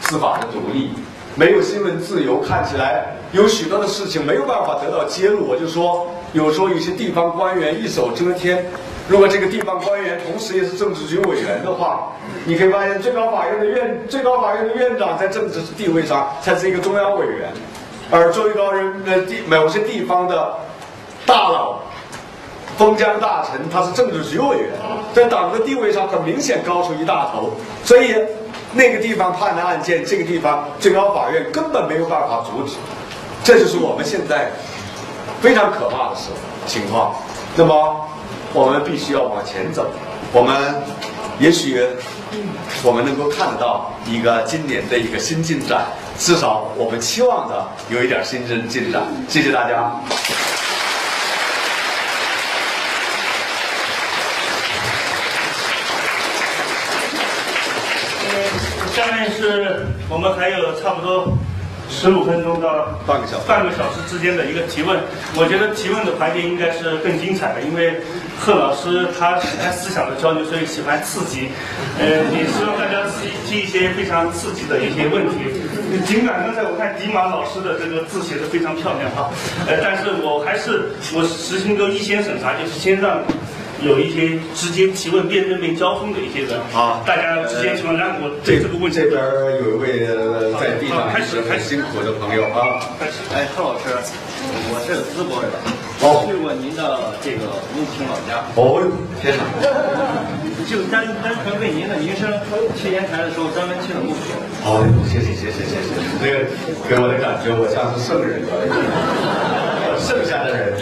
[0.00, 0.90] 司法的独立。
[1.34, 5.46] 没有新闻自由，看起来有许多的事情没有办法得到揭露。
[5.46, 8.64] 我就说，有时候有些地方官员一手遮天。
[9.08, 12.12] 如果这个地方官员同时也是政治局委员的话，
[12.44, 17.48] 你可以发现最高法院的院最高法院的院长在政治地位上才是一个中央委员，
[18.10, 20.54] 而最高人的地某些地方的
[21.24, 21.78] 大佬、
[22.76, 24.70] 封疆大臣他是政治局委员，
[25.14, 27.52] 在党的地位上很明显高出一大头，
[27.84, 28.14] 所以。
[28.72, 32.76] 那个地方判的案件，这个地方最高法院根本没有办法阻止，
[33.42, 34.50] 这就是我们现在
[35.46, 36.36] 非常可怕的时候
[36.66, 37.14] 情况。
[37.54, 38.04] 那么，
[38.52, 39.88] 我们必须要往前走。
[40.32, 40.74] 我们
[41.38, 41.86] 也许
[42.82, 45.86] 我们能够看到一个今年的一个新进展，
[46.18, 49.04] 至少我们期望的有一点新进进展。
[49.28, 49.88] 谢谢大家。
[58.96, 61.38] 下面是我们还有差不多
[61.88, 64.98] 十五分钟到半个小时半个小时之间的一个提问。
[65.36, 68.00] 我觉得提问的环节应该是更精彩的，因为
[68.38, 71.48] 贺老师他喜欢思想的交流，所以喜欢刺激。
[71.98, 75.46] 呃，也希望大家提提一些非常刺激的一些问题。
[76.04, 79.30] 尽管刚才我看迪马老师的这个字写的非常漂亮哈，
[79.66, 83.22] 呃，但是我还是我实行个一先审查，就是先让。
[83.82, 88.96] 有一些直接提问、面对、面交锋的一些人啊，大家直接提问，让我这这个问题。
[88.96, 89.20] 这边
[89.60, 90.06] 有一位
[90.58, 93.20] 在地上开始很辛苦的朋友啊，开始。
[93.34, 93.92] 哎，贺老师，
[94.72, 95.52] 我是淄博人，
[96.00, 97.44] 哦去过您的这个
[97.76, 98.80] 牧亲老家，哦，
[99.20, 99.44] 天哪！
[100.66, 102.26] 就单单纯为您的名声
[102.74, 104.34] 去烟台的时候专门去了牧亲。
[104.64, 106.50] 哦，谢谢谢谢谢谢，这个
[106.88, 108.42] 给我的感觉，我像是圣人，
[110.00, 110.74] 剩下的人。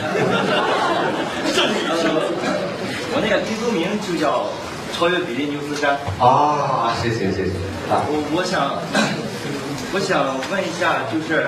[3.14, 4.46] 我那个地图名就叫
[4.92, 5.96] 超越比利牛斯山。
[6.18, 7.50] 啊，谢谢谢谢
[7.88, 8.02] 啊。
[8.10, 8.82] 我我想
[9.94, 11.46] 我想问一下，就是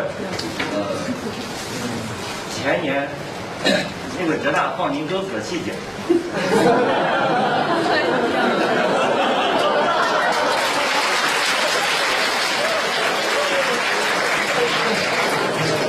[0.75, 0.87] 呃
[2.55, 3.09] 前年
[4.19, 5.73] 那个浙大放您鸽子的细节。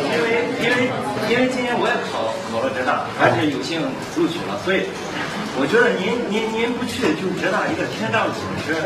[0.10, 0.90] 因为因为
[1.30, 3.82] 因为今年我也考考了浙大，而且有幸
[4.16, 4.88] 录取了，所以
[5.60, 8.78] 我觉得您您您不去就是浙大一个天大的损失，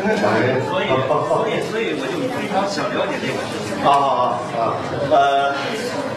[0.66, 0.88] 所以
[1.28, 3.76] 所以所以我就非常想了解这个事情。
[3.84, 4.60] 啊啊啊！
[5.10, 5.54] 呃，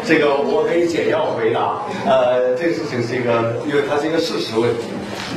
[0.07, 1.83] 这个我可以简要回答。
[2.05, 4.87] 呃，这个事情是一个，因为它是一个事实问题，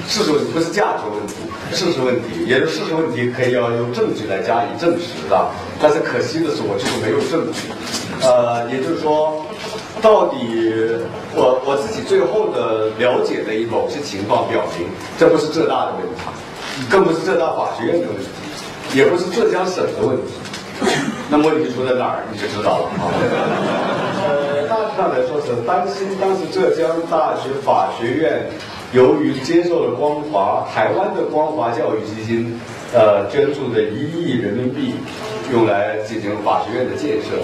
[0.06, 1.34] 事实问题不是价值问题，
[1.74, 5.50] 事实问题，也就是事实问题可以要用证据来加以证实的。
[5.80, 7.66] 但是可惜的是，我这个没有证据。
[8.22, 9.44] 呃，也就是说，
[10.00, 10.36] 到底
[11.34, 14.86] 我我自己最后的了解的某些情况表明，
[15.18, 16.22] 这不是浙大的问题，
[16.88, 18.28] 更不是浙大法学院的问题，
[18.94, 20.32] 也不是浙江省的问题。
[21.28, 23.10] 那么问题出在哪儿，你就知道了啊。
[24.22, 28.46] 呃，大致上来说是担心当时浙江大学法学院
[28.92, 32.58] 由于接受了光华台湾的光华教育基金
[32.94, 34.94] 呃捐助的一亿人民币，
[35.52, 37.36] 用来进行法学院的建设，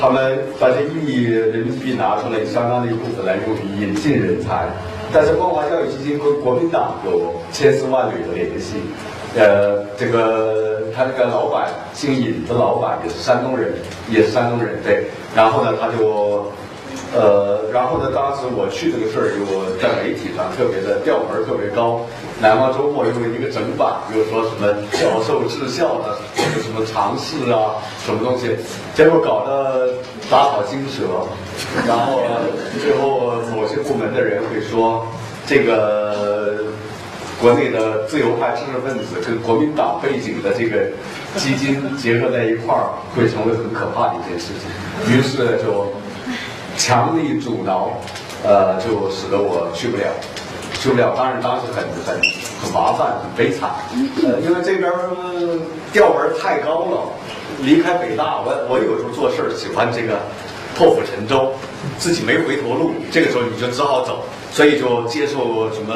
[0.00, 4.66] 他们把这一亿人民币拿出来相当的一部分来用于引进人才，
[5.12, 8.76] 但是光华教育基金跟国民党有千丝万缕的联系。
[9.36, 13.74] 呃，这个他那个老板姓尹的老板也是山东人，
[14.08, 15.04] 也是山东人对。
[15.36, 16.50] 然后呢，他就，
[17.14, 19.44] 呃，然后呢，当时我去这个事儿，又
[19.78, 22.00] 在媒体上特别的调门儿特别高。
[22.40, 26.18] 南方周末用了一个整版，比如说什么教授治校的，
[26.56, 28.56] 有什么尝试啊，什么东西，
[28.94, 29.94] 结果搞得
[30.30, 31.02] 打草惊蛇。
[31.86, 32.20] 然后
[32.80, 35.06] 最后某些部门的人会说，
[35.46, 36.64] 这个。
[37.40, 40.76] 国内的自由派知识分子跟国民党背景的这个
[41.38, 42.84] 基金结合在一块儿，
[43.16, 44.68] 会成为很可怕的一件事情。
[45.10, 45.90] 于是就
[46.76, 47.92] 强力阻挠，
[48.44, 50.04] 呃，就使得我去不了，
[50.80, 51.14] 去不了。
[51.16, 52.20] 当然当时很很
[52.62, 53.70] 很麻烦，很悲惨。
[54.24, 54.90] 呃，因为这边
[55.92, 57.02] 调门太高了，
[57.60, 60.18] 离开北大，我我有时候做事喜欢这个
[60.76, 61.52] 破釜沉舟，
[61.98, 64.24] 自己没回头路，这个时候你就只好走。
[64.52, 65.94] 所以就接受什么，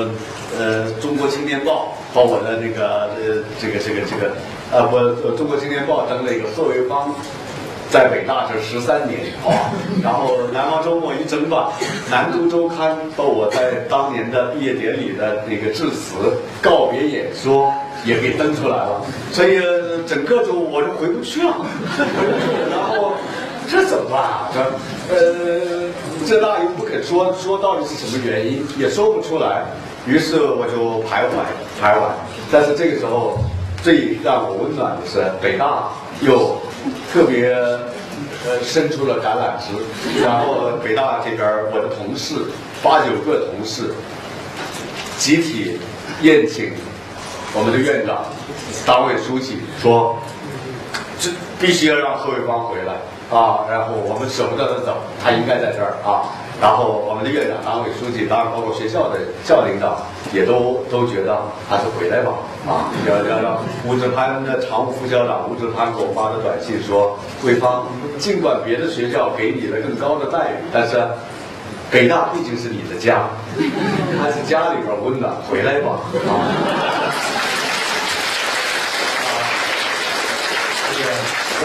[0.57, 4.31] 呃，《中国青年报》和我的那个呃这个这个这个，
[4.71, 5.01] 呃，我
[5.37, 7.13] 《中国青年报》登了一个贺维芳
[7.95, 9.71] 在北大这十三年啊，
[10.03, 11.61] 然后《南方周末》一整版，
[12.11, 16.17] 《南都周刊》把我在当年的毕业典礼的那个致辞、
[16.61, 17.73] 告别演说
[18.05, 19.01] 也给登出来了，
[19.31, 19.61] 所以
[20.09, 23.13] 整个就我就回不去了，回不去了，然后。
[23.67, 24.51] 这怎么办啊？
[24.53, 24.61] 这
[25.09, 25.89] 呃，
[26.27, 29.65] 浙大又不肯说说到底是什么原因，也说不出来。
[30.07, 31.41] 于是我就徘徊
[31.81, 32.11] 徘徊。
[32.53, 33.39] 但是这个时候，
[33.83, 35.89] 最让我温暖的是北大
[36.21, 36.61] 又
[37.13, 42.35] 特别呃伸出了橄榄枝，然后北大这边我的同事
[42.83, 43.95] 八九个同事
[45.19, 45.79] 集体
[46.23, 46.73] 宴请
[47.55, 48.25] 我们的院长、
[48.85, 50.19] 党委书记，说
[51.21, 51.31] 这
[51.61, 52.95] 必须要让贺卫方回来
[53.31, 53.65] 啊！
[53.71, 56.29] 然后我们舍不得他走，他应该在这儿啊！
[56.61, 60.01] 然后我们的院长、党委书记，当然包括学校的校领导，
[60.33, 62.33] 也都都觉得还是回来吧
[62.67, 62.89] 啊！
[63.07, 67.87] 要要让吴志攀的常务副校长吴志攀给我发的短信说：桂芳，
[68.19, 71.03] 尽管别的学校给你了更高的待遇，但是
[71.91, 73.29] 北大毕竟是你的家，
[74.23, 75.99] 还是家里边温暖，回来吧
[76.29, 76.33] 啊！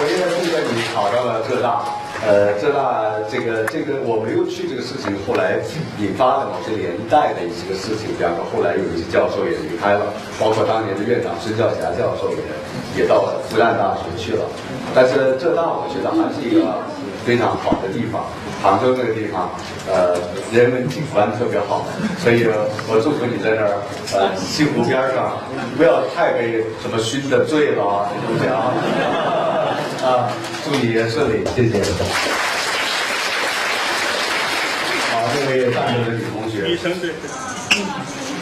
[0.02, 1.84] 我现在祝愿你考到了浙大，
[2.28, 5.56] 呃，浙大这个这个我没有去这个事情，后来
[6.00, 12.44] 引发了某些连带的一些个事情，比方说后来有一些教授也离开了，包括当年的院长孙教霞教授也
[13.02, 14.44] 也到了复旦大学去了，
[14.94, 16.84] 但是浙大我觉得还是一个
[17.26, 18.28] 非常好的地方，
[18.62, 19.50] 杭州这个地方，
[19.88, 20.20] 呃，
[20.52, 21.88] 人文景观特别好，
[22.20, 22.44] 所以
[22.92, 23.80] 我祝福你在那儿，
[24.14, 25.40] 呃，西湖边上
[25.78, 28.76] 不要太被什么熏的醉了，东西啊。
[30.02, 30.32] 啊，
[30.64, 31.84] 祝你顺利，谢谢。
[35.12, 36.64] 好，这位大陆的女同学。
[36.72, 37.12] 女生对。
[37.12, 37.84] 你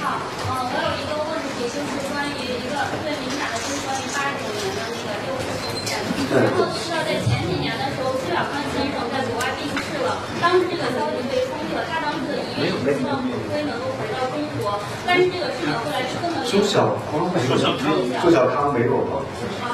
[0.05, 5.97] 好，呃，我有一个问题，就是关于一个最敏感的，就是关于八九年的那个六四事件。
[6.29, 14.77] 然后知道在前几年的时候，崔小康先生在国外病逝了，当时这个消息被封了，他当时的遗愿是希望骨灰能够回到中国，
[15.09, 16.53] 但是这个事情后来是根本没有。
[16.53, 17.57] 周小康没有，
[18.21, 19.25] 周小康没有吗？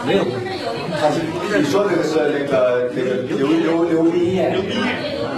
[0.06, 1.00] 没有，就是有一个。
[1.00, 4.52] 他是你说那个是那个那个刘刘刘冰燕。
[4.52, 5.30] 刘冰燕没错。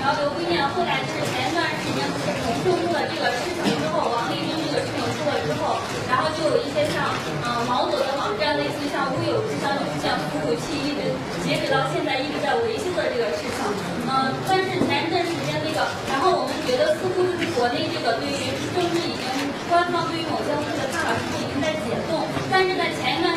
[0.00, 7.08] 然后刘冰燕后来就是前一段时间不是重庆出了这个事情之后，王立军这个事情出了之后，然后就有一些像
[7.44, 11.08] 嗯毛左的网站，类似像乌有之乡，就是像服务器一直
[11.40, 13.56] 截止到现在一直在维修的这个事情。
[14.04, 15.80] 嗯，但是前一段时间那个，
[16.12, 19.24] 然后我们觉得似乎就是国内这个对于政治已经
[19.72, 23.32] 官方对于某些问题的看法似乎已经在解冻，但是在前一段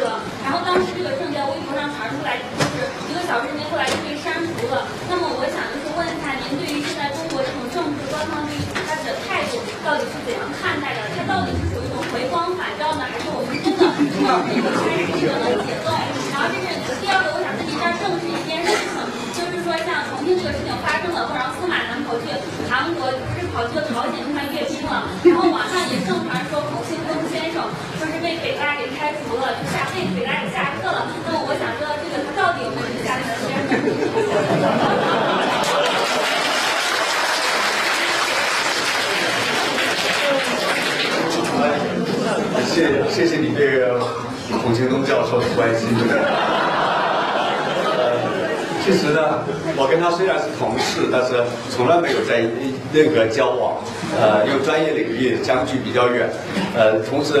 [0.00, 2.76] 了，然后当时这个证在微博上传出来，就是
[3.10, 4.86] 一个小时之内后来就被删除了。
[5.10, 11.06] 那么我想就是问一下，您对于现在中国这种政治官方对于他的态度到底是怎样看待的？
[11.16, 13.82] 他到底是属于一种回光返照呢，还是我们真的
[14.14, 15.90] 希望这个开始这个解冻？
[16.32, 18.94] 然后这是第二个，我想跟您这儿证实一件事情，
[19.34, 22.30] 就是说像重庆这个事情发生了，然后司马南跑去
[22.70, 26.37] 韩国，不是跑去了朝鲜去看阅兵了，然后网上也盛传
[27.98, 31.06] 就是被北大给开除了，就下被北大给下课了。
[31.26, 33.68] 那我想知道这个他到底有没有下课先生？
[42.68, 42.76] 谢
[43.10, 43.82] 谢谢你对
[44.62, 45.88] 孔庆东教授的关心。
[47.98, 48.14] 呃，
[48.84, 49.42] 其实呢，
[49.76, 52.46] 我跟他虽然是同事，但是从来没有在
[52.92, 53.82] 任何交往。
[54.16, 56.30] 呃，因为专业领域相距比较远。
[56.76, 57.34] 呃，同时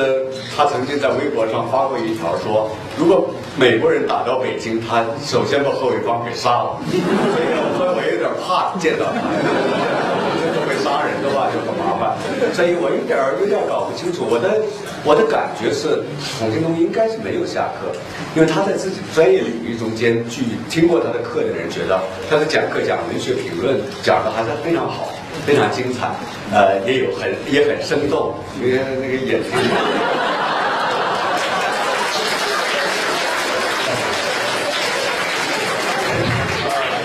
[0.58, 2.68] 他曾经在微博上发过一条说，
[2.98, 6.74] 如果美国人打到北京，他首先把贺卫方给杀了。
[7.78, 9.22] 所以我有点怕见到他。
[10.66, 12.18] 会杀人的话就很麻烦，
[12.52, 14.26] 所以我有点有点搞不清楚。
[14.28, 14.58] 我的
[15.04, 16.02] 我的感觉是，
[16.40, 17.94] 孔庆东应该是没有下课，
[18.34, 21.94] 因为他在自己专业领域中间，据听过他的课的人觉得，
[22.28, 25.08] 他的讲课讲文学评论讲的还是非常好，
[25.46, 26.10] 非常精彩，
[26.50, 29.54] 呃，也有很也很生动，因为那个眼睛。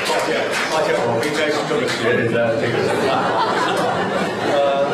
[0.04, 0.36] 抱歉，
[0.72, 3.10] 抱歉，我不应该是这么学人的这个审判。
[4.52, 4.88] 呃，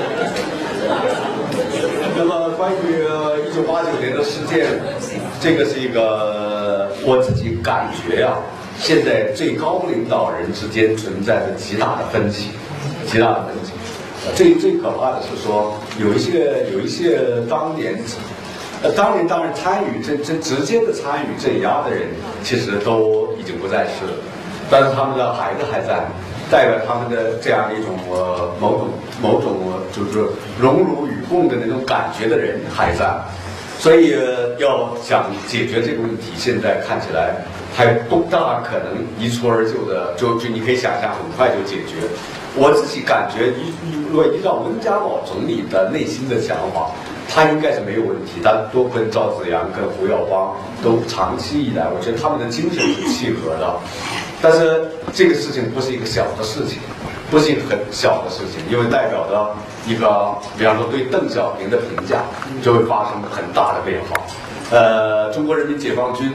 [2.17, 3.03] 那么关于
[3.47, 4.65] 一九八九年的事件，
[5.41, 8.37] 这个是一个我自己感觉呀、
[8.79, 12.51] 现在最高领导人之间存在着极大的分歧，
[13.07, 13.71] 极大的分歧。
[14.35, 17.19] 最最可怕的是说，有一些有一些
[17.49, 17.97] 当年
[18.83, 22.09] 呃，当年当然参与这这直接的参与镇压的人，
[22.43, 24.11] 其实都已经不在世了，
[24.69, 26.05] 但是他们的孩子还在，
[26.49, 28.89] 代表他们的这样一种呃某种
[29.21, 29.57] 某种
[29.91, 30.27] 就是
[30.59, 33.05] 荣辱与共的那种感觉的人还在，
[33.77, 34.15] 所以
[34.57, 37.35] 要想解决这个问题，现在看起来
[37.75, 41.95] 还不大可能一蹴而就的，就就你可以想象很快就解决。
[42.55, 43.71] 我自己感觉，依
[44.09, 46.89] 如果依照温家宝总理的内心的想法，
[47.29, 48.41] 他应该是没有问题。
[48.43, 53.77] 但多亏赵紫阳跟胡耀邦都长期以来，我觉得他们的精神是契合的。
[54.41, 56.79] 但是这个事情不是一个小的事情，
[57.29, 59.55] 不是一个很小的事情，因为代表着
[59.85, 62.23] 一个，比方说对邓小平的评价
[62.61, 64.21] 就会发生很大的变化。
[64.71, 66.31] 呃，中国人民解放军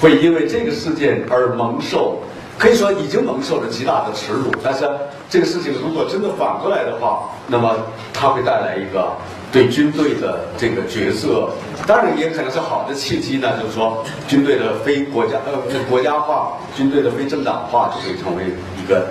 [0.00, 2.20] 会因为这个事件而蒙受。
[2.58, 4.88] 可以说已经蒙受了极大的耻辱，但是
[5.28, 7.76] 这个事情如果真的反过来的话，那么
[8.14, 9.12] 它会带来一个
[9.52, 11.48] 对军队的这个角色，
[11.86, 15.52] 当然也可能是好的契机呢，就是说军队的非国家呃
[15.88, 18.44] 国家化，军队的非政党化就会成为
[18.82, 19.06] 一个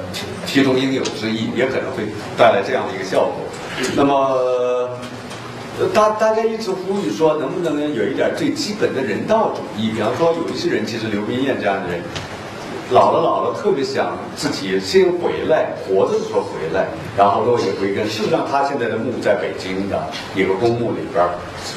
[0.46, 2.04] 其中应有之义，也可能会
[2.38, 3.34] 带来这样的一个效果。
[3.96, 4.90] 那么
[5.94, 9.92] 大大家一直呼吁说，能不能有一点最基本的人道主义？
[9.92, 12.02] 比方说，有一些人，其实刘冰燕这样的人。
[12.92, 16.86] 老了老了，特别想自己先回来，活着的时候回来，
[17.18, 18.06] 然后落叶归根。
[18.08, 21.26] 事实上，他现在的墓在北京的一个公墓里边，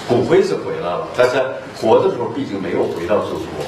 [0.06, 1.42] 骨灰是回来了，但是
[1.80, 3.64] 活着的时候毕竟没有回到祖国。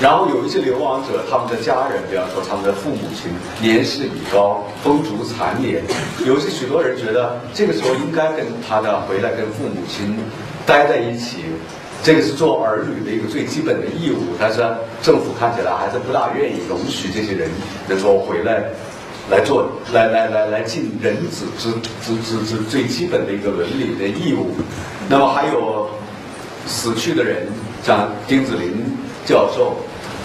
[0.00, 5.82] 然后有一些流亡者，他们的家人，比方说他们的父母亲年事已高，风烛残年，
[6.26, 10.18] 有些许多人觉得这个时候应该跟他的回来跟父母亲
[10.66, 11.44] 待在一起。
[12.02, 14.58] 这个是做儿女的一个最基本的义务，但是
[15.02, 17.48] 政府看起来还是不大愿意容许这些人
[17.88, 18.64] 能够回来，
[19.30, 21.70] 来做来来来来尽人子之
[22.04, 24.50] 之之之最基本的一个伦理的义务。
[25.08, 25.88] 那么还有
[26.66, 27.46] 死去的人，
[27.84, 28.72] 像丁子霖
[29.24, 29.76] 教授，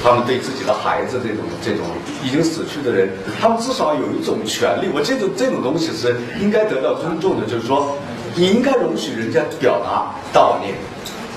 [0.03, 1.85] 他们对自己的孩子这种这种
[2.23, 3.07] 已经死去的人，
[3.39, 4.87] 他们至少有一种权利。
[4.91, 7.95] 我这种这种东西是应该得到尊重的，就是说，
[8.33, 10.73] 你应该容许人家表达悼念。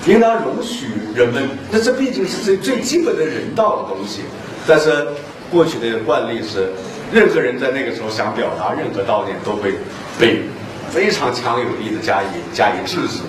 [0.07, 4.21] 应当容许人们，那这毕竟是最最基本的人道的东西。
[4.67, 5.07] 但是
[5.51, 6.69] 过去的惯例是，
[7.11, 9.75] 任何人在那个时候想表达任何悼念，都会
[10.19, 10.41] 被
[10.89, 13.19] 非常强有力的加以加以制止，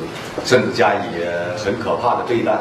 [0.46, 1.00] 甚至加以
[1.62, 2.58] 很可怕的对待。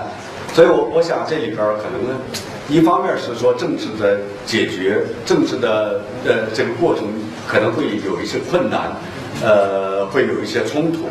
[0.54, 2.20] 所以我我想这里边可能
[2.68, 7.06] 一方面是说政治的解决，政治的呃这个过程
[7.48, 8.92] 可能会有一些困难，
[9.42, 11.08] 呃，会有一些冲突。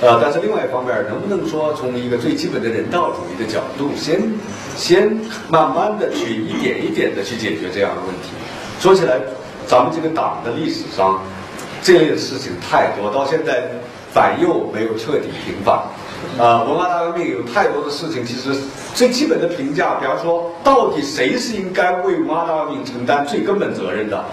[0.00, 4.20] 呃，但是另外一方面，能不能说从一个最基本的人道主义的角度，先
[4.76, 5.08] 先
[5.48, 8.30] 慢慢的去一点一点的去解决这样的问题？
[8.80, 9.18] 说起来，
[9.66, 11.22] 咱们这个党的历史上，
[11.80, 13.70] 这类的事情太多，到现在
[14.12, 15.76] 反右没有彻底平反，
[16.38, 18.54] 啊，文化大革命有太多的事情，其实
[18.94, 24.24] 最基本的评价，比方说，到底谁是应该为文化大革命承担最根本责任的？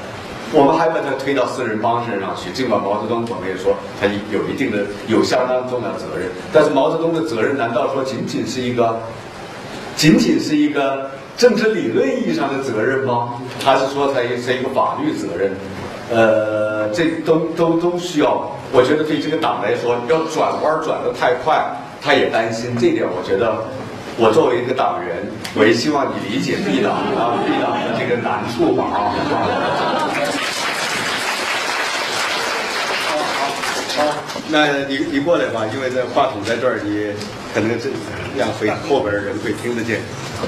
[0.54, 9.00] 我们还把它推到四人帮身上去，尽管毛泽东我们也说他有一定的、有相当重要责任，但是毛泽东的责任难道说仅仅是一个、
[9.96, 13.36] 仅仅是一个政治理论意义上的责任吗？
[13.64, 15.52] 还是说他也是一个法律责任？
[16.12, 18.52] 呃，这都都都需要。
[18.74, 21.64] 我觉得对这个党来说，要转弯转得太快，
[22.02, 23.06] 他也担心这点。
[23.08, 23.56] 我觉得，
[24.18, 25.16] 我作为一个党员，
[25.56, 30.41] 我也希望你理解 B 党啊，B 党的这个难处吧啊。
[34.50, 37.12] 那你你过来吧，因为这话筒在这儿，你
[37.54, 37.90] 可能这
[38.38, 40.00] 让会后边人会听得见。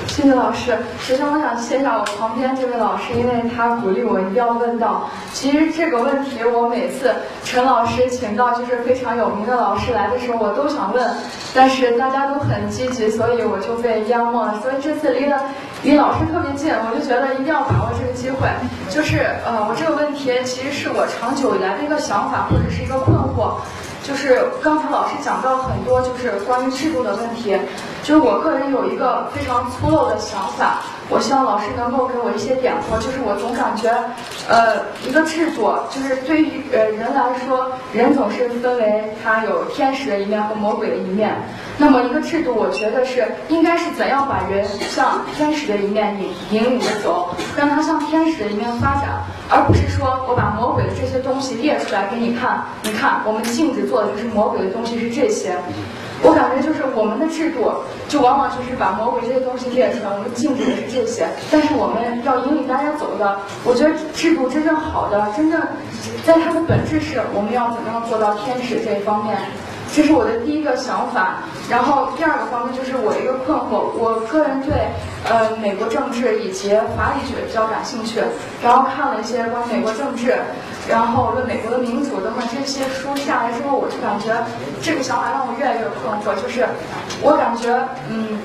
[0.07, 0.75] 谢谢老师。
[1.01, 5.09] 首先，我想谢谢我旁边这位老师，因为他鼓励我一定要问到。
[5.33, 7.13] 其实这个问题，我每次
[7.43, 11.07] 陈老师请到就是非常有名的老师来的时候，我都想问，
[11.53, 14.59] 但是大家都很积极，所以我就被淹没了。
[14.61, 15.37] 所以这次离得
[15.83, 18.47] 离老师特别近，我就觉得一定要把握这个机会。
[18.89, 23.61] 就是呃，我这个问题其实是我长久以来的一个想法或者是一个困惑。
[24.03, 27.57] 就是刚才老师讲到很多，就是关于制度的问题。
[28.03, 30.81] 就是我个人有一个非常粗陋的想法，
[31.13, 32.97] 我希望老师能够给我一些点拨。
[32.97, 33.93] 就是我总感觉，
[34.49, 41.35] 呃，一个制度，就是对于呃人来说，人总是分为他有天使的一面和魔鬼的一面。
[41.77, 55.57] 那么一个制度，我觉得是应该是怎样把人向天使的一面引引领着走，让他向天使的一面发展，而不是说我把魔鬼的这些东西列出来给你看，你看我们禁止做的就是魔鬼的东西是这些。
[56.23, 57.69] 我感觉就是我们的制度，
[58.07, 61.27] 就往往就是把魔鬼这些东西列出来，我们禁止的是这些。
[61.51, 65.61] 但是我们要引领大家走的，我觉得制度真正好的，真正
[66.25, 69.37] 在它的本质是我们要怎么样做到天使这一方面。
[69.93, 71.37] 这是我的第一个想法，
[71.69, 73.93] 然后第二个方面就是我一个困惑。
[73.93, 74.73] 我个人对
[75.29, 78.19] 呃美国政治以及法理学比较感兴趣，
[78.63, 80.41] 然后看了一些关于美国政治，
[80.89, 84.35] 然后论美国的民主等等这些书下来之后，我就感觉
[84.81, 86.35] 这个想法让我越来越困惑。
[86.41, 86.67] 就是
[87.21, 87.71] 我感觉，
[88.09, 88.37] 嗯，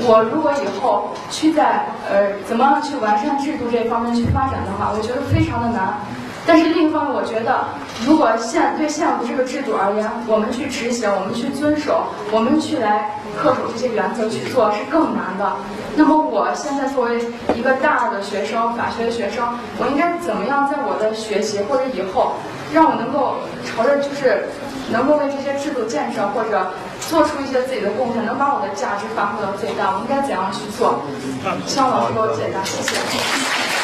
[0.00, 5.94] 我如果以后去在呃怎么样去完善制度这方面去发展的话，我觉得非常的难。
[6.46, 7.64] 但是另一方面，我觉得
[8.06, 13.10] 如果现对现有的这个制度而言，我们去执行，我们去遵守，我们去来
[13.42, 15.52] 恪守这些原则去做是更难的。
[15.96, 17.18] 那么我现在作为
[17.54, 19.42] 一个大二的学生，法学的学生，
[19.78, 22.34] 我应该怎么样在我的学习或者以后，
[22.72, 23.34] 让我能够
[23.66, 24.46] 朝着就是
[24.92, 26.70] 能够为这些制度建设或者
[27.10, 31.02] 做出一些自己的贡献，能把我的价值发挥到最大，我应该怎样去做？
[31.66, 33.75] 希望老师给我解答，谢谢。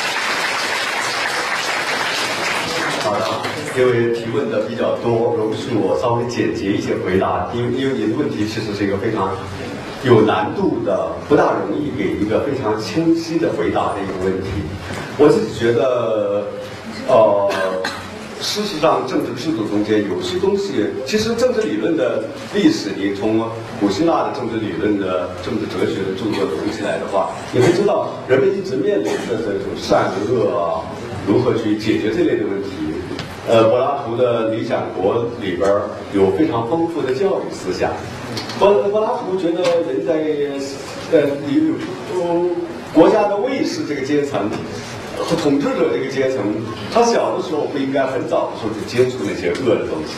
[3.03, 3.27] 好的，
[3.77, 7.51] 因为提问的比较多，容许我稍微简洁一些回答。
[7.53, 9.35] 因为因为您的问题其实是一个非常
[10.05, 14.51] 有难度的，不大容易给一个非常清晰的回答的一个问题。
[15.19, 16.47] 我自己觉得，
[17.09, 17.51] 呃，
[18.41, 22.23] 事实上政治制度中间有些东西，其实政治理论的
[22.55, 23.43] 历史，你从
[23.81, 30.87] 古希腊的政治理论的政治哲学的著作读起来的话，你会知道人们一直面临的这种善恶啊，
[31.27, 32.71] 如何去解决这类的问题。
[33.49, 35.69] 呃，柏拉图的《理想国》里边
[36.15, 37.91] 有非常丰富的教育思想。
[38.59, 40.15] 柏柏拉图觉得人在
[41.11, 41.75] 呃有
[42.15, 42.47] 呃
[42.95, 44.49] 国家的卫士这个阶层
[45.19, 46.39] 和统治者这个阶层，
[46.95, 50.15] 他小的时候不应该很早的时候就接触那些恶的东西。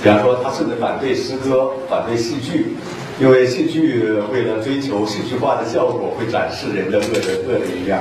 [0.00, 2.76] 比方说，他甚至反对诗歌，反对戏剧，
[3.20, 8.00] 因为戏剧为了追求戏剧化的效果，会展示人的恶的恶的一面。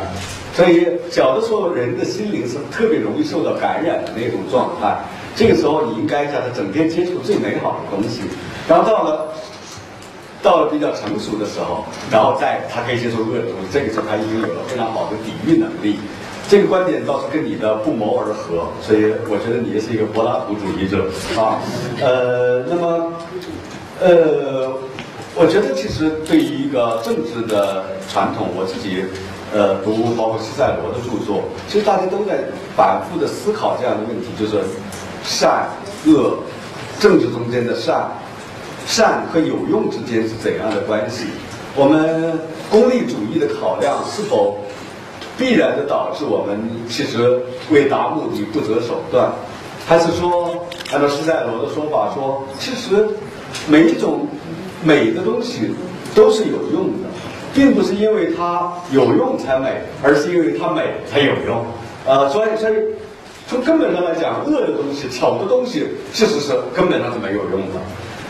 [0.53, 4.97] 所以小的时候，人的心灵是特别容易受到感染的那种状态。
[5.33, 8.23] 这个时候，你应该让他整天接触最美好的东西。
[8.67, 9.33] 然后到了
[10.43, 13.67] 到了比较成熟的时候，然后再他可以接受恶的东西。
[13.71, 15.97] 这个时候，他已经有了非常好的抵御能力。
[16.49, 21.05] 这个观点倒是跟你的不谋而合，所以我觉得你也是一个柏拉图主义者
[21.39, 21.61] 啊。
[22.01, 23.13] 呃，那么
[24.01, 24.69] 呃，
[25.33, 29.05] 我觉得其实对于一个政治的传统，我自己。
[29.53, 32.39] 呃，读包括西塞罗的著作，其实大家都在
[32.75, 34.63] 反复的思考这样的问题，就是
[35.23, 35.67] 善
[36.05, 36.37] 恶
[36.99, 38.09] 政治中间的善
[38.87, 41.25] 善和有用之间是怎样的关系？
[41.75, 44.57] 我们功利主义的考量是否
[45.37, 46.57] 必然的导致我们
[46.87, 49.31] 其实为达目的不择手段？
[49.85, 53.05] 还是说按照西塞罗的说法说，其实
[53.67, 54.27] 每一种
[54.81, 55.75] 美的东西
[56.15, 57.10] 都是有用的？
[57.53, 61.65] 并不是因为它有用才美，而是因为它美才有用。
[62.05, 62.73] 呃，所以，所以
[63.47, 67.79] 从根本上来讲，恶的东西、丑的东西，其实是根本上是没有用的。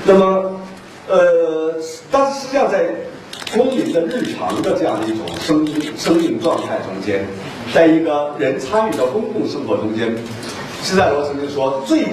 [0.06, 0.60] 那么，
[1.08, 1.76] 呃，
[2.12, 2.90] 但是实际上在
[3.56, 5.68] 公民的日常的这样的一种生
[5.98, 7.26] 生命状态中间，
[7.74, 10.16] 在一个人参与到公共生活中间，
[10.84, 12.06] 施塞罗曾经说，最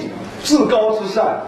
[0.43, 1.41] 至高之善，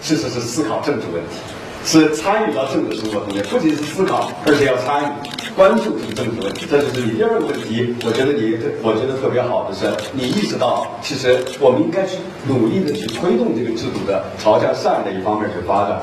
[0.00, 1.36] 其实是思考政治问题。
[1.84, 5.08] 是参与到政治生活中间，不仅是思考，而且要参与、
[5.56, 6.66] 关注这个政治问题。
[6.68, 7.94] 这就是你第二个问题。
[8.04, 16.02] 我觉得你，我觉得特别好的是，你意识到，其实我们应该去努力的去推动这个制度的朝向善的一方面去发展。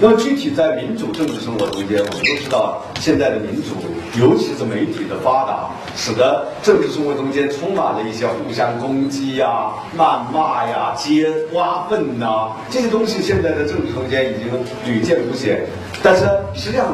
[0.00, 3.74] 那么具体在民主政治生活中间，我们都知道，现在的民主，
[4.20, 13.20] 尤其是媒体的发达，使得政治生活中间充满了一些互相攻击呀、谩骂呀、揭挖愤呐这些东西。
[13.20, 14.46] 现在的政治中间已经
[14.86, 15.66] 屡见不鲜。
[16.00, 16.86] 但是实际上，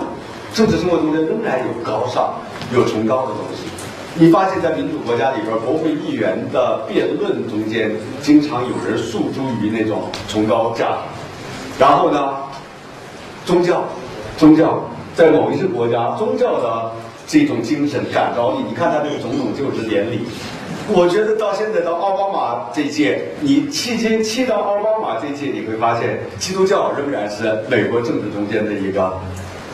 [0.55, 2.33] 政治生活中间仍然有高尚、
[2.73, 3.69] 有崇高的东西。
[4.15, 7.91] 你发现，在民主国家里边，国会议员的辩论中间，
[8.23, 11.79] 经常有人诉诸于那种崇高价值。
[11.79, 12.33] 然后呢？
[13.45, 13.85] 宗教，
[14.39, 14.83] 宗教
[15.15, 16.93] 在某一些国家，宗教的
[17.27, 18.65] 这种精神感召力。
[18.69, 20.21] 你看他这个总统就职典礼，
[20.89, 29.19] 我觉得到现在到奥巴马这届，你期间期到奥巴马这届，你会发现基督教仍然是美国政治中间的一个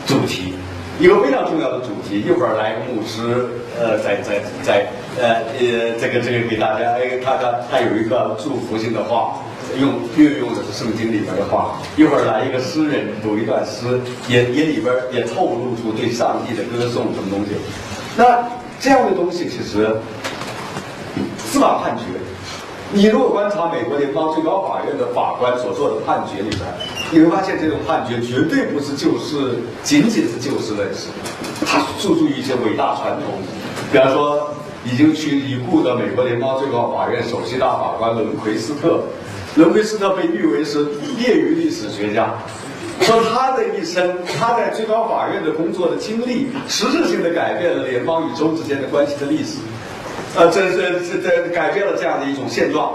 [0.05, 0.53] 主题，
[0.99, 2.21] 一个非常重要的主题。
[2.21, 3.47] 一会儿来牧师，
[3.79, 4.87] 呃，在在在
[5.17, 9.37] 呃呃，这个这个给大家，哎，他他他有一个祝福性的话。
[9.79, 17.51] 用运用的是圣经里边的话，一会儿来一个诗人读一段诗，也也里边也透露出对上帝的歌颂什么东西。
[18.17, 18.43] 那
[18.79, 19.95] 这样的东西其实
[21.37, 22.03] 司法判决，
[22.91, 26.61] 你如果观察美国联邦最高法院的法官所做的判决里边，
[27.11, 31.07] 你会发现这种判决绝对不是就事，仅仅是就事论事，
[31.65, 33.39] 它注重于一些伟大传统，
[33.91, 34.49] 比方说
[34.83, 39.03] 已经去已故的美国联邦最高法院首席大法官伦奎斯特。
[39.55, 40.79] 伦奎斯特被誉为是
[41.19, 42.33] 业余历史学家，
[43.01, 49.57] 说他的一生，他在最高法院的工作的经历，实质性的改变了联邦与州之间的关系的历史，
[50.37, 52.93] 呃，这这这这改变了这样的一种现状，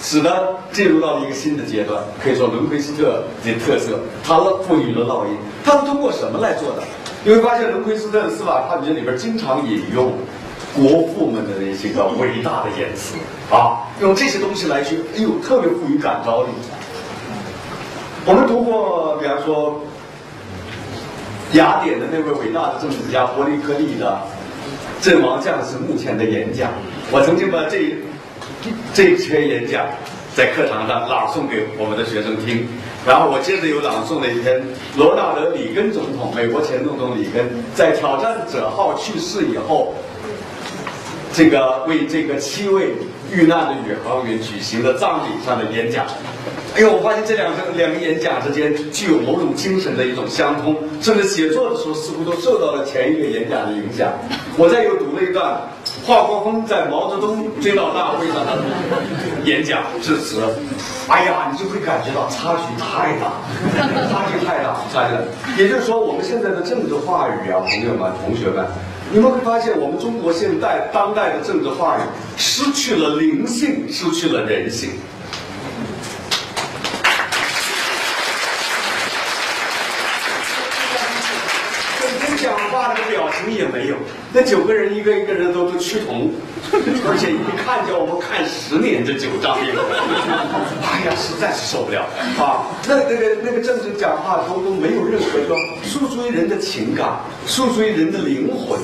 [0.00, 2.02] 使得进入到了一个新的阶段。
[2.24, 5.36] 可以说，伦奎斯特的特色，他赋予了烙印。
[5.62, 6.82] 他是通过什么来做的？
[7.22, 10.14] 你会发现，伦奎斯特的司法判决里边经常引用
[10.74, 13.16] 国父们的那些个伟大的言辞
[13.50, 16.48] 啊，用这些东西来去，哎呦，特别富于感召力。
[18.26, 19.80] 我们读过，比方说
[21.54, 24.20] 雅典的那位伟大的政治家伯利克利的
[25.04, 26.70] 《阵亡将士墓前的演讲》，
[27.10, 27.96] 我曾经把这
[28.92, 29.86] 这一篇演讲
[30.36, 32.68] 在课堂上朗诵给我们的学生听，
[33.06, 34.62] 然后我接着又朗诵了一篇
[34.96, 39.94] 罗纳德·里根总统，美国前总统里根在挑战者号去世以后，
[41.38, 42.88] 这个为这个七位
[43.30, 46.04] 遇难的宇航员举行的葬礼上的演讲。
[46.74, 54.10] 哎呦，我发现这两个两个演讲之间具有某种精神的一种相通，甚至写作的时候似乎都受到了前一个演讲的影响。
[54.56, 55.60] 我再又读了一段
[56.04, 58.58] 华国锋在毛泽东追悼大会上的
[59.44, 60.42] 演讲致辞，
[61.06, 63.30] 哎呀，你就会感觉到差距太大，
[64.10, 65.22] 差距太大，差距太大。
[65.56, 68.66] 也就是说，我们现在的政治话语啊，朋友们、同学们，
[69.10, 72.00] 你们会发现，我们中国现代当代的政治话语
[72.36, 74.90] 失去了灵性，失去了人性。
[82.40, 83.96] 讲话那个表情也没有，
[84.30, 86.30] 那九个人一个一个人都都趋同，
[87.08, 89.74] 而且一看叫我们看十年这九张脸，
[90.84, 92.04] 哎呀，实在是受不了
[92.36, 92.68] 啊！
[92.86, 97.08] 那那个那个政治讲话都都没有任何说诉诸于人的情感，
[97.46, 98.78] 诉诸于人的灵魂，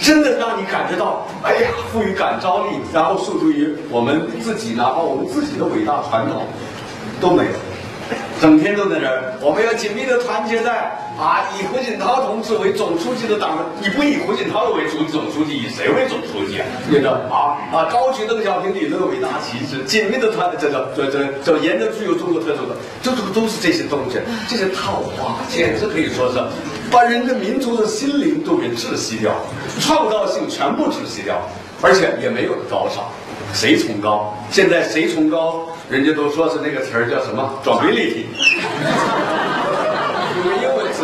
[0.00, 6.46] 真的让你感觉到，哎呀，赋予感召力，然后诉诸于我们自己，然后我们自己的伟大传统，
[7.20, 7.50] 都没有。
[8.40, 16.66] 整天都在这儿，我们要紧密的团结在啊，以胡锦涛同志为总书记的党，你不以胡锦涛为主总书记，以谁为总书记啊？
[16.88, 26.38] 你知道啊啊，高举邓小平理论伟大旗帜，紧密的团，这个这这这沿着具有中国特色的，这这都是这些东西，这些套话，简直可以说是
[26.90, 29.32] 把人的民族的心灵都给窒息掉，
[29.80, 31.40] 创造性全部窒息掉，
[31.80, 33.02] 而且也没有高尚。
[33.54, 34.36] 谁崇高？
[34.50, 35.66] 现在谁崇高？
[35.88, 38.16] 人家都说是那个词儿叫什么英文词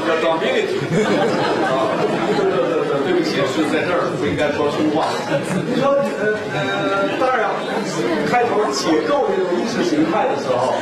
[0.06, 0.78] 叫 “drability”。
[1.66, 1.96] 啊，
[2.36, 5.06] 对对对对，不起，是在这儿不应该说粗话。
[5.66, 7.50] 你说呃呃，当然，
[8.26, 10.74] 开头解构这种意识形态的时候，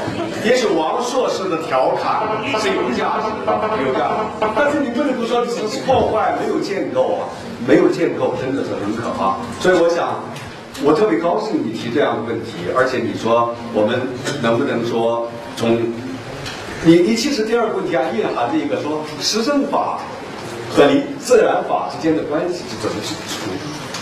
[0.45, 2.27] 也许王朔式的调侃
[2.61, 3.49] 是有价值的，
[3.87, 4.47] 有价值。
[4.57, 7.29] 但是你不能不说只是破坏，没有建构啊，
[7.67, 9.37] 没有建构真的是很可怕。
[9.61, 10.19] 所以我想。
[10.83, 14.01] 我特别高兴你提这样的问题，而且你说我们
[14.41, 15.77] 能不能说从
[16.85, 19.99] 你你其实第二个问题啊蕴含着一个说实证法
[20.75, 23.51] 和你自然法之间的关系是怎么指出？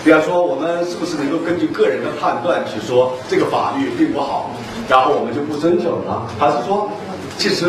[0.05, 4.51] 比方说我们是不是能够根据个人的判断去说这个法律并不好，
[4.89, 6.23] 然后我们就不遵守呢？
[6.39, 6.89] 还是说？
[7.37, 7.67] 其实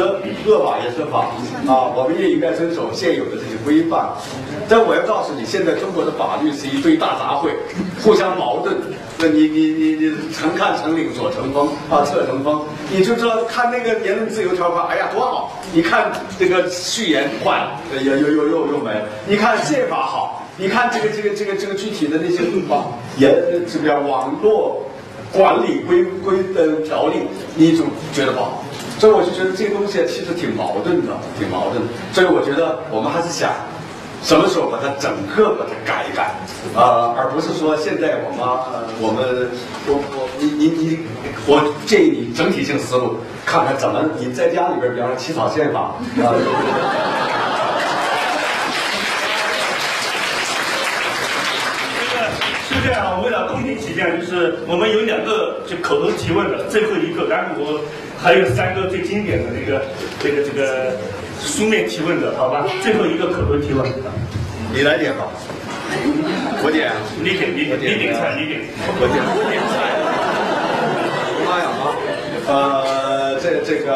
[0.48, 1.28] 恶法也是法
[1.68, 4.10] 啊，我们也应该遵守现有的这些规范。
[4.68, 7.54] 但我要告诉你，现在中国的法律是一堆大杂烩，
[8.04, 8.76] 互相矛盾。
[9.22, 15.60] 那你你你你，成看成岭左成峰啊，侧成峰，你就知道看那个言论自由条款，哎呀多好！
[15.74, 16.10] 你看
[16.40, 19.02] 这个序言坏了，又又又又又没了。
[19.28, 22.38] 你看宪法好，你看这个这个这个这个具体的那些
[22.70, 22.86] 法
[23.18, 23.36] 言
[23.68, 24.86] 这个网络
[25.34, 27.18] 管理规规的条例，
[27.56, 27.84] 你就
[28.14, 28.64] 觉得不好。
[29.00, 31.84] 所以我就觉得这个东西其实挺矛盾的，挺矛盾。
[32.14, 33.52] 所以我觉得我们还是想
[34.22, 36.36] 什么时候把它整个把它改一改，
[36.76, 38.40] 啊，而不是说现在我们
[39.00, 39.50] 我们
[39.88, 41.00] 我我你你你，
[41.48, 46.36] 我建议你整体性思路，看看怎么你在家里边，比方说起草宪法啊。
[52.70, 57.80] 是这样，为了公平起见，就是我们有两个就口头提问的，最后一个，然后我。
[58.22, 59.82] 还有三个最经典的那个，
[60.22, 60.92] 这个这个
[61.40, 62.66] 书面提问的，好吧？
[62.82, 63.86] 最后一个口头提问，
[64.74, 65.32] 你来点好，
[66.64, 66.92] 我点，
[67.24, 68.62] 你点，你点，你点菜，你点，
[69.00, 69.74] 我点，我点菜。
[71.46, 71.84] 妈呀啊！
[72.48, 73.90] 呃，这这个。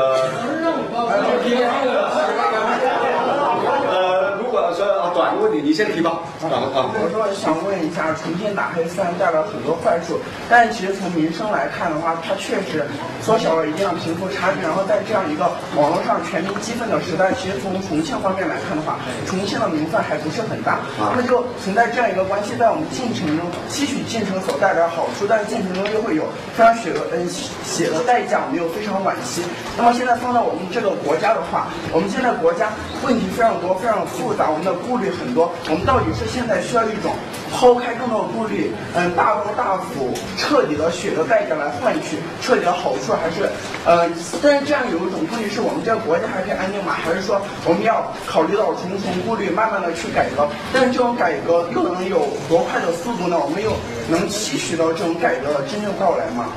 [5.42, 6.20] 问题，你先提吧。
[6.44, 10.20] 啊，我说想问一下，重庆打黑虽然带来很多坏处，
[10.50, 12.84] 但其实从民生来看的话，它确实
[13.22, 14.62] 缩小了一定的贫富差距。
[14.62, 20.80] 然后在这样一个网络上全民激愤的时代，其实从重庆方面来看的话，重庆的名分还不是很大。
[21.00, 27.24] 那么就存在这样一个关系，在我们进程中吸取进程所带来的好处，但是进程中又会有非常血的嗯
[27.64, 29.44] 血的代价，我们又非常惋惜。
[29.78, 32.70] 那么现在放到我们这个国家的话，我们现在国家
[33.04, 35.14] 问题非常多，非常复杂，我们的顾虑。
[35.14, 37.16] 很很多，我们到底是现在需要一种
[37.50, 43.48] 抛开更多的顾虑，嗯，大刀大斧、彻底的血的代价来换取彻底的好处，还是
[43.86, 44.10] 呃，
[44.42, 46.92] 但是这样有一种顾虑，是我们这个国家还可以安定吗？
[46.92, 50.46] 还是说我们要考虑到重重顾虑，慢慢的去改革？
[50.74, 53.40] 但是这种改革又能有多快的速度呢？
[53.40, 53.72] 我们又
[54.10, 56.52] 能期许到这种改革的真正到来吗？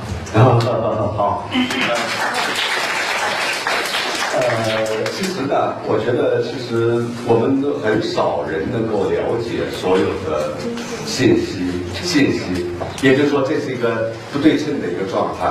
[1.15, 1.47] 好。
[4.37, 10.53] 呃，其实呢，我觉得其实我们都很少人能够了解所有的
[11.05, 11.65] 信息
[12.03, 12.39] 信息，
[13.01, 15.49] 也就是说这是一个不对称的一个状态。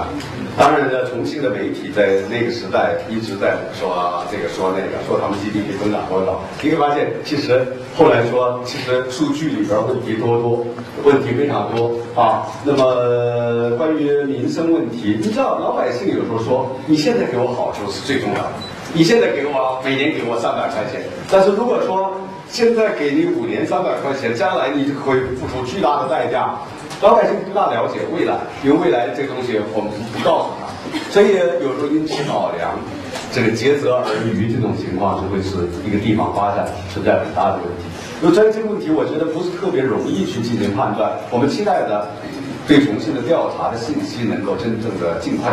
[0.57, 6.41] 当然呢，重庆的媒体在那个时代一直在说这个说那个，说他们 GDP 增长多少。
[6.63, 10.67] 你会发现，其实后来说，其实数据里边问题多多，
[11.05, 12.47] 问题非常多啊。
[12.65, 18.53] 那么关于民生问题，你知道老百姓有时候说，你现在给我好处是最重要的。
[18.93, 22.19] 你现在给我每年给我三百块钱，但是如果说
[22.49, 26.55] 现在给你五年三百块钱，将来你就会付出巨大的代价。
[27.03, 30.65] 老百姓不大了解未来，因为未来这个东西我们不告诉他，
[31.13, 32.73] 所以有时候因其考量，
[33.31, 37.85] 这个竭泽而渔这种情况就会是一个地方发展存在很大的问题。
[38.23, 41.13] 那关于这个问题，我觉得不是特别容易去进行判断。
[41.31, 42.09] 我们期待的
[42.67, 45.53] 对重庆的调查的信息能够真正的尽快。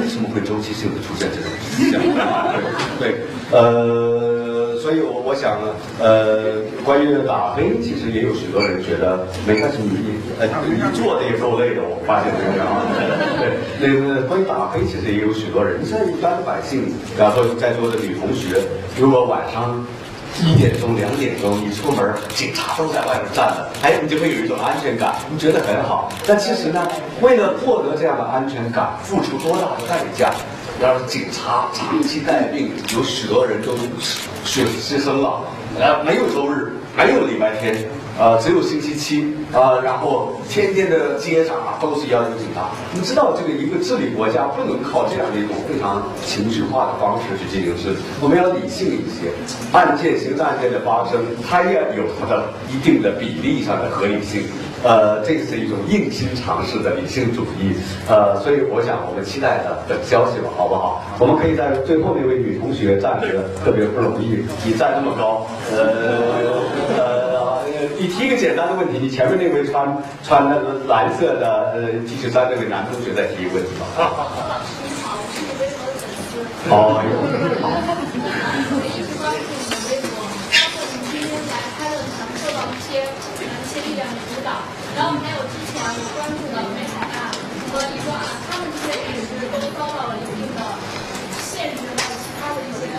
[0.00, 2.00] 为什么会周期性的出现这种现象？
[2.98, 3.20] 对，
[3.52, 5.58] 呃，所以我我想，
[6.00, 12.82] 呃，关于打黑，其实也有许多人觉得没关系，你呃你做的也够累的，我发现这个啊，
[13.38, 18.60] 对，那个关于打黑，其实也有许多人，像一般百姓，然后在座的女同学，
[18.98, 19.84] 如果晚上。
[20.40, 26.10] 一点钟、两点钟，你出门，警察都在外面站着，哎，你就会有一种安全感，你觉得很好。
[26.26, 26.88] 但其实呢，
[27.20, 30.32] 为了获得这样的安全感，付出多大的代价？
[30.80, 33.72] 要是警察长期带病，有许多人都
[34.44, 35.40] 牺牺牲了，
[35.78, 37.88] 呃，没有周日，没有礼拜天。
[38.18, 42.68] 呃，只有星期七啊，然后天天的街上都是要有警察。
[42.92, 49.32] 你知道，这个一个治理国家不能靠这样的一种非常情绪化的方式去进行治理，我们要理性一些。
[49.72, 54.44] 案件、刑事案件的发生，它也有它的一定的比例上的合理性。
[54.84, 57.72] 呃，这是一种硬心尝试的理性主义。
[58.08, 61.02] 呃，所以我想，我们期待的等消息吧，好不好？
[61.18, 63.28] 我们可以在最后那位女同学站着
[63.64, 65.78] 特别不容易，你站那么高，呃
[66.98, 67.21] 呃。
[68.02, 69.86] 你提一个简单的问题，你前面那位穿
[70.26, 73.86] 穿那个蓝色的呃 T 恤衫那位男同学再提一个问题吧。
[73.94, 76.42] 老师你好，我是你的粉丝。
[76.66, 77.14] 哦，有。
[77.14, 81.94] 我一直关注你的微博，包括你今天来拍
[82.42, 84.50] 受到一些呃一些力量的指导，
[84.98, 87.30] 然后还有之前我关注的北海岸
[87.70, 90.60] 和一个啊，他们这些都遭到了一定的
[91.38, 91.62] 其
[92.42, 92.90] 他的一些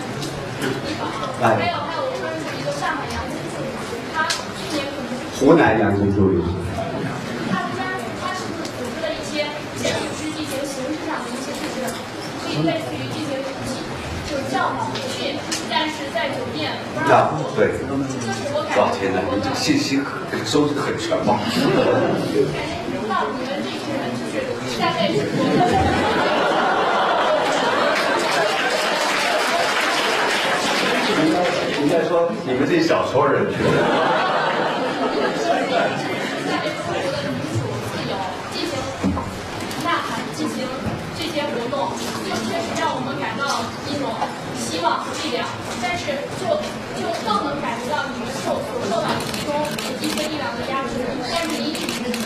[0.88, 1.12] 地方
[1.44, 1.83] 啊，还有
[5.44, 5.46] 一
[11.36, 11.78] 些就是
[12.44, 13.30] 可以类似于进行
[14.30, 15.36] 就是教导培训，
[15.70, 17.12] 但是在酒店不让
[17.56, 17.60] 对。
[17.68, 17.82] 就
[18.32, 18.96] 是我感觉。
[18.98, 21.40] 天哪，你这信息很收集很全嘛。
[21.46, 21.56] 你
[23.44, 24.34] 们这群人就是
[24.80, 25.44] 大概是多
[31.82, 33.52] 应该说你们这小撮人
[44.84, 45.48] 希望和力量，
[45.80, 46.12] 但是
[46.44, 46.60] 就
[47.00, 49.56] 就更能感觉到你们受所受到其中
[50.04, 51.00] 一些力量的压制，
[51.32, 52.20] 但是你一直就是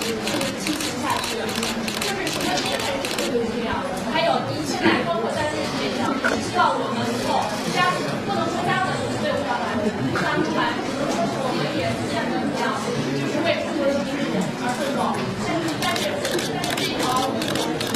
[0.65, 3.77] 进行下去，就是什么现在是这个力量，
[4.09, 6.09] 还有您现在包括在这个面上，
[6.49, 7.45] 希望我们能够
[7.77, 7.93] 加
[8.25, 9.77] 不能说加的队伍上来，
[10.17, 14.17] 站出来，比如说是我们也见的一样，就是为中国人民
[14.65, 15.13] 而奋斗，
[15.45, 17.37] 但是但是但是这条路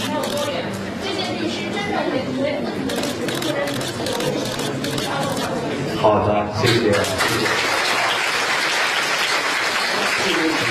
[0.06, 0.70] 还有多远？
[1.02, 3.82] 这件律师真正为为问题的是中国人民。
[6.02, 6.92] 好的，谢谢。
[10.24, 10.66] 这个问题，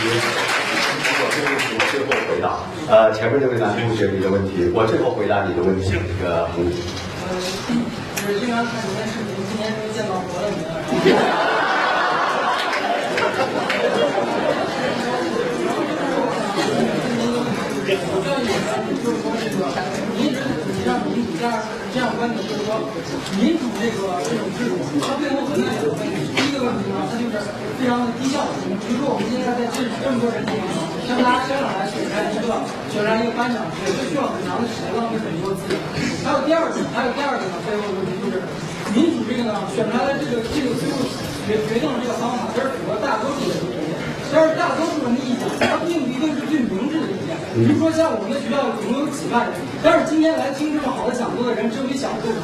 [1.21, 2.59] 我这个问题我最后回答。
[2.91, 5.93] 呃，前面这位男同学你的问题，我最后回答你的问题。
[5.93, 6.73] 这个，嗯。
[8.17, 10.51] 就是经常看您的视频，今天终于见到活的
[21.21, 21.37] 你。
[21.41, 21.57] 这样
[21.93, 22.77] 这样观点就是说，
[23.41, 26.21] 民主这个这种制度，它背后存在两个问题。
[26.37, 27.37] 第一个问题呢，它就是
[27.81, 28.45] 非常的低效。
[28.61, 30.65] 比如说，我们今天在这这么多人里面，
[31.09, 32.49] 像大家现场来选出一个
[32.93, 35.81] 选出一个颁奖，这需要很长的时间，浪费很多资源。
[36.21, 38.45] 还有第二个，还有第二个呢，背后问题就是，
[38.93, 41.01] 民主这个呢，选出来的这个这个最后
[41.49, 43.57] 决决定的这个方法，它是符合大多数人
[44.33, 47.35] 但是大多数人的意见，它并不一定是最明智的意见。
[47.51, 52.39] 比如说像我们的学校总共有几万人，但是今天来听这么好的讲座的人只有一小部分。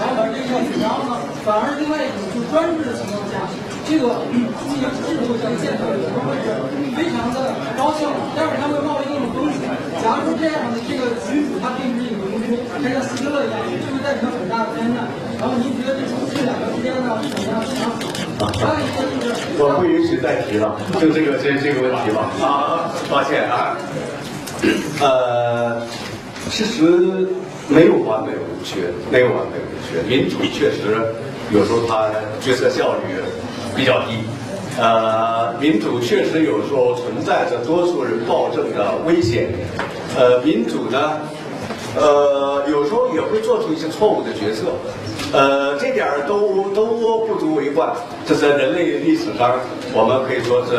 [0.00, 3.44] 然后这个，然后呢，反而另外一种就专制的情况下，
[3.84, 4.24] 这个
[4.64, 6.48] 进行制度的建设有时候是
[6.96, 9.68] 非常的高效，但是它会冒一定的风险。
[10.00, 15.04] 假如说这样的这个群主它并不是一个明珠，它像希特勒一样，就会造成很大的灾难。
[15.36, 18.00] 然后您觉得这这两个之间呢是怎么样相处？
[18.00, 18.21] 还有一个就是，
[19.58, 22.30] 我不允许再提了，就这个这这个问题吧。
[22.40, 23.76] 啊，抱歉啊。
[25.00, 25.82] 呃，
[26.50, 26.82] 其实
[27.68, 30.02] 没有完美无缺，没有完美无缺。
[30.08, 30.98] 民主确实
[31.50, 32.10] 有时候它
[32.40, 33.00] 决策效率
[33.76, 34.18] 比较低，
[34.78, 39.50] 呃，民主确实有时候存在着多数人暴政的危险。
[40.16, 41.20] 呃，民主呢，
[41.96, 44.72] 呃，有时候也会做出一些错误的决策，
[45.32, 46.86] 呃，这点儿都都
[47.26, 47.92] 不足为患。
[48.26, 49.52] 这是人类历史上
[49.94, 50.72] 我们可以说是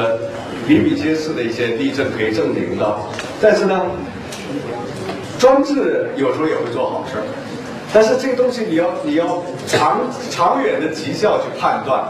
[0.67, 2.95] 比比皆是的一些例证可以证明的。
[3.41, 3.81] 但是呢，
[5.39, 7.23] 专制有时候也会做好事儿，
[7.93, 12.03] 但是这个东西你要你要长长远的绩效去判断，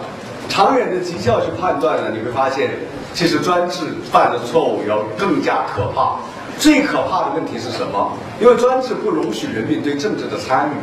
[0.50, 2.70] 长远的绩效去判断呢，你会发现，
[3.14, 6.16] 其实专制犯的错误要更加可怕。
[6.60, 8.12] 最可怕的问题是什么？
[8.40, 10.74] 因为专制不容许人民对政治的参与，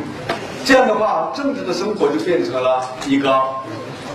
[0.65, 3.41] 这样的话，政治的生活就变成了一个，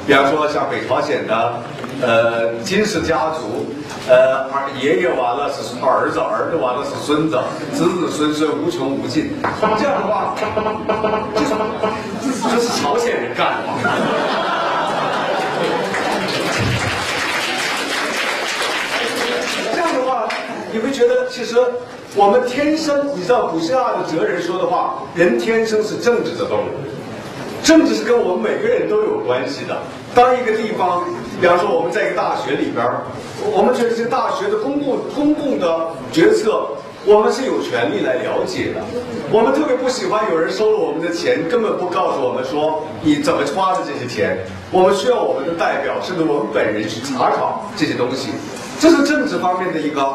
[0.06, 1.54] 比方说像北朝鲜的
[2.00, 3.66] 呃金氏家族。
[4.08, 4.46] 呃，
[4.80, 7.40] 爷爷完了是儿子，儿子完了是孙子，
[7.74, 9.36] 子子孙孙无穷无尽。
[9.42, 9.48] 这
[9.84, 10.32] 样的话，
[11.34, 11.48] 这是
[12.48, 13.66] 这是朝鲜人干的？
[19.74, 20.28] 这样的话，
[20.72, 21.56] 你会觉得其实
[22.18, 26.70] 我们天生，你知道古希腊的哲人说的话，人天生是政治的动物，
[27.62, 29.76] 政治是跟我们每个人都有关系的。
[30.14, 31.04] 当一个地方，
[31.42, 32.82] 比方说我们在一个大学里边
[33.52, 36.66] 我们觉得这大学的公共公共的决策，
[37.04, 38.80] 我们是有权利来了解的。
[39.30, 44.38] 我们特别不喜欢有人收了我们的钱，根本不告诉我们说你怎么花的这些钱。
[44.72, 48.30] 我们需要我们的代表，甚至我们本人去查考这些东西。
[48.80, 50.14] 这是政治方面的一个，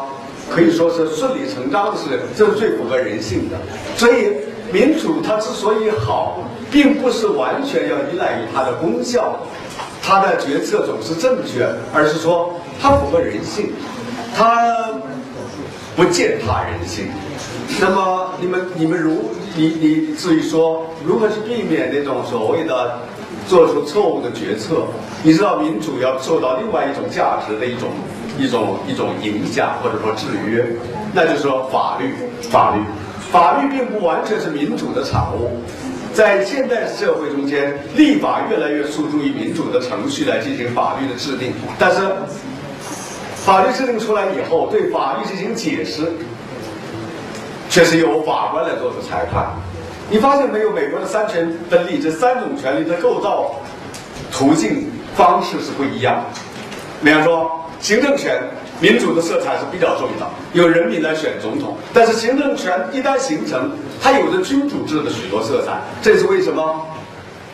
[0.50, 3.56] 可以说是顺理成章的事，这是最符合人性的。
[3.96, 4.32] 所以
[4.72, 6.40] 民主它之所以好，
[6.70, 9.38] 并不是完全要依赖于它的功效。
[10.04, 11.64] 它的决策总是正确，
[11.94, 13.72] 而是说它符合人性，
[14.34, 14.90] 它
[15.94, 17.06] 不践踏人性。
[17.80, 22.98] 那么你们你们如你你至于说如何去避免那种所谓的
[23.48, 24.82] 做出错误的决策？
[25.22, 27.90] 你知道民主要受到另外一种价值的一种
[28.42, 30.66] 一种一种影响或者说制约，
[31.14, 32.12] 那就是说法律
[32.50, 32.82] 法律
[33.30, 35.62] 法律并不完全是民主的产物。
[36.12, 42.02] 在现代社会中间，立法越来越诉诸于民主的程序来进行法律的制定，但是
[43.36, 46.02] 法律制定出来以后，对法律进行解释，
[47.70, 49.46] 却是由法官来做出裁判。
[50.10, 50.70] 你发现没有？
[50.70, 53.54] 美国的三权分立，这三种权利的构造
[54.30, 56.22] 途径方式是不一样。
[57.02, 58.40] 比方说，行政权。
[58.80, 61.76] 民主的色彩是比较重的，由人民来选总统。
[61.94, 65.78] 但是行政权一旦形成，它有着君主制的许多色彩。
[66.02, 66.84] 这是为什么？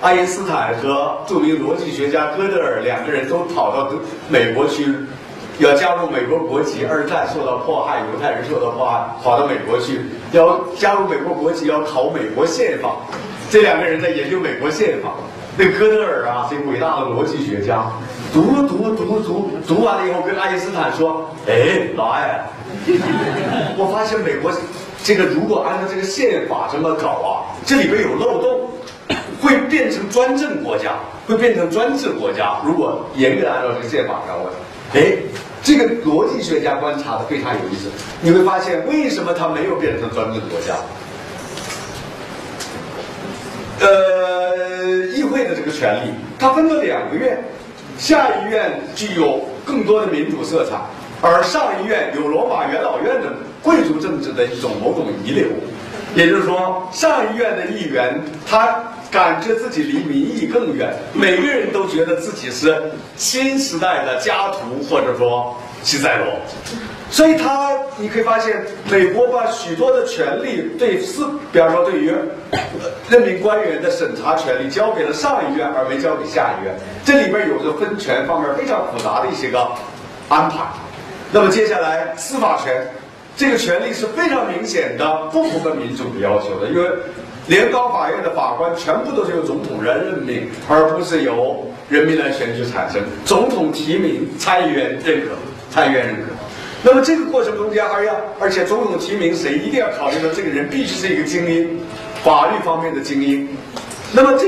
[0.01, 3.91] 爱因斯坦和著名逻辑学家哥德尔两个人都跑到
[4.31, 4.95] 美国去，
[5.59, 6.87] 要加入美国国籍。
[6.87, 10.01] 二战受到迫害，犹太人受到迫害，跑到美国去
[10.33, 12.97] 要加入美国国籍，要考美国宪法。
[13.51, 15.13] 这两个人在研究美国宪法。
[15.59, 17.85] 那哥德尔啊，是一个伟大的逻辑学家。
[18.33, 22.45] 读读读读读完了以后，跟爱因斯坦说：“哎，老爱，
[23.77, 24.53] 我发现美国
[25.03, 28.71] 这个如果按照这个宪法这么搞啊，这里边有漏洞，
[29.41, 30.93] 会变成专政国家，
[31.27, 32.59] 会变成专制国家。
[32.65, 34.53] 如果严格按照这个宪法上问，
[34.93, 35.17] 哎，
[35.63, 37.89] 这个逻辑学家观察的非常有意思。
[38.21, 40.75] 你会发现，为什么它没有变成专制国家？
[43.81, 47.43] 呃，议会的这个权利，它分了两个院。”
[47.99, 50.77] 下议院具有更多的民主色彩，
[51.21, 55.49] 而上议院有罗马元老院的贵族政治的一种某种遗留。
[56.15, 66.27] 也就是说，上议院的议员他感觉自己离民意更远，每个人都觉得自己是新时代的家徒或者说西塞罗。
[67.11, 72.13] 所以他，你可以发现，美国把许多的权利对司，比方说对于
[73.09, 76.75] 任命官员的审查权利交给了上议院，而没交给下议院。
[77.07, 79.67] 这里边有着分权方面非常复杂的一些个
[80.29, 80.59] 安排。
[81.33, 82.87] 那么接下来司法权，
[83.37, 86.91] 这个权利是非常明显的不符合民主的要求的，因为
[87.47, 93.01] 联邦法院的法官全部都是由总统人任命，而不是由人民来选举产生。
[93.25, 95.29] 总统提名，参议员认可，
[95.71, 96.23] 参议员认可。
[96.83, 101.81] 那么这个过程中间还要，而且总统提名谁一定要考虑到这个人必须是一个精英，
[102.23, 103.49] 法律方面的精英。
[104.13, 104.47] 那么这，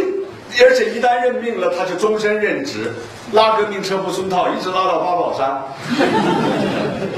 [0.64, 2.92] 而且一旦任命了，他就终身任职，
[3.32, 5.60] 拉革命车不松套，一直拉到八宝山。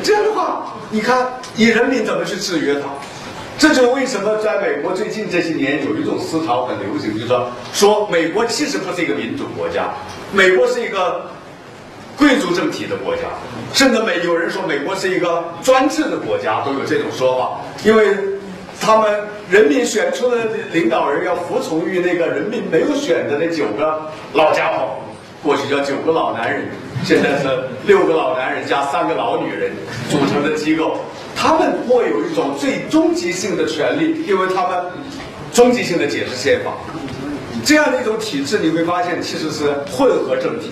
[0.02, 1.26] 这样的话，你看，
[1.56, 2.88] 以人民怎么去制约他？
[3.58, 9.92] 这就是为什么在美国最近这些年有一种思潮很流行，就是说，说美国其实不是一个民主国家，
[10.32, 11.30] 美国是一个
[12.22, 13.22] 贵族政体的国家，
[13.74, 18.16] 甚至美有人说美国是一个专制的国家，都有这种说法，因为
[18.80, 19.12] 他们
[19.50, 20.36] 人民选出的
[20.72, 24.90] 领导人要服从于那个人民没有选的那九个老家伙，
[25.42, 26.68] 过去叫九个老男人，
[27.04, 29.72] 现在是六个老男人加三个老女人
[30.08, 31.00] 组成的机构。
[31.34, 34.78] 他们握有一种最终极性的权利，因为他们
[35.52, 36.70] 终极性的解释宪法。
[37.64, 40.70] 这样的一种体制，你会发现其实是混合政体。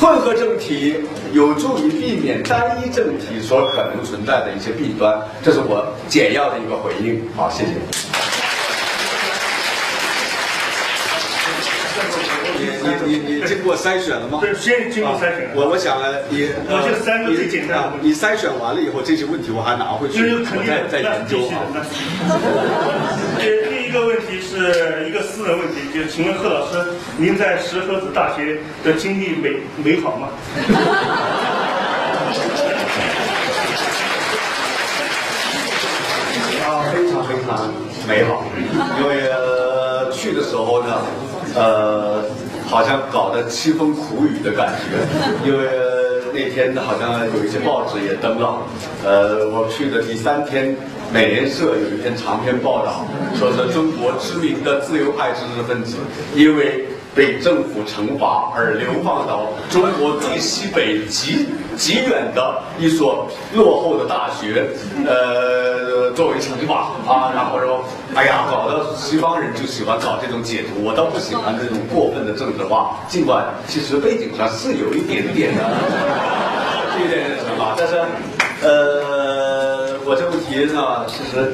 [0.00, 0.96] 混合政体
[1.32, 5.20] 有助于避免单一政体所可能存在的一些弊端。
[5.42, 7.20] 这是我简要的一个回应。
[7.36, 8.31] 好，谢谢。
[12.82, 14.38] 你你你经过筛选了吗？
[14.40, 15.50] 对，先经过筛选。
[15.54, 15.96] 我我想
[16.28, 17.92] 你，我就三个最简单的。
[18.00, 21.62] 你筛选完了以后，这些问题我还拿回去，我再再研究啊。
[23.38, 30.28] 第第一个问题是一个私人问题，就请问贺老师，您在石河子大学的经历美美好吗？
[36.66, 37.72] 啊，非常非常
[38.08, 38.44] 美好，
[38.98, 39.30] 因为
[40.12, 41.02] 去的时候呢，
[41.54, 42.24] 呃。
[42.72, 44.96] 好像搞得凄风苦雨的感觉，
[45.46, 45.68] 因为
[46.32, 48.62] 那天好像有一些报纸也登了，
[49.04, 50.74] 呃，我去的第三天，
[51.12, 53.04] 美联社有一篇长篇报道，
[53.38, 55.96] 说是中国知名的自由派知识分子，
[56.34, 56.86] 因为。
[57.14, 64.66] 被政府惩罚而流放到中国最西北极极远的一所落后的大学，
[65.06, 67.84] 呃，作为惩罚啊，然后说，
[68.14, 75.62] 哎呀，搞得西方人就喜欢搞这种解读，我倒不喜欢这种过分的政治化，尽管其实背景上是有一点点的，
[76.96, 78.00] 一点点惩罚，但是，
[78.62, 79.71] 呃，
[80.04, 81.52] 我这问题呢，其实。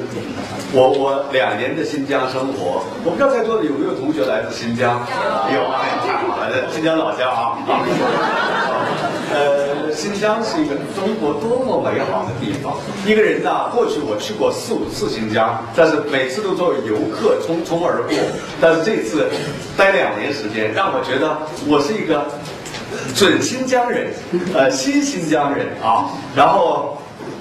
[0.70, 5.00] 我我两年的新疆生活，我不知道在座的有没有同学来自新疆？
[5.48, 5.80] 有，啊
[6.28, 7.56] 好了，新疆老乡啊！
[9.32, 12.76] 呃，新疆是一个中国多么美好的地方。
[13.06, 18.14] 一个人呐，过去我去过四五次新疆，但是每次都作为游客匆匆而过。
[18.60, 19.26] 但是这次
[19.74, 21.34] 待两年时间，让我觉得
[21.66, 22.26] 我是一个
[23.16, 24.12] 准新疆人，
[24.52, 26.10] 呃，新新疆人啊。
[26.36, 26.98] 然后。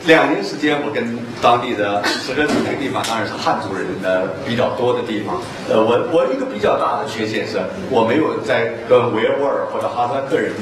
[0.07, 5.35] 两年时间，我跟当地的石河子那个地方，当然是汉族人的比较多的地方。
[5.69, 7.59] 呃，我我一个比较大的缺陷是，
[7.91, 10.53] 我没有在跟维吾尔或者哈萨克人，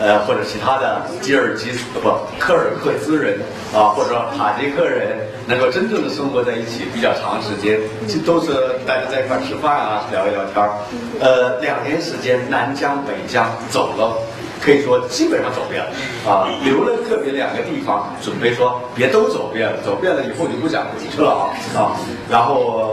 [0.00, 2.08] 呃，或者其他的吉尔吉斯不
[2.40, 3.38] 柯尔克孜人
[3.76, 7.78] 啊，或者塔吉克人，能够真正的生活在一起比较长时间，
[8.24, 8.56] 都是
[8.86, 10.72] 大家在一块吃饭啊，聊一聊天儿。
[11.20, 14.16] 呃，两年时间，南疆北疆走了。
[14.64, 15.90] 可以说基本上走遍了
[16.26, 21.92] 啊，留了个别两个地方，准备说别都走遍了，走遍了以后就不想回去了啊啊。
[22.30, 22.90] 然后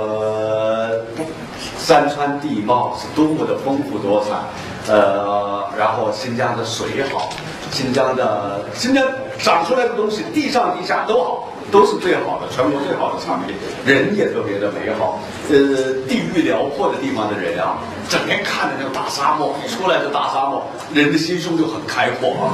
[1.79, 7.29] 山川地貌是多么的丰富多彩，呃，然后新疆的水好，
[7.71, 9.05] 新疆的新疆
[9.39, 11.47] 长出来的东西，地上地下都好。
[11.71, 15.19] 都是最好的，全国最好的产品，人也特别的美好。
[15.49, 17.77] 呃，地域辽阔的地方的人啊，
[18.09, 22.53] 整天看着那个大沙漠，一出来就大沙漠，人的心胸就很开阔啊。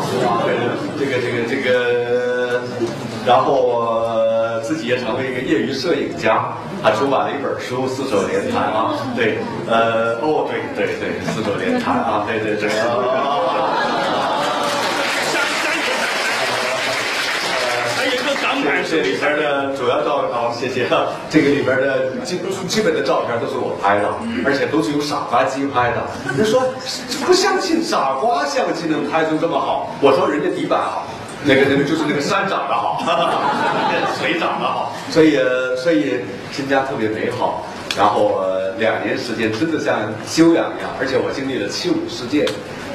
[1.00, 2.62] 这个这个这个，
[3.26, 3.92] 然后
[4.64, 6.54] 自己也成为一个业余摄影家，
[6.84, 8.94] 还出版了一本书《四手联弹》啊。
[9.16, 12.70] 对，呃，哦，对对对，《四手联弹》啊，对对对。
[18.90, 20.88] 这里边的主要照好，谢谢。
[21.30, 24.10] 这个里边的基基本的照片都是我拍的，
[24.46, 25.98] 而且都是用傻瓜机拍的。
[26.38, 26.64] 人说
[27.26, 31.06] 不相信傻瓜相机能拍出这么好，我说人家底板好，
[31.44, 33.04] 那个那个就是那个山长得好，
[34.20, 35.38] 水长得好，所以
[35.76, 36.22] 所以
[36.52, 37.66] 新疆特别美好。
[37.98, 38.42] 然后
[38.78, 42.46] 两年时间真的像修养一样，而且我经历了七五事件。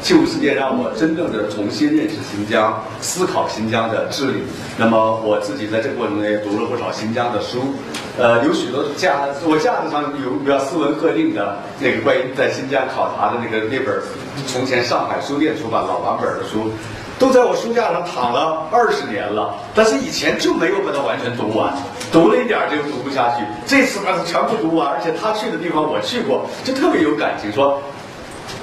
[0.03, 4.43] 七五事件让我真正的重新认识新疆，思考新疆的治理。
[4.77, 7.75] 那么我自己在这个过程中也读了不少新疆的书，
[8.19, 14.03] 呃，有许多架我架子上有比较斯文鹤定的那个关于在新疆考察的那个那本
[14.49, 16.73] 从前上海书店出版老版本的书，
[17.19, 21.73] 都在我书架上躺了二十年了，但是以前就没有把它完全读完，
[22.11, 23.45] 读了一点就读不下去。
[23.69, 27.53] 这次把它全部读完，而且他去的地方我去过，就特别有感情。
[27.53, 27.81] 说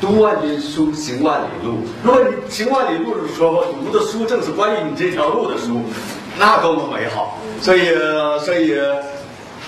[0.02, 1.80] 读万卷书，行万里路。
[2.04, 5.82] 如果你行万里路的时候读的书正是关于你这条路的书，
[6.38, 7.38] 那多么美好！
[7.62, 7.96] 所以，
[8.46, 8.80] 所以。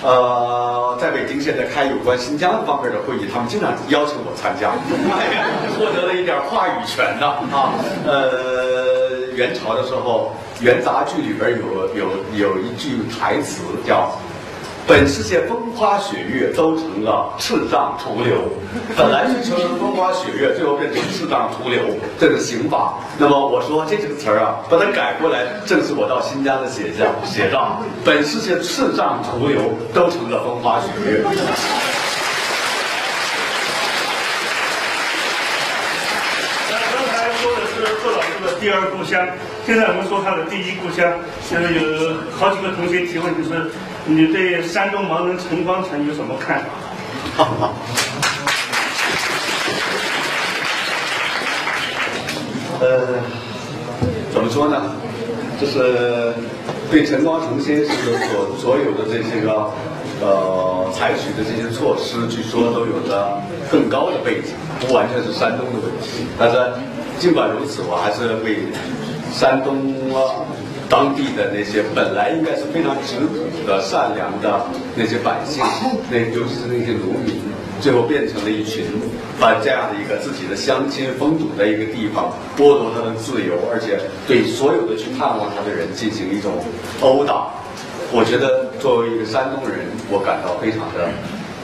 [0.04, 4.72] 呃，在北京现在开有关新疆方面的会议，他们经常邀请我参加，
[5.78, 7.78] 获得了一点话语权呢啊。
[8.08, 14.10] 呃，元朝的时候，元杂剧里边有有有一句台词叫。
[14.88, 18.38] 本世界风花雪月都成了赤障徒流，
[18.98, 21.82] 本来是成风花雪月，最后变成赤障徒流，
[22.20, 22.96] 这个刑法。
[23.18, 27.06] 那么我说这几个词儿啊，把它改过来，正是我到新疆的写照。
[27.24, 29.62] 写照，本世界赤障徒流
[29.94, 31.22] 都成了风花雪月。
[31.24, 31.32] 刚
[37.08, 39.26] 才说的是傅老师的第二故乡，
[39.66, 41.14] 现在我们说他的第一故乡，
[41.50, 41.82] 就是有
[42.38, 43.72] 好几个同学提问，就是
[44.06, 47.70] 你对山东盲人陈光诚有什么看法？
[52.80, 53.20] 呃，
[54.34, 54.92] 怎么说呢？
[55.60, 56.34] 就是
[56.90, 57.96] 对陈光诚先生
[58.30, 59.72] 所所有的这些个
[60.22, 63.40] 呃采取的这些措施，据说都有着
[63.72, 66.58] 更高的背景，不完全是山东的问题，但是。
[67.20, 68.66] 尽管如此，我还是为
[69.32, 70.42] 山东啊
[70.92, 74.62] 当地的那些本来应该是非常质朴的、善良的
[74.94, 75.64] 那些百姓，
[76.12, 77.40] 那尤其是那些农民，
[77.80, 78.84] 最后变成了一群
[79.40, 86.52] 把这样的一个自己的乡亲封堵在一个地方，剥夺他的自由，而且对所有的去探望他的人进行一种
[87.00, 87.48] 殴打。
[88.12, 91.08] 我觉得作为一个山东人，我感到非常的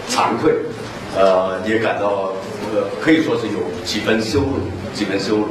[0.07, 0.55] 惭愧，
[1.17, 2.31] 呃，也感到
[2.71, 4.63] 呃可以说是有几分羞辱。
[4.93, 5.49] 几分羞辱，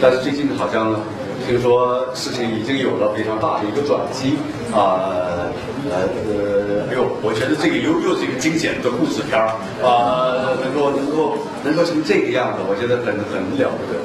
[0.00, 0.98] 但是最近好像
[1.46, 4.38] 听说事情已经有了非常大的一个转机
[4.72, 5.12] 啊
[5.90, 9.48] 呃呃哎呦，我觉得这个又又是一个惊险的故事片儿
[9.82, 13.98] 啊，能够能够能够成这个样子，我觉得很很了不得。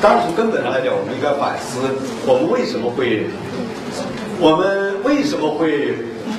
[0.00, 1.80] 当然从根本上来讲，我们应该反思
[2.26, 3.26] 我们为什么会
[4.40, 5.94] 我们为什么会。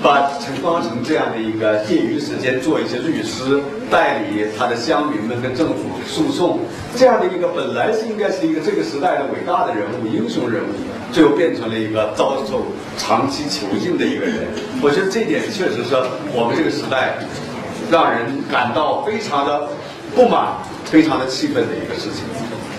[0.06, 3.60] 把陈光诚这样的一个业余时间做一些律师，
[3.90, 6.60] 代理他的乡民们跟政府诉讼，
[6.96, 10.68] 这样的一个本来是应该是一个这个时代的伟大的人物、英雄人物，
[11.12, 12.68] 最后变成了一个遭受
[13.00, 14.46] 长期囚禁的一个人。
[14.80, 15.96] 我觉得这点确实是
[16.36, 17.18] 我们这个时代
[17.90, 19.68] 让人感到非常的
[20.16, 20.54] 不满、
[20.84, 22.26] 非常的气愤的一个事情。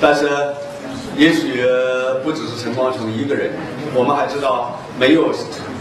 [0.00, 0.30] 但是，
[1.16, 1.64] 也许
[2.22, 3.50] 不只是陈光诚一个人，
[3.96, 5.34] 我们还知道没有。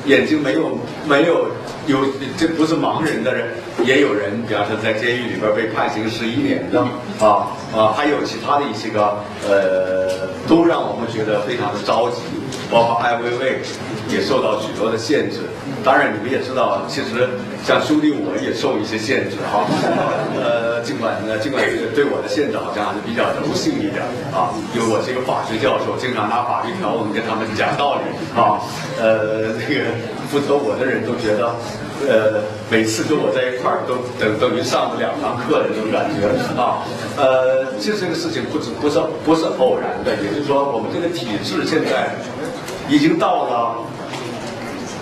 [0.05, 0.77] 眼睛没有
[1.07, 1.47] 没有
[1.87, 1.99] 有，
[2.37, 3.49] 这不是盲人的人，
[3.83, 6.81] 也有人，比方说在监狱里边被判刑十一年的
[7.19, 9.17] 啊啊，还有其他的一些个
[9.47, 12.21] 呃，都让我们觉得非常的着急，
[12.71, 13.59] 包括艾薇薇
[14.09, 15.41] 也受到许多的限制。
[15.83, 17.29] 当然，你们也知道，其实
[17.63, 19.69] 像兄弟我也受一些限制哈。
[20.33, 21.63] 呃，尽管呢，尽管
[21.93, 24.01] 对我的限制好像还是比较柔性一点
[24.33, 28.57] 啊，因为我是一个法学教授，经常拿法律条文跟他们讲道理啊。
[28.97, 29.93] 呃，那个
[30.31, 31.53] 负责我的人都觉得，
[32.07, 36.27] 呃，每次跟我在一块儿都等等于上了两堂课的那种感觉
[36.59, 36.83] 啊。
[37.17, 42.15] 呃，其实这个事情不止不是不是偶然的，也就是说，我们这个体制现在
[42.89, 43.75] 已经到了。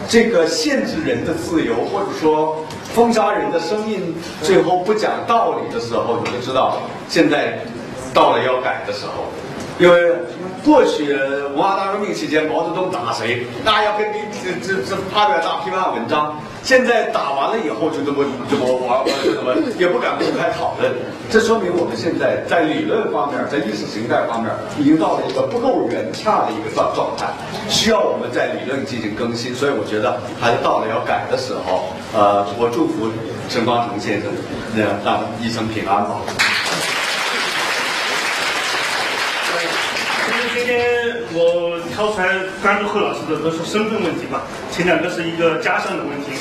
[0.09, 2.63] 这个限制人的自由，或者说
[2.93, 4.13] 封杀人的生命，
[4.43, 7.57] 最后不讲道理的时候，你就知道现在
[8.13, 9.31] 到了要改的时候。
[9.79, 10.13] 因为
[10.63, 16.39] 过去文化大革命期间，毛泽东打谁，那要跟你这这这发表大批判文章。
[16.61, 20.93] 现在打完了以后，就这么这么玩，就这么也不敢公开讨论。
[21.29, 27.27] 这说明我们现在在理论方面，在意识形态方面，已经到了一个不够圆洽的一个状状态，
[27.67, 29.53] 需要我们在理论进行更新。
[29.53, 31.89] 所以我觉得还是到了要改的时候。
[32.13, 33.11] 呃，我祝福
[33.49, 34.31] 陈光诚先生，
[34.73, 36.21] 那让一生平安吧。
[40.53, 42.27] 今天我挑出来
[42.61, 44.41] 关注贺老师的都是身份问题吧，
[44.71, 46.33] 前两个是一个家乡的问题，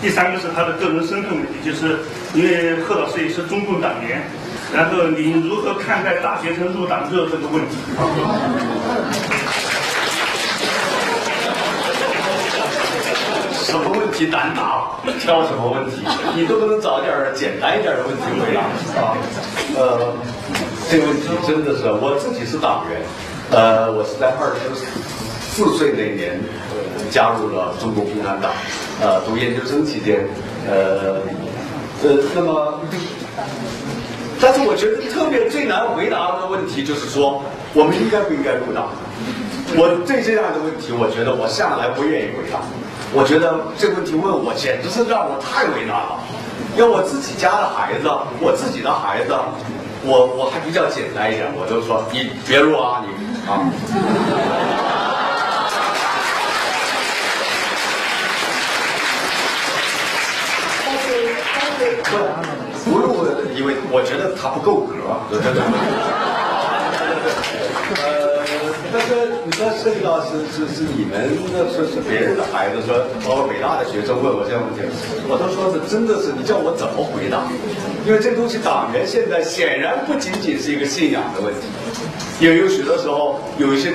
[0.00, 1.98] 第三个是他的个人身份问题，就是
[2.34, 4.22] 因为贺老师也是中共党员，
[4.72, 7.76] 然后你如何看待大学生入党热这个问题？
[13.52, 14.90] 什么问题难答？
[15.20, 16.06] 挑什么问题？
[16.36, 18.60] 你都不能找点简单一点的问题回答
[19.00, 19.16] 啊？
[19.76, 20.14] 呃，
[20.90, 23.00] 这个问题真的是我自己是党员。
[23.50, 24.60] 呃，我是在二十
[25.50, 26.38] 四岁那年
[27.10, 28.52] 加入了中国共产党，
[29.02, 30.24] 呃，读研究生期间，
[30.68, 31.18] 呃，
[32.04, 32.80] 呃，那么，
[34.40, 37.42] 但是我觉得特别最难回答的问题就是说，
[37.74, 38.86] 我们应该不应该入党？
[39.74, 42.60] 我对这样的问题，我觉得我向来不愿意回答。
[43.12, 46.22] 我觉得这个问题问我，简直是让我太为难了。
[46.76, 48.06] 要我自己家的孩子，
[48.38, 49.34] 我自己的孩子，
[50.06, 53.10] 我我还比较简单一点，我就说你别入啊，你
[53.46, 53.50] 啊。
[62.84, 64.94] 不不入，因为我觉得他不够格，
[65.30, 66.49] 真的。
[68.92, 74.82] 但是你说涉及到是是是你们的，是是别人的孩子，说包括北大的学生问我这样问题，
[75.30, 77.46] 我都说是真的是你叫我怎么回答？
[78.04, 81.70] 因为这东西党员现在显然不仅仅是一个信仰的问题，
[82.40, 83.92] 也有许多时候有一些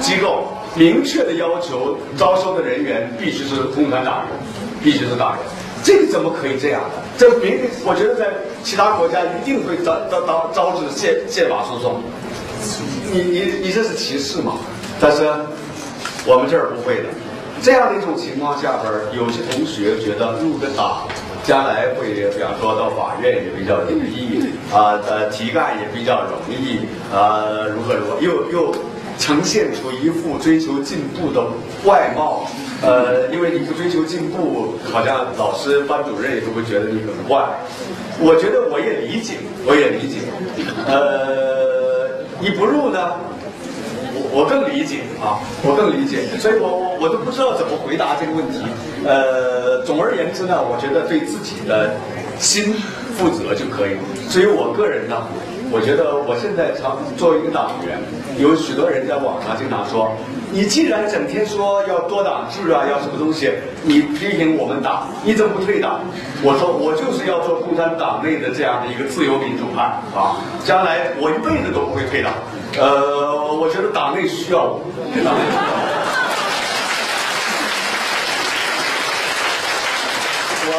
[0.00, 0.46] 机构
[0.76, 4.38] 明确的要求招收的人员必须是共产党员，
[4.84, 5.38] 必须是党员。
[5.82, 7.02] 这个怎么可以这样的？
[7.16, 8.30] 这明明我觉得在
[8.62, 12.02] 其他国家一定会招招招招致宪宪法诉讼。
[13.12, 14.58] 你你你这是歧视吗？
[15.00, 15.22] 但是
[16.26, 17.04] 我们这儿不会的。
[17.60, 21.08] 这样的一种情况下边，有些同学觉得入个党，
[21.42, 28.74] 将来会比方说到法院也比较容易啊，呃，提干也比较容易啊，如何如何，又又
[29.18, 31.44] 呈现出一副追求进步的
[31.84, 32.46] 外貌。
[32.80, 37.44] 呃，因为你不追求进步，好像老师、班主任也都会觉得你很怪。
[38.20, 39.34] 我觉得我也理解，
[39.66, 40.18] 我也理解。
[40.86, 41.77] 呃，
[42.40, 43.16] 你不入呢，
[44.14, 46.26] 我我更理解啊，我更理解。
[46.38, 48.60] 所以我我我都不知道怎么回答这个问题。
[49.04, 51.94] 呃，总而言之呢，我觉得对自己的
[52.38, 52.74] 心
[53.16, 53.96] 负责就可以。
[54.28, 55.26] 至于我个人呢。
[55.70, 58.00] 我觉得我现在常作为一个党员，
[58.40, 60.16] 有许多人在网上经常说，
[60.50, 63.52] 你既然整天说要多党制啊，要什么东西，
[63.82, 66.00] 你批评我们党，你怎么不退党？
[66.42, 69.82] 我说我就是要做共产党内的这样的一个自由民主派
[70.16, 72.32] 啊，将来我一辈子都不会退党。
[72.78, 74.80] 呃，我觉得党内需要我。
[80.70, 80.72] 我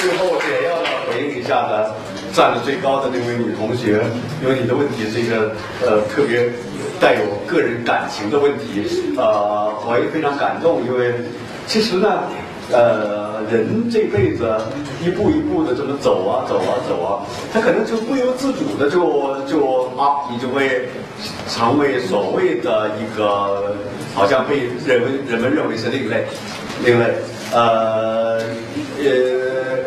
[0.00, 1.92] 最后简要的回应一下呢。
[2.34, 4.02] 站的最高的那位女同学，
[4.42, 5.54] 因为你的问题是一个
[5.86, 6.50] 呃特别
[7.00, 11.14] 带有个人感情的问题，呃，我也非常感动，因为
[11.66, 12.22] 其实呢，
[12.72, 14.50] 呃，人这辈子
[15.04, 17.20] 一步一步的这么走啊走啊走啊，
[17.52, 19.00] 他可能就不由自主的就
[19.46, 20.88] 就啊，你就会
[21.48, 23.76] 成为所谓的一个
[24.14, 26.24] 好像被人为人们认为是另类，
[26.84, 27.14] 另类，
[27.52, 28.38] 呃，
[28.98, 29.44] 呃。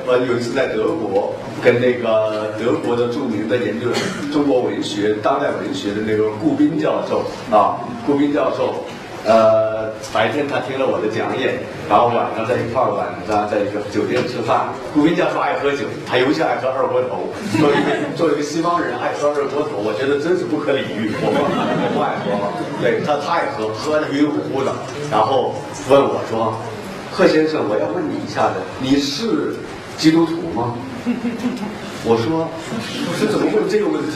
[0.09, 3.87] 我有一次在德国，跟那个德国的著名的研究
[4.31, 7.75] 中国文学、当代文学的那个顾斌教授啊，
[8.05, 8.85] 顾斌教授，
[9.27, 11.59] 呃，白天他听了我的讲演，
[11.89, 14.71] 然后晚上在一块儿晚上在一个酒店吃饭。
[14.93, 17.27] 顾斌教授爱喝酒，他尤其爱喝二锅头。
[17.59, 21.11] 作为一个作为一个西方人爱喝二锅头，我觉得真是不可理喻。
[21.19, 22.31] 我我不爱喝，
[22.79, 24.71] 对他他爱喝，喝的晕乎乎的。
[25.11, 25.53] 然后
[25.89, 26.55] 问我说
[27.11, 29.53] ：“贺先生，我要问你一下子，你是？”
[29.97, 30.75] 基督徒吗？
[32.09, 34.15] 我说，我说怎么问这个问题？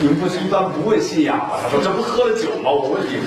[0.00, 1.60] 你们不是一般不问信仰吗？
[1.62, 2.72] 他说这不喝了酒吗？
[2.72, 3.20] 我问你。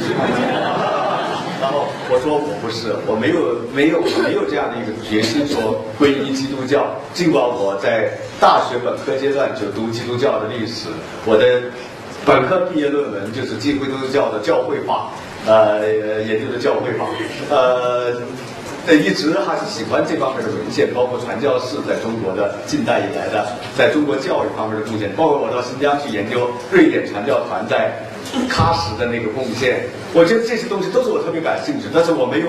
[1.61, 6.89] 然后我说我不是，我没有没有没有这样的一个决心说皈依基督教。
[7.13, 8.09] 尽管我在
[8.39, 10.89] 大学本科阶段就读基督教的历史，
[11.23, 11.61] 我的
[12.25, 15.11] 本科毕业论文就是基督教的教会法，
[15.45, 15.85] 呃，
[16.23, 17.05] 研究的教会法，
[17.51, 18.17] 呃。
[18.87, 23.47] 那，一直还是喜欢这方面的文献，包括传教士在中国的近代以来的，
[23.77, 27.93] 在中国教育方面的贡献，包括我到新疆去研究瑞典传教团在
[28.49, 32.47] 喀什的那个贡献，我觉得这些东西都是我特别感兴趣，但是我没有，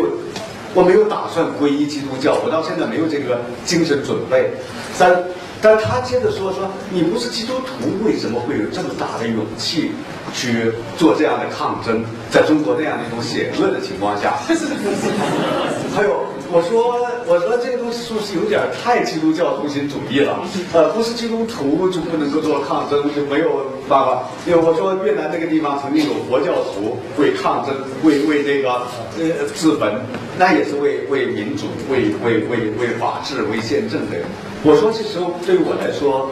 [0.74, 4.50] 我没有打算皈依基督教，我到现在没有这个精神准备。
[4.94, 5.22] 三。
[5.62, 9.92] 但他接着说说，你不是基督徒，为什么会有这么大的勇气
[10.34, 12.04] 去做这样的抗争？
[12.32, 14.34] 在中国那样的一种险恶的情况下，
[15.94, 20.38] 还有我说我说这个东西是不是有点太基督教中心主义了？
[20.74, 24.22] 呃，不是基督徒就不能够做抗争，就没有办法。
[24.46, 27.74] 因为我说越南那个地方曾经有佛教徒为抗争，
[28.04, 28.70] 为为这个
[29.16, 29.94] 呃自焚，
[30.38, 34.18] 那也是为为民主、为为为为法治、为宪政的。
[34.62, 36.28] 我说，这时候对于我来说，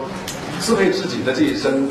[0.61, 1.89] 支配自己的这一生，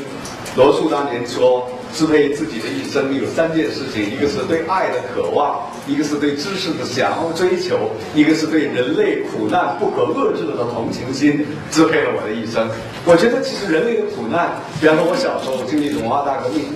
[0.54, 12.68] 罗素当年说，支配自己的一生有三件事情：一个是对爱的渴望，一个是对知识的想要追求，一个是对人类苦难不可遏制的同情心，支配了我的一生。
[13.04, 14.50] 我觉得，其实人类的苦难，
[14.80, 16.66] 比方说，我小时候经历文化大革命，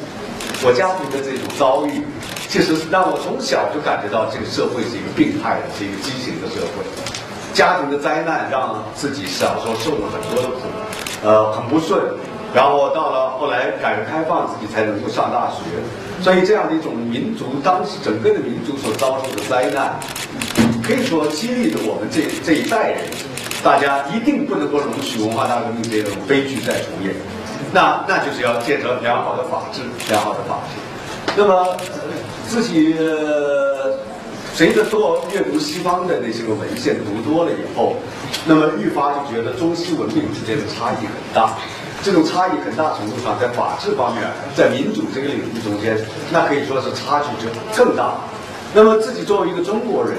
[0.63, 2.03] 我家庭的这种遭遇，
[2.49, 6.85] 其实让我从小就感觉到这个社会是一个病态的，是一个畸形的社会。
[7.55, 10.67] 家庭的灾难让自己小时候受了很多的苦，
[11.23, 12.03] 呃，很不顺，
[12.55, 15.65] 然后到了后来改革开放，自己才能够上大学。
[16.23, 19.99] 所以这样的一种民族，当时整个的民族所遭受的灾难，
[20.87, 23.01] 可以说激励着我们这这一代人，
[23.63, 27.15] 大家一定不能够容许文化大革命这种悲剧再重演。
[27.73, 31.35] 那那就是要建设良好的法治，良好的法治。
[31.37, 31.77] 那么
[32.47, 32.95] 自己
[34.55, 37.97] 随着多阅读西方的那些个文献读多了以后，
[38.47, 41.59] 那么愈发就觉得中西文明之间的差异很大。
[42.05, 44.23] 这种差异很大程度上在法治方面，
[44.55, 45.97] 在民主这个领域中间，
[46.31, 48.13] 那可以说是差距就更大。
[48.75, 50.19] 那么自己作为一个中国人，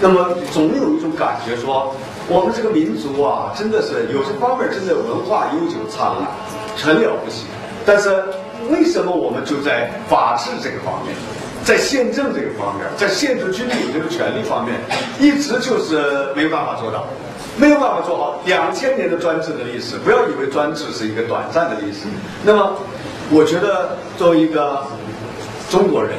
[0.00, 1.94] 那么总有一种感觉说，
[2.26, 6.30] 我们这个民族啊，真的是有些方面真的文化悠久灿烂，
[6.78, 7.44] 很了不起。
[7.84, 8.24] 但是
[8.70, 11.14] 为什么我们就在法治这个方面，
[11.64, 14.80] 在宪政这个方面，在限制居民这个权利方面，
[15.20, 17.04] 一直就是没有办法做到？
[17.56, 22.06] 没有办法做好两千年的专制的历史，不要以为专制是一个短暂的历史。
[22.44, 22.72] 那么，
[23.30, 24.82] 我觉得作为一个
[25.70, 26.14] 中国人，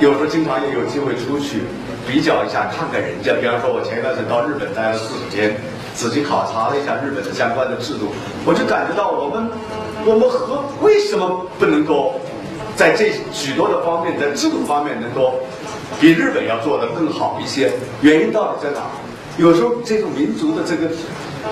[0.00, 1.62] 有时候经常也有机会出去
[2.08, 3.34] 比较一下，看看人家。
[3.40, 5.54] 比方说，我前一段时间到日本待了四十天，
[5.94, 8.08] 仔细考察了一下日本的相关的制度，
[8.46, 9.48] 我就感觉到我们
[10.06, 12.18] 我们和为什么不能够
[12.74, 15.34] 在这许多的方面，在制度方面能够
[16.00, 17.70] 比日本要做得更好一些？
[18.00, 18.80] 原因到底在哪？
[19.36, 20.88] 有时候这种民族的这个，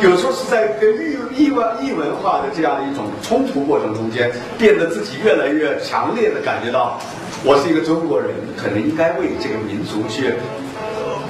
[0.00, 0.88] 有时候是在跟
[1.34, 6.96] 异异文异文化的这样的一种冲突过程中间，变得自己越来越强烈的感觉到，
[7.42, 10.32] 我是一个中国人，可能应该为这个民族去。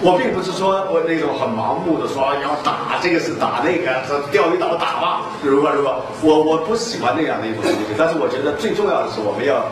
[0.05, 9.65] 我并不是说我那种很盲目的说要打这个是打那个，说钓鱼岛打吧，如果如果我我不喜欢那样的一种东西，但是我觉得最重要的是我们要。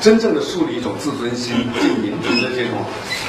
[0.00, 2.78] 真正的树立一种自尊心、对民族的这种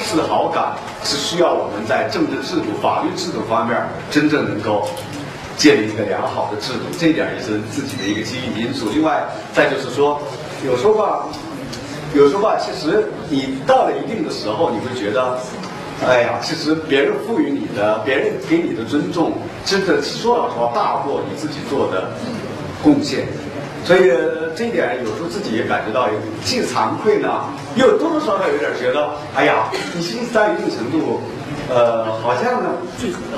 [0.06, 0.74] 自豪感，
[1.04, 3.76] 是需要我们在政治制度、法律制度方面
[4.12, 4.88] 真正能够
[5.58, 6.86] 建立一个良好的制度。
[7.00, 8.88] 这一点也是自己的一个激励因素。
[8.94, 9.24] 另外，
[9.54, 10.22] 再就是说，
[10.66, 11.26] 有时候吧，
[12.14, 15.38] 有时候吧，其实你到了一定的时候，你会觉得，
[16.06, 19.34] 哎呀，其实别人赋予你的、别人给你的尊重，
[19.66, 22.12] 真的说老实话，大过你自己做的
[22.84, 23.28] 贡献。
[23.86, 24.12] 所以
[24.60, 26.10] 这一点有时候自己也感觉到，
[26.44, 27.46] 既惭愧呢，
[27.78, 31.22] 又多多少少有点觉得，哎呀，你心思在一定程度，
[31.70, 32.70] 呃，好像呢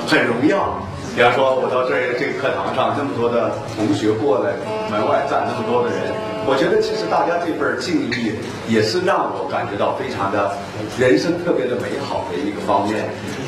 [0.08, 0.82] 很荣耀。
[1.14, 4.50] 比方说，我到这这个课堂上，这么多的同学过来，
[4.90, 6.10] 门外站那么多的人，
[6.44, 8.34] 我觉得其实大家这份敬意，
[8.66, 10.50] 也是让我感觉到非常的，
[10.98, 12.98] 人生特别的美好的一个方面。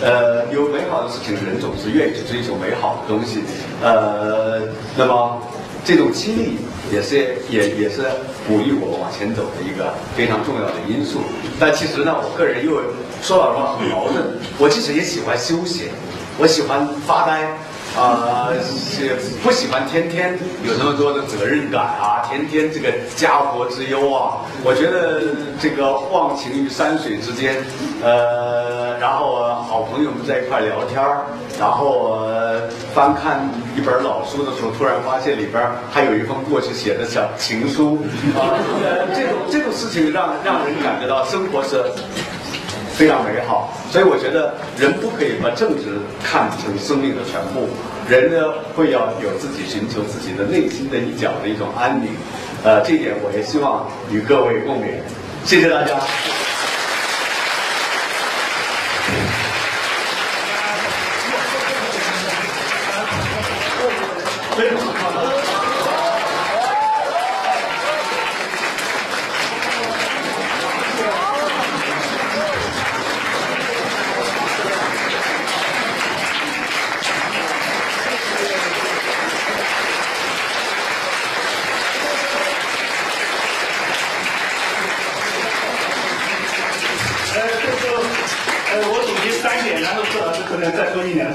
[0.00, 3.42] 呃，有美好的事情，人总是愿意去追求美好的东西。
[3.82, 4.62] 呃，
[4.94, 5.42] 那么
[5.84, 6.58] 这种激励。
[6.92, 8.02] 也是也也是
[8.46, 11.20] 鼓励我往前走的一个非常重要的因素。
[11.58, 12.80] 但其实呢，我个人又
[13.22, 14.24] 说老实话很矛盾。
[14.58, 15.88] 我其实也喜欢休闲，
[16.38, 17.56] 我喜欢发呆。
[17.96, 24.42] 啊，是不喜欢天天有那么多的责任感啊，天天这个家国之忧啊。
[24.64, 25.22] 我觉得
[25.60, 27.62] 这个忘情于山水之间，
[28.02, 31.00] 呃，然后好朋友们在一块聊天
[31.58, 32.18] 然后
[32.92, 38.58] 翻看一本老书的时候，突然发现里边还有一封过去写的小情书啊，
[39.14, 41.80] 这种这种事情让让人感觉到生活是。
[42.94, 47.68] 非常美好，所以我觉得人不可以把政治看成生命的全部，
[48.08, 52.08] 人呢会要有自己寻求自己的内心的一角的一种安宁，
[52.62, 54.94] 呃，这一点我也希望与各位共勉，
[55.44, 55.98] 谢谢大家。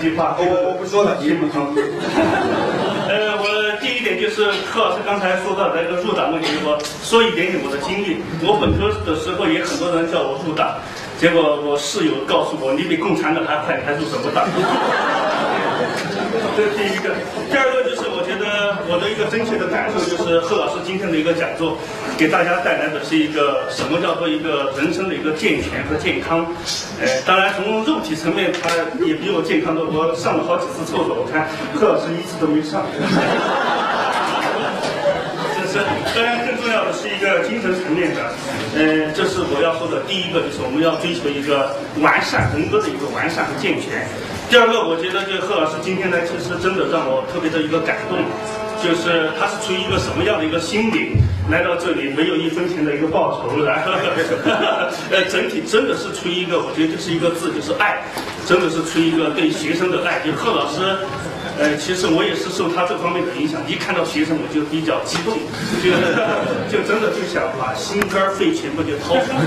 [0.02, 1.60] 我我不说了，你不说。
[3.10, 3.44] 呃，我
[3.82, 8.24] 第一点就是柯老师刚才说到的那个入党问题，我说一点点我的经历。
[8.42, 10.80] 我本科的时候也很多人叫我入党，
[11.20, 14.48] 结果我室友告诉我，你比共产党还快，还入什么党？
[16.56, 17.12] 这是第一个。
[17.52, 18.08] 第二个就是
[18.90, 21.78] 我的一个真切的感受就是贺老师今天的一个讲座，
[22.18, 26.42] 给大家带来的是一个什么叫做一个人生的一个健全和健康。
[27.00, 28.74] 呃，当然从肉体层面他
[29.06, 31.46] 也比我健康多，我上了好几次厕所，我看
[31.78, 32.82] 贺老师一次都没上。
[35.54, 35.86] 这是
[36.18, 38.26] 当然更重要的是一个精神层面的，
[38.74, 44.02] 嗯，这是我要说的第一个，就是我们要追求一个完善人格的一个完善和健全。
[44.50, 48.18] 第二个，我觉得这贺老师今天呢，其实真的让我特别的一个感动，
[48.82, 51.18] 就是他是出于一个什么样的一个心理
[51.50, 53.92] 来到这里，没有一分钱的一个报酬，然 后
[55.12, 58.02] 呃，整体真的是出于一个，我觉得就是一个字，就是爱，
[58.46, 60.20] 真的是出于一个对学生的爱。
[60.26, 60.80] 就贺老师，
[61.60, 65.36] 呃，其实我也是受他这方面的影响，一看到学生我就比较激动，
[65.84, 65.92] 就
[66.72, 69.44] 就真的就想把心肝肺全部就掏出来，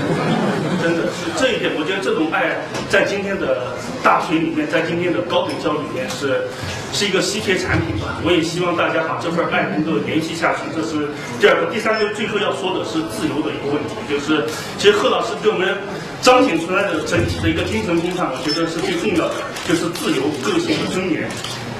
[0.77, 2.53] 真的是这一点，我觉得这种爱
[2.87, 3.73] 在今天的
[4.05, 6.45] 大学里面，在今天的高等教育里面是
[6.93, 8.21] 是一个稀缺产品吧。
[8.21, 11.09] 我也希望大家把这份爱能够延续下去，这是
[11.41, 11.73] 第二个。
[11.73, 14.45] 第三个，最后要说的是自由的一个问题，就是
[14.77, 15.65] 其实贺老师给我们
[16.21, 21.25] 彰显出来的整体的一个精神风尚，我觉得是最重要的，就是自由、个性和尊严。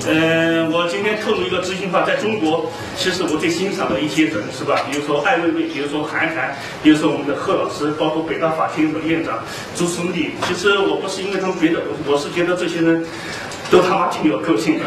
[0.06, 4.76] 嗯，我今天透露一个知心话，在中国，其实我最欣赏的一些人是吧？
[4.90, 9.40] 比如说艾薇薇，比如说韩寒，比如说我们的贺老师，包括北大法学院的院长
[9.76, 10.32] 朱兄弟。
[10.48, 13.06] 其实我不是因为他们觉得，我我是觉得这些人
[13.72, 14.86] 都他妈挺有个性的。